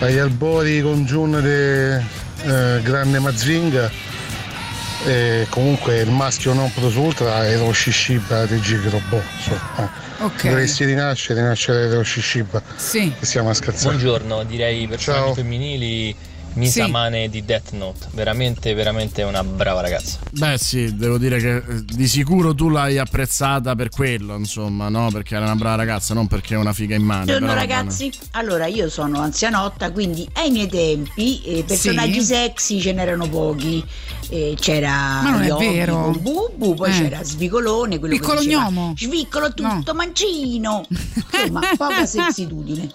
[0.00, 3.88] agli albori con Jun de eh, Grande Mazinga
[5.06, 9.22] e comunque il maschio non plus ultra è lo Shishiba di Gig Robot.
[9.40, 10.24] So, eh.
[10.24, 10.48] Ok.
[10.48, 12.60] Dovresti rinascere, rinascere dello Shishiba.
[12.74, 13.12] Sì.
[13.16, 13.94] Che stiamo a scherzare.
[13.94, 15.32] Buongiorno, direi Ciao.
[15.32, 16.16] femminili
[16.54, 18.06] Misamane di Death Note.
[18.12, 20.18] Veramente, veramente una brava ragazza.
[20.30, 25.10] Beh, sì, devo dire che eh, di sicuro tu l'hai apprezzata per quello, insomma, no?
[25.12, 27.24] Perché era una brava ragazza, non perché è una figa in mano.
[27.24, 27.66] Buongiorno va bene.
[27.66, 32.24] ragazzi, allora io sono anzianotta, quindi ai miei tempi eh, personaggi Sì.
[32.34, 33.84] sexy ce n'erano pochi.
[34.30, 36.00] Eh, c'era Ma non è Yogi vero.
[36.02, 36.92] con Bubu, poi Eh.
[37.02, 38.94] c'era Svigolone, quello Piccolo che diceva, gnomo.
[38.96, 40.86] Sviccolo tutto, mancino.
[40.88, 42.90] Insomma, poca sexitudine.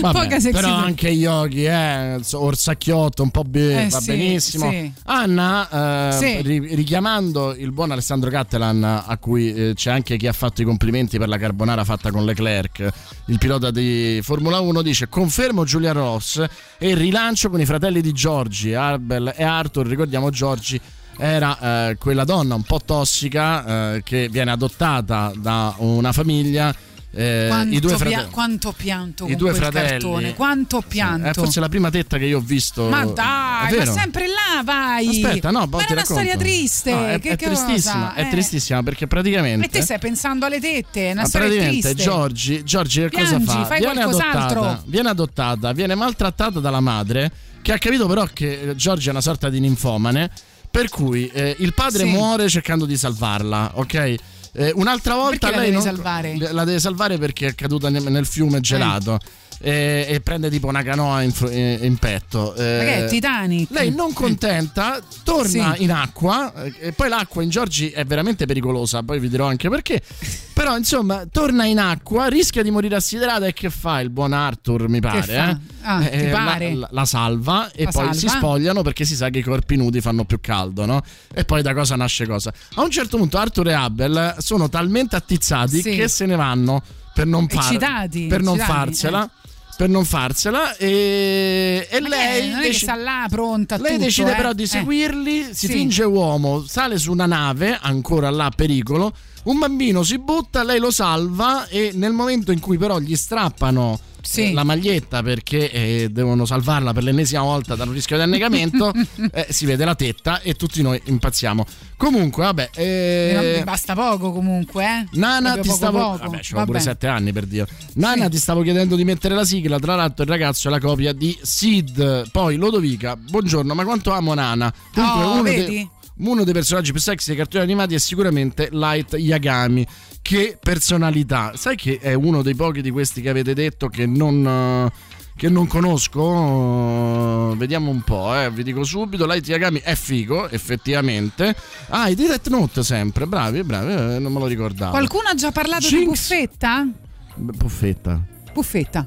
[0.00, 4.70] Vabbè, però anche Yogi, eh, Orsacchiotto, un po' be- Eh, va sì, benissimo.
[4.70, 4.92] sì.
[5.04, 6.42] Anna, eh, Sì.
[6.42, 10.64] ri- richiamando il buon Alessandro Cattelan, a cui eh, c'è anche chi ha fatto i
[10.64, 12.88] complimenti per la carbonara fatta con Leclerc,
[13.26, 16.44] il pilota di Formula 1, dice: Confermo Giulia Ross
[16.78, 19.86] e il rilancio con i fratelli di Giorgi, Arbel e Arthur.
[19.86, 20.80] Ricordiamo Giorgi.
[21.16, 26.74] Era eh, quella donna un po' tossica eh, che viene adottata da una famiglia
[27.14, 28.30] eh, Quanto, i due pia- fratelli.
[28.30, 29.88] quanto pianto I con due quel fratelli.
[29.88, 31.28] cartone, quanto pianto.
[31.28, 32.88] È forse la prima tetta che io ho visto.
[32.88, 35.08] ma È dai, ma sempre là vai.
[35.08, 36.90] Aspetta, no, ma poi è una storia triste.
[36.92, 38.28] No, è, è tristissima, è Eh.
[38.30, 41.94] tristissima perché praticamente E te stai pensando alle tette, è una Ma storia triste.
[41.94, 43.64] Giorgi, Giorgi che cosa fa?
[43.64, 47.30] fai Viene adottata, viene adottata, viene maltrattata dalla madre
[47.62, 50.30] che ha capito però che eh, Giorgi è una sorta di ninfomane,
[50.70, 52.10] per cui eh, il padre Sì.
[52.10, 54.14] muore cercando di salvarla, ok?
[54.56, 56.36] Eh, un'altra volta Perché la lei devi non- salvare?
[56.52, 59.18] la deve salvare perché è caduta nel, nel fiume gelato.
[59.66, 62.54] E, e prende tipo una canoa in, fr- in- petto.
[62.54, 63.70] Eh, Ma che è Titanic?
[63.70, 65.84] lei non contenta, torna Sì.
[65.84, 69.70] in acqua eh, e poi l'acqua in Giorgi è veramente pericolosa, poi vi dirò anche
[69.70, 70.02] perché.
[70.52, 74.86] Però insomma, torna in acqua, rischia di morire assiderata e che fa il buon Arthur,
[74.88, 75.50] mi pare, fa?
[75.50, 75.56] eh?
[75.80, 76.74] Ah, Eh, la- pare?
[76.74, 78.12] La, la salva e La poi salva?
[78.18, 81.02] si spogliano perché si sa che i corpi nudi fanno più caldo, no?
[81.32, 82.52] E poi da cosa nasce cosa.
[82.74, 85.94] A un certo punto Arthur e Abel sono talmente attizzati Sì.
[85.96, 86.82] che se ne vanno
[87.14, 89.30] per non, far- Eccitati, per non eccitati, farsela.
[89.76, 92.60] Per non farsela e, e lei è?
[92.62, 94.36] dec- sta là pronta lei tutto, decide eh?
[94.36, 94.66] però di Eh.
[94.66, 95.72] seguirli, si Sì.
[95.72, 99.12] finge uomo, sale su una nave, ancora là a pericolo,
[99.44, 103.98] un bambino si butta, lei lo salva e nel momento in cui però gli strappano
[104.24, 104.50] Sì.
[104.50, 108.90] eh, la maglietta perché eh, devono salvarla per l'ennesima volta dal rischio di annegamento,
[109.32, 111.64] eh, si vede la tetta e tutti noi impazziamo.
[111.98, 115.06] Comunque, vabbè, eh, Mi basta poco comunque, eh.
[115.18, 116.16] Nana Proprio ti poco stavo poco.
[116.24, 119.78] Vabbè, c'avevo pure sette anni per Dio Nana ti stavo chiedendo di mettere la sigla
[119.78, 124.34] Tra l'altro il ragazzo è la copia di Sid Poi Lodovica Buongiorno ma quanto amo
[124.34, 125.64] Nana Dunque Oh, uno, vedi?
[125.66, 129.84] dei, uno dei personaggi più sexy dei cartoni animati È sicuramente Light Yagami
[130.22, 134.46] Che personalità Sai che è uno dei pochi di questi che avete detto Che non...
[134.46, 138.52] eh, che non conosco, vediamo un po', eh.
[138.52, 139.26] vi dico subito.
[139.26, 141.56] Light Yagami è figo, effettivamente.
[141.88, 144.92] Ah, i di Death Note sempre, bravi, bravi, eh, non me lo ricordavo.
[144.92, 146.04] Qualcuno ha già parlato di Jinx.
[146.04, 146.88] Beh, Buffetta.
[147.34, 148.33] Buffetta.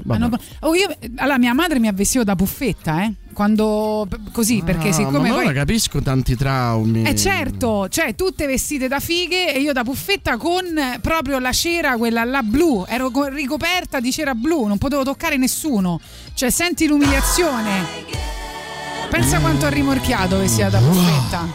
[0.04, 0.24] Vabbè.
[0.24, 3.14] Hanno- oh, io- allora, mia madre mi ha vestito da buffetta, eh?
[3.34, 4.08] Quando.
[4.32, 5.44] Così, perché Ah, siccome ma poi.
[5.46, 7.04] allora capisco tanti traumi.
[7.04, 10.64] Eh certo, cioè tutte vestite da fighe e io da buffetta con
[11.02, 15.38] proprio la cera, quella là blu, ero co- ricoperta di cera blu, non potevo toccare
[15.38, 16.00] nessuno.
[16.34, 17.86] Cioè senti l'umiliazione.
[19.10, 21.48] Pensa quanto ho rimorchiato vestita da buffetta.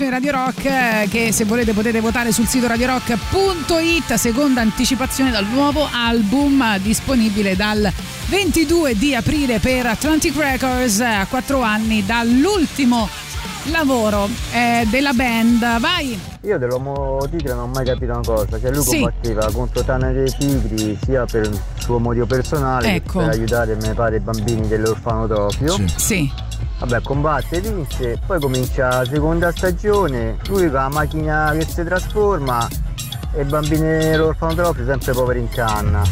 [0.00, 5.44] Rotazione Radio Rock eh, che se volete potete votare sul sito radiorock.it, seconda anticipazione dal
[5.46, 7.90] nuovo album disponibile dal
[8.28, 13.08] 22 di aprile per Atlantic Records, eh, a quattro anni dall'ultimo
[13.64, 15.78] lavoro eh, della band.
[15.80, 16.18] Vai!
[16.42, 19.00] Io dell'uomo tigre non ho mai capito una cosa, cioè lui Sì.
[19.00, 23.18] combatteva contro Tana dei Tigri sia per il suo motivo personale Ecco.
[23.18, 25.76] per aiutare me pare i bambini dell'orfanotrofio.
[25.96, 26.39] Sì.
[26.80, 32.66] Vabbè, combatte, vince, poi comincia la seconda stagione, lui con la macchina che si trasforma
[33.34, 36.02] e i bambini dell'orfanotrofio sempre poveri in canna.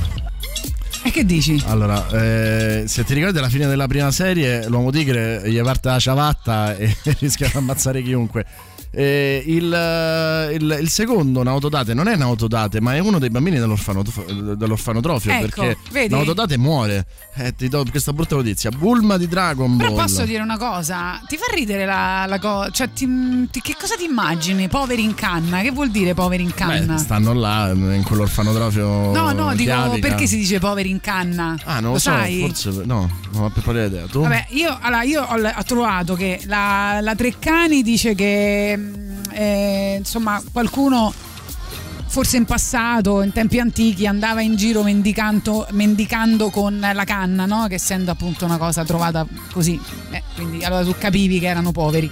[1.03, 1.63] E che dici?
[1.67, 5.99] Allora, eh, se ti ricordi alla fine della prima serie, l'uomo tigre gli parte la
[5.99, 8.45] ciabatta e rischia di ammazzare chiunque.
[8.99, 15.31] Eh, il, il- il secondo Nautodate non è Nautodate, ma è uno dei bambini dell'orfanotrofio,
[15.31, 16.13] Ecco, perché vedi?
[16.15, 17.07] Nautodate muore.
[17.37, 18.71] Eh, ti do questa brutta notizia.
[18.71, 19.87] Bulma di Dragon Ball.
[19.91, 23.77] Però posso dire una cosa, ti fa ridere la, la cosa, cioè ti- ti- che
[23.79, 24.67] cosa ti immagini?
[24.67, 26.95] Poveri in canna, che vuol dire poveri in canna?
[26.95, 29.13] Beh, stanno là in quell'orfanotrofio.
[29.13, 30.09] no, no, dico chiavica.
[30.09, 31.57] perché si dice poveri in canna?
[31.65, 32.41] Ah, non lo, lo so, sai?
[32.41, 34.07] forse no, non ho per pari idea.
[34.07, 34.23] Tu?
[34.23, 38.88] Vabbè, io, allora, io ho, ho trovato che la, la Treccani dice che
[39.33, 41.13] eh, insomma qualcuno
[42.09, 47.67] forse in passato, in tempi antichi, andava in giro mendicando, con la canna, no?
[47.69, 49.79] che essendo appunto una cosa trovata così,
[50.11, 52.11] eh, quindi allora tu capivi che erano poveri.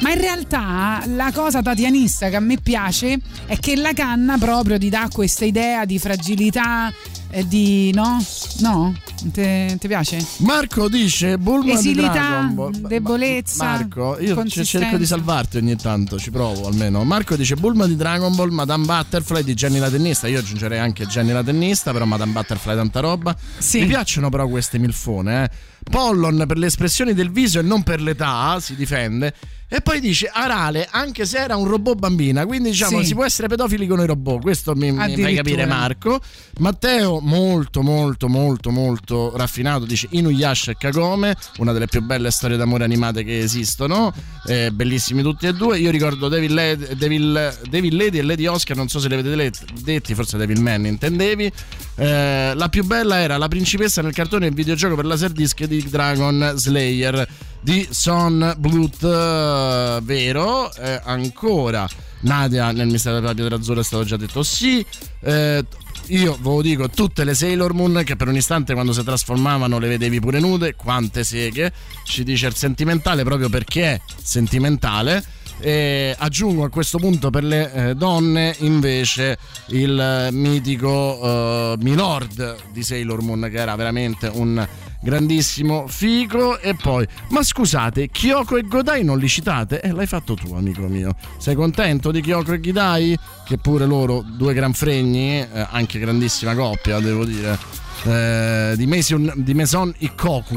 [0.00, 4.78] Ma in realtà la cosa tatianista che a me piace è che la canna proprio
[4.78, 6.92] ti dà questa idea di fragilità,
[7.34, 8.24] eh, di no?
[8.60, 8.94] No?
[9.32, 10.24] Ti piace?
[10.38, 12.86] Marco dice Bulma di Esilità, Dragon Ball.
[12.86, 13.64] debolezza.
[13.64, 17.02] Marco, io cerco di salvarti ogni tanto, ci provo almeno.
[17.02, 20.28] Marco dice Bulma di Dragon Ball, Madame Butterfly di Jenny la tennista.
[20.28, 23.36] Io aggiungerei anche Jenny la tennista, però Madame Butterfly tanta roba.
[23.72, 25.50] Mi piacciono però queste milfone, eh.
[25.90, 29.34] Pollon per le espressioni del viso e non per l'età, si difende.
[29.74, 33.06] E poi dice Arale, anche se era un robot bambina, quindi diciamo Sì.
[33.06, 36.20] si può essere pedofili con i robot, questo mi, mi fai capire Marco.
[36.58, 42.56] Matteo, molto molto molto molto raffinato, dice Inuyasha e Kagome, una delle più belle storie
[42.56, 44.12] d'amore animate che esistono,
[44.46, 45.76] eh, bellissimi tutti e due.
[45.80, 49.34] Io ricordo Devil, Led- Devil- Devil Lady e Lady Oscar, non so se li avete
[49.34, 51.50] let- detti, forse Devil Man intendevi.
[51.96, 55.84] Eh, la più bella era la principessa nel cartone e il videogioco per Laserdisc di
[55.88, 57.26] Dragon Slayer
[57.64, 60.70] di Son Bluth, eh, vero?
[60.74, 61.88] Eh, ancora
[62.20, 64.84] Nadia nel mistero della pietra azzurra è stato già detto sì.
[65.20, 65.64] Eh,
[66.08, 69.78] io ve lo dico, tutte le Sailor Moon che per un istante quando si trasformavano
[69.78, 71.72] le vedevi pure nude, quante seghe,
[72.04, 75.24] ci dice il sentimentale proprio perché è sentimentale.
[75.60, 79.38] E aggiungo a questo punto per le eh, donne invece
[79.68, 84.66] il mitico eh, Milord di Sailor Moon che era veramente un
[85.04, 89.82] grandissimo figo e poi ma scusate Kyoko e Godai non li citate?
[89.82, 93.18] Eh l'hai fatto tu amico mio sei contento di Kyoko e Godai?
[93.44, 99.30] che pure loro due gran fregni eh, anche grandissima coppia devo dire eh, di, Mason,
[99.36, 100.56] di Maison Ikoku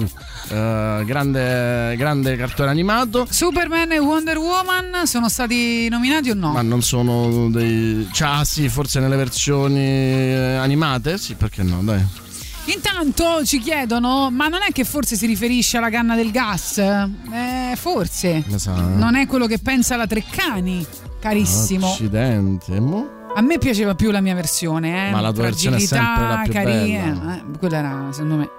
[0.49, 6.53] eh, grande, grande cartone animato Superman e Wonder Woman sono stati nominati o no?
[6.53, 11.81] ma non sono dei cioè, ah sì forse nelle versioni eh, animate sì perché no
[11.83, 12.25] dai
[12.67, 16.77] Intanto ci chiedono, ma non è che forse si riferisce alla canna del gas?
[16.77, 18.43] Eh, forse.
[18.55, 18.81] Sa, eh.
[18.81, 20.85] Non è quello che pensa la Treccani,
[21.19, 21.87] carissimo.
[21.87, 23.15] accidenti e mo?
[23.35, 25.11] A me piaceva più la mia versione, eh.
[25.11, 27.35] Ma la tua versione è Fragilità, sempre la più carina.
[27.37, 28.49] Eh, quella era, secondo me.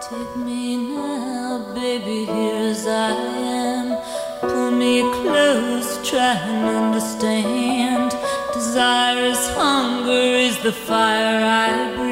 [0.00, 3.14] Take me now, baby, here as I
[3.46, 3.96] am.
[4.40, 8.14] Pull me close, try and understand.
[8.54, 12.07] Desire is hunger, is the fire I breathe.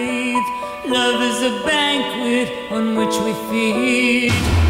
[0.89, 4.66] Love is a banquet on which we feed.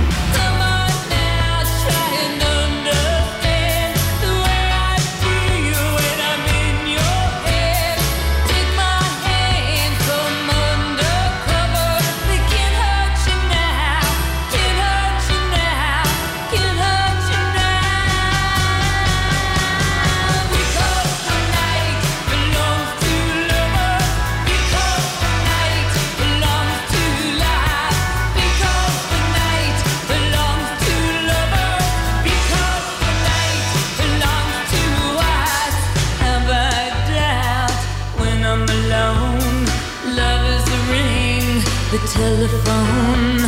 [42.07, 43.39] Telephone.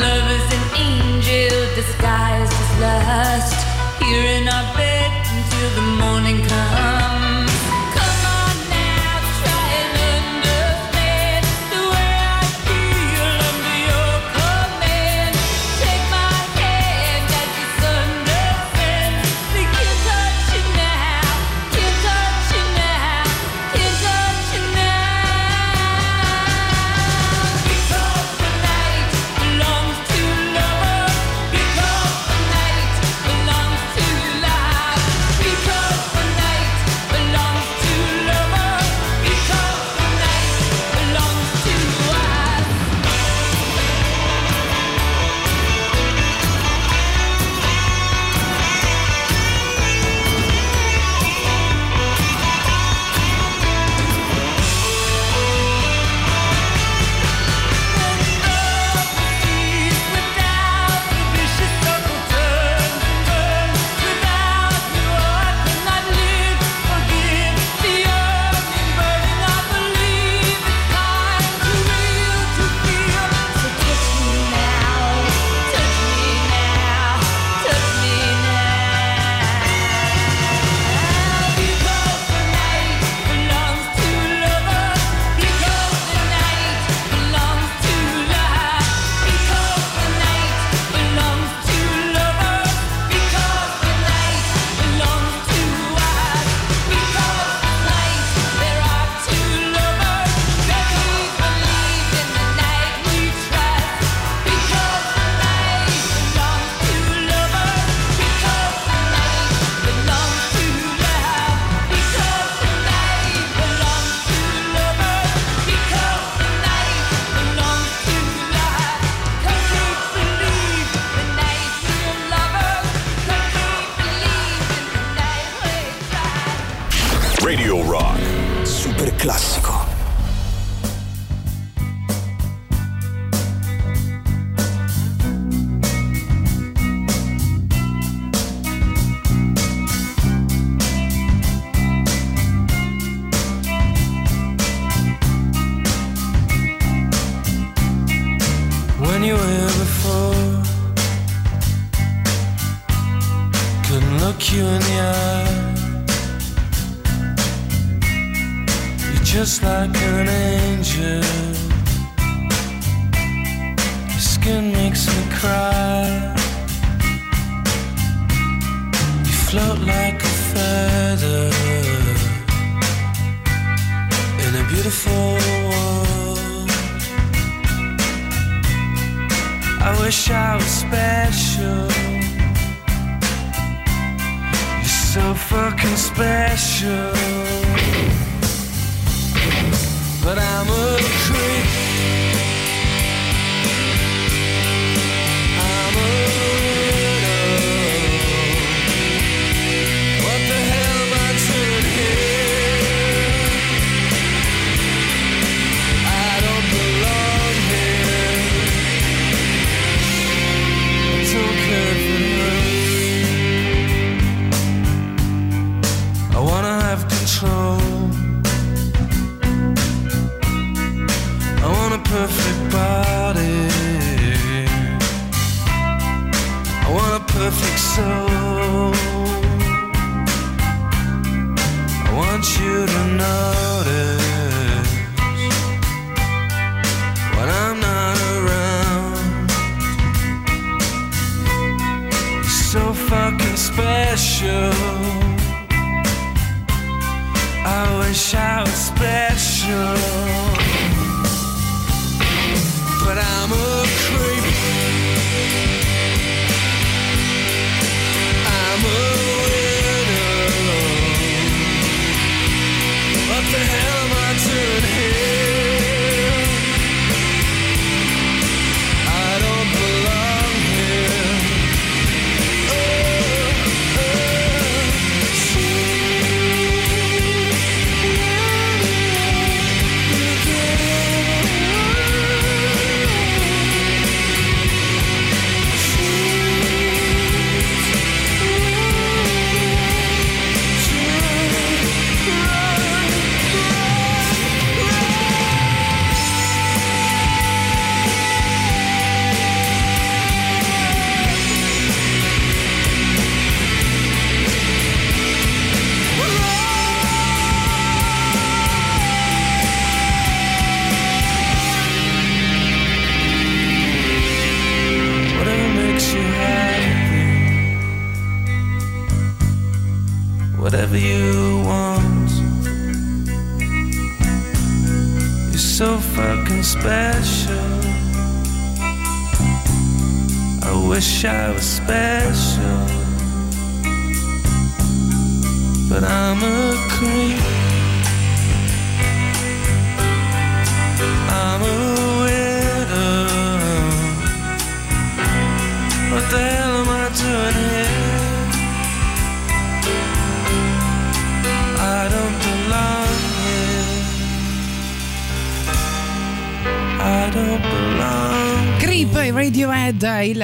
[0.00, 3.66] Love is an angel disguised as lust.
[4.00, 7.01] Here in our bed until the morning comes.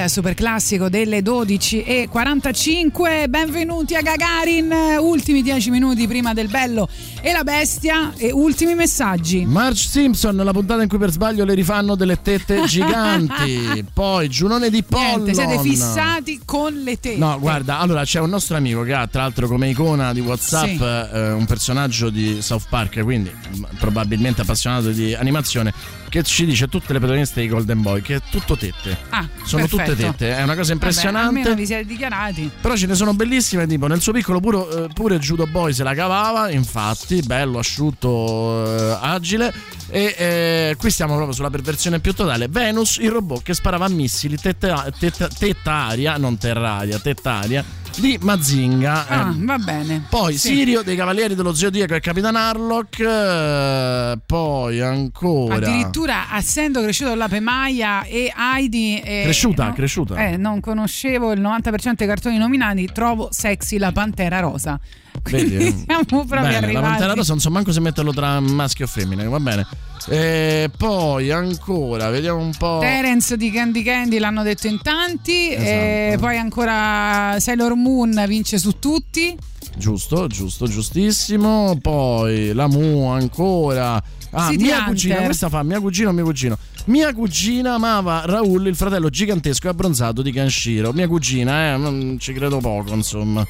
[0.09, 3.29] Super classico delle 12.45.
[3.29, 6.89] Benvenuti a Gagarin, ultimi 10 minuti prima del bello
[7.21, 9.45] e la bestia e ultimi messaggi.
[9.45, 13.85] Marge Simpson, la puntata in cui per sbaglio le rifanno delle tette giganti.
[13.93, 14.83] Poi Giunone di.
[14.89, 17.17] Niente, siete fissati con le tette.
[17.17, 20.65] No, guarda, allora c'è un nostro amico che ha tra l'altro come icona di WhatsApp
[20.65, 20.81] Sì.
[20.83, 25.71] eh, un personaggio di South Park, quindi m- probabilmente appassionato di animazione,
[26.09, 28.97] che ci dice tutte le protagoniste di Golden Boy, che è tutto tette.
[29.09, 29.91] Ah, Sono perfetto.
[29.91, 31.27] tutte tette, è una cosa Vabbè, impressionante.
[31.39, 32.49] almeno vi siete dichiarati.
[32.59, 35.83] Però ce ne sono bellissime, tipo nel suo piccolo puro, eh, pure Judo Boy se
[35.83, 39.53] la cavava, infatti, bello, asciutto, eh, agile.
[39.91, 42.47] E eh, qui stiamo proprio sulla perversione più totale.
[42.47, 47.63] Venus, il robot che sparava missili tetta, tetta, tetta aria, non terraria, tetta aria,
[47.97, 49.07] di Mazinga.
[49.07, 50.05] Ah, Eh, va bene.
[50.07, 50.49] poi Sì.
[50.49, 52.99] Sirio dei Cavalieri dello Zodiaco e Capitan Harlock.
[52.99, 55.55] eh, poi ancora.
[55.55, 60.15] Addirittura essendo cresciuto l'ape Maia e Heidi eh, Cresciuta, no- cresciuta.
[60.27, 64.79] eh, non conoscevo il 90% dei cartoni nominati trovo sexy la Pantera Rosa
[65.23, 65.55] Vedi?
[65.55, 68.87] Quindi siamo proprio Bene, la pantera rosa non so manco se metterlo tra maschio e
[68.87, 69.65] femmine, va bene.
[70.07, 72.79] E poi ancora, vediamo un po'.
[72.79, 76.25] Terence di Candy Candy l'hanno detto in tanti, e Esatto.
[76.25, 79.35] poi ancora Sailor Moon vince su tutti.
[79.75, 81.77] Giusto, giusto, giustissimo.
[81.81, 84.01] Poi la Mu ancora.
[84.31, 84.87] Ah, City mia Hunter.
[84.89, 86.57] cugina, questa fa mia cugina o mio cugino.
[86.85, 90.91] Mia cugina amava Raul, il fratello gigantesco e abbronzato di Kanshiro.
[90.93, 93.45] Mia cugina, eh, non ci credo poco, insomma.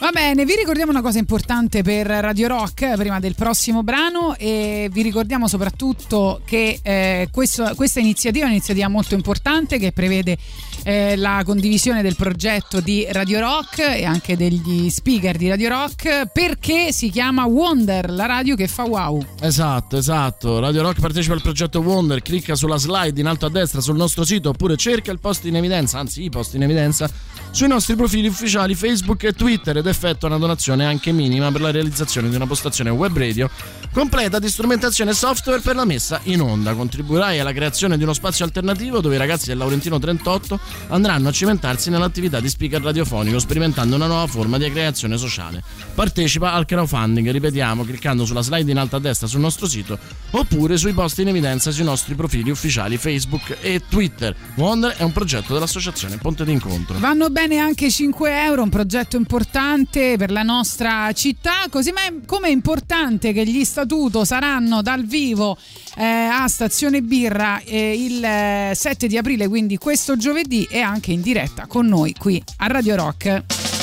[0.00, 4.88] Va bene, vi ricordiamo una cosa importante per Radio Rock prima del prossimo brano e
[4.90, 10.38] vi ricordiamo soprattutto che eh, questo- questa iniziativa è un'iniziativa molto importante che prevede
[10.82, 16.26] eh, la condivisione del progetto di Radio Rock e anche degli speaker di Radio Rock
[16.32, 19.24] perché si chiama Wonder, la radio che fa wow.
[19.40, 20.58] Esatto, esatto.
[20.58, 24.24] Radio Rock partecipa al progetto Wonder, clicca sulla slide in alto a destra sul nostro
[24.24, 27.10] sito oppure cerca il post in evidenza, anzi i post in evidenza
[27.50, 31.70] sui nostri profili ufficiali Facebook e Twitter ed effettua una donazione anche minima per la
[31.70, 33.50] realizzazione di una postazione web radio
[33.92, 36.74] completa di strumentazione e software per la messa in onda.
[36.74, 41.32] Contribuirai alla creazione di uno spazio alternativo dove i ragazzi del Laurentino 38 andranno a
[41.32, 45.62] cimentarsi nell'attività di speaker radiofonico sperimentando una nuova forma di creazione sociale.
[45.94, 49.98] Partecipa al crowdfunding, ripetiamo, cliccando sulla slide in alto a destra sul nostro sito
[50.30, 54.34] oppure sui post in evidenza sui nostri profili ufficiali Facebook e Twitter.
[54.56, 56.98] Wonder è un progetto dell'associazione Ponte d'incontro.
[56.98, 61.92] Vanno bene anche 5 euro, un progetto importante per la nostra città, così
[62.26, 65.56] come è importante che gli statuto saranno dal vivo
[65.96, 71.12] eh, a Stazione Birra eh, il eh, 7 di aprile, quindi questo giovedì e anche
[71.12, 73.79] in diretta con noi qui a Radio Rock.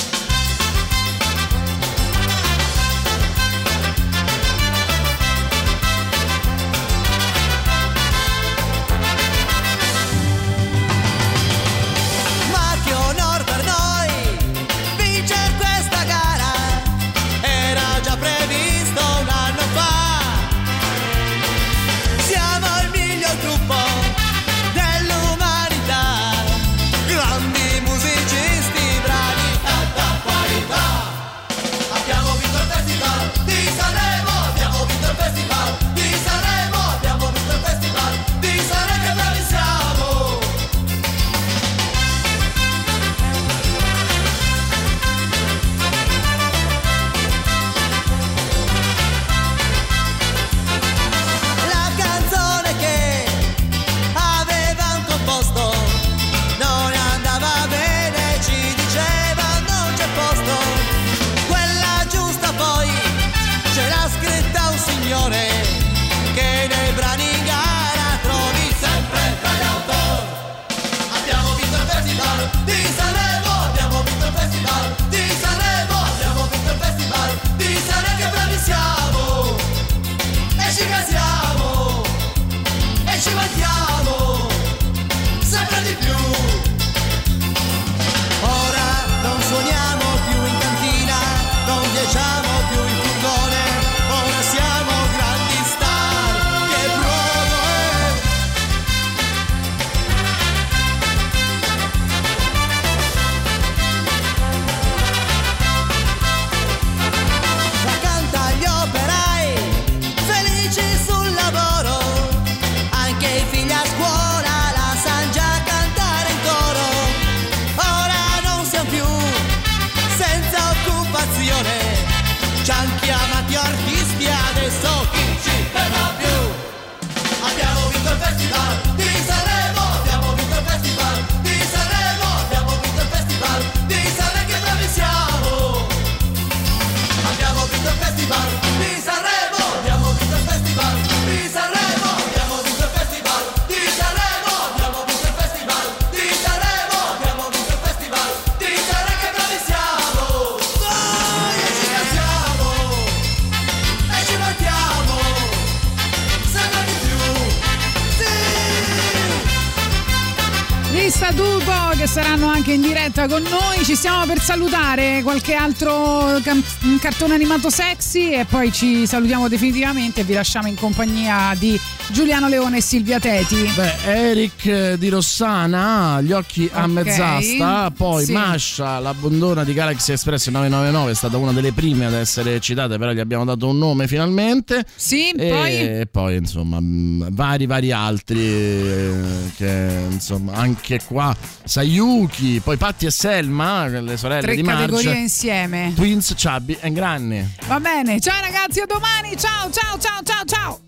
[166.98, 171.78] un cartone animato sexy e poi ci salutiamo definitivamente e vi lasciamo in compagnia di
[172.08, 173.70] Giuliano Leone e Silvia Teti.
[173.76, 176.82] Beh, Eric eh, di Rossana, gli occhi okay.
[176.82, 178.32] a mezz'asta, poi sì.
[178.32, 182.98] Masha, la bondona di Galaxy Express 999 è stata una delle prime ad essere citata,
[182.98, 184.84] però gli abbiamo dato un nome finalmente.
[184.96, 189.12] Sì, e poi, poi insomma mm, vari vari altri eh,
[189.56, 191.36] che insomma anche qua
[191.68, 194.80] Sayuki, poi Patti e Selma, le sorelle Tre di Marge.
[194.86, 195.92] categorie insieme.
[195.94, 197.46] Twins, Chubby e Granny.
[197.66, 199.36] Va bene, ciao ragazzi, a domani.
[199.36, 200.87] Ciao, ciao, ciao, ciao, ciao.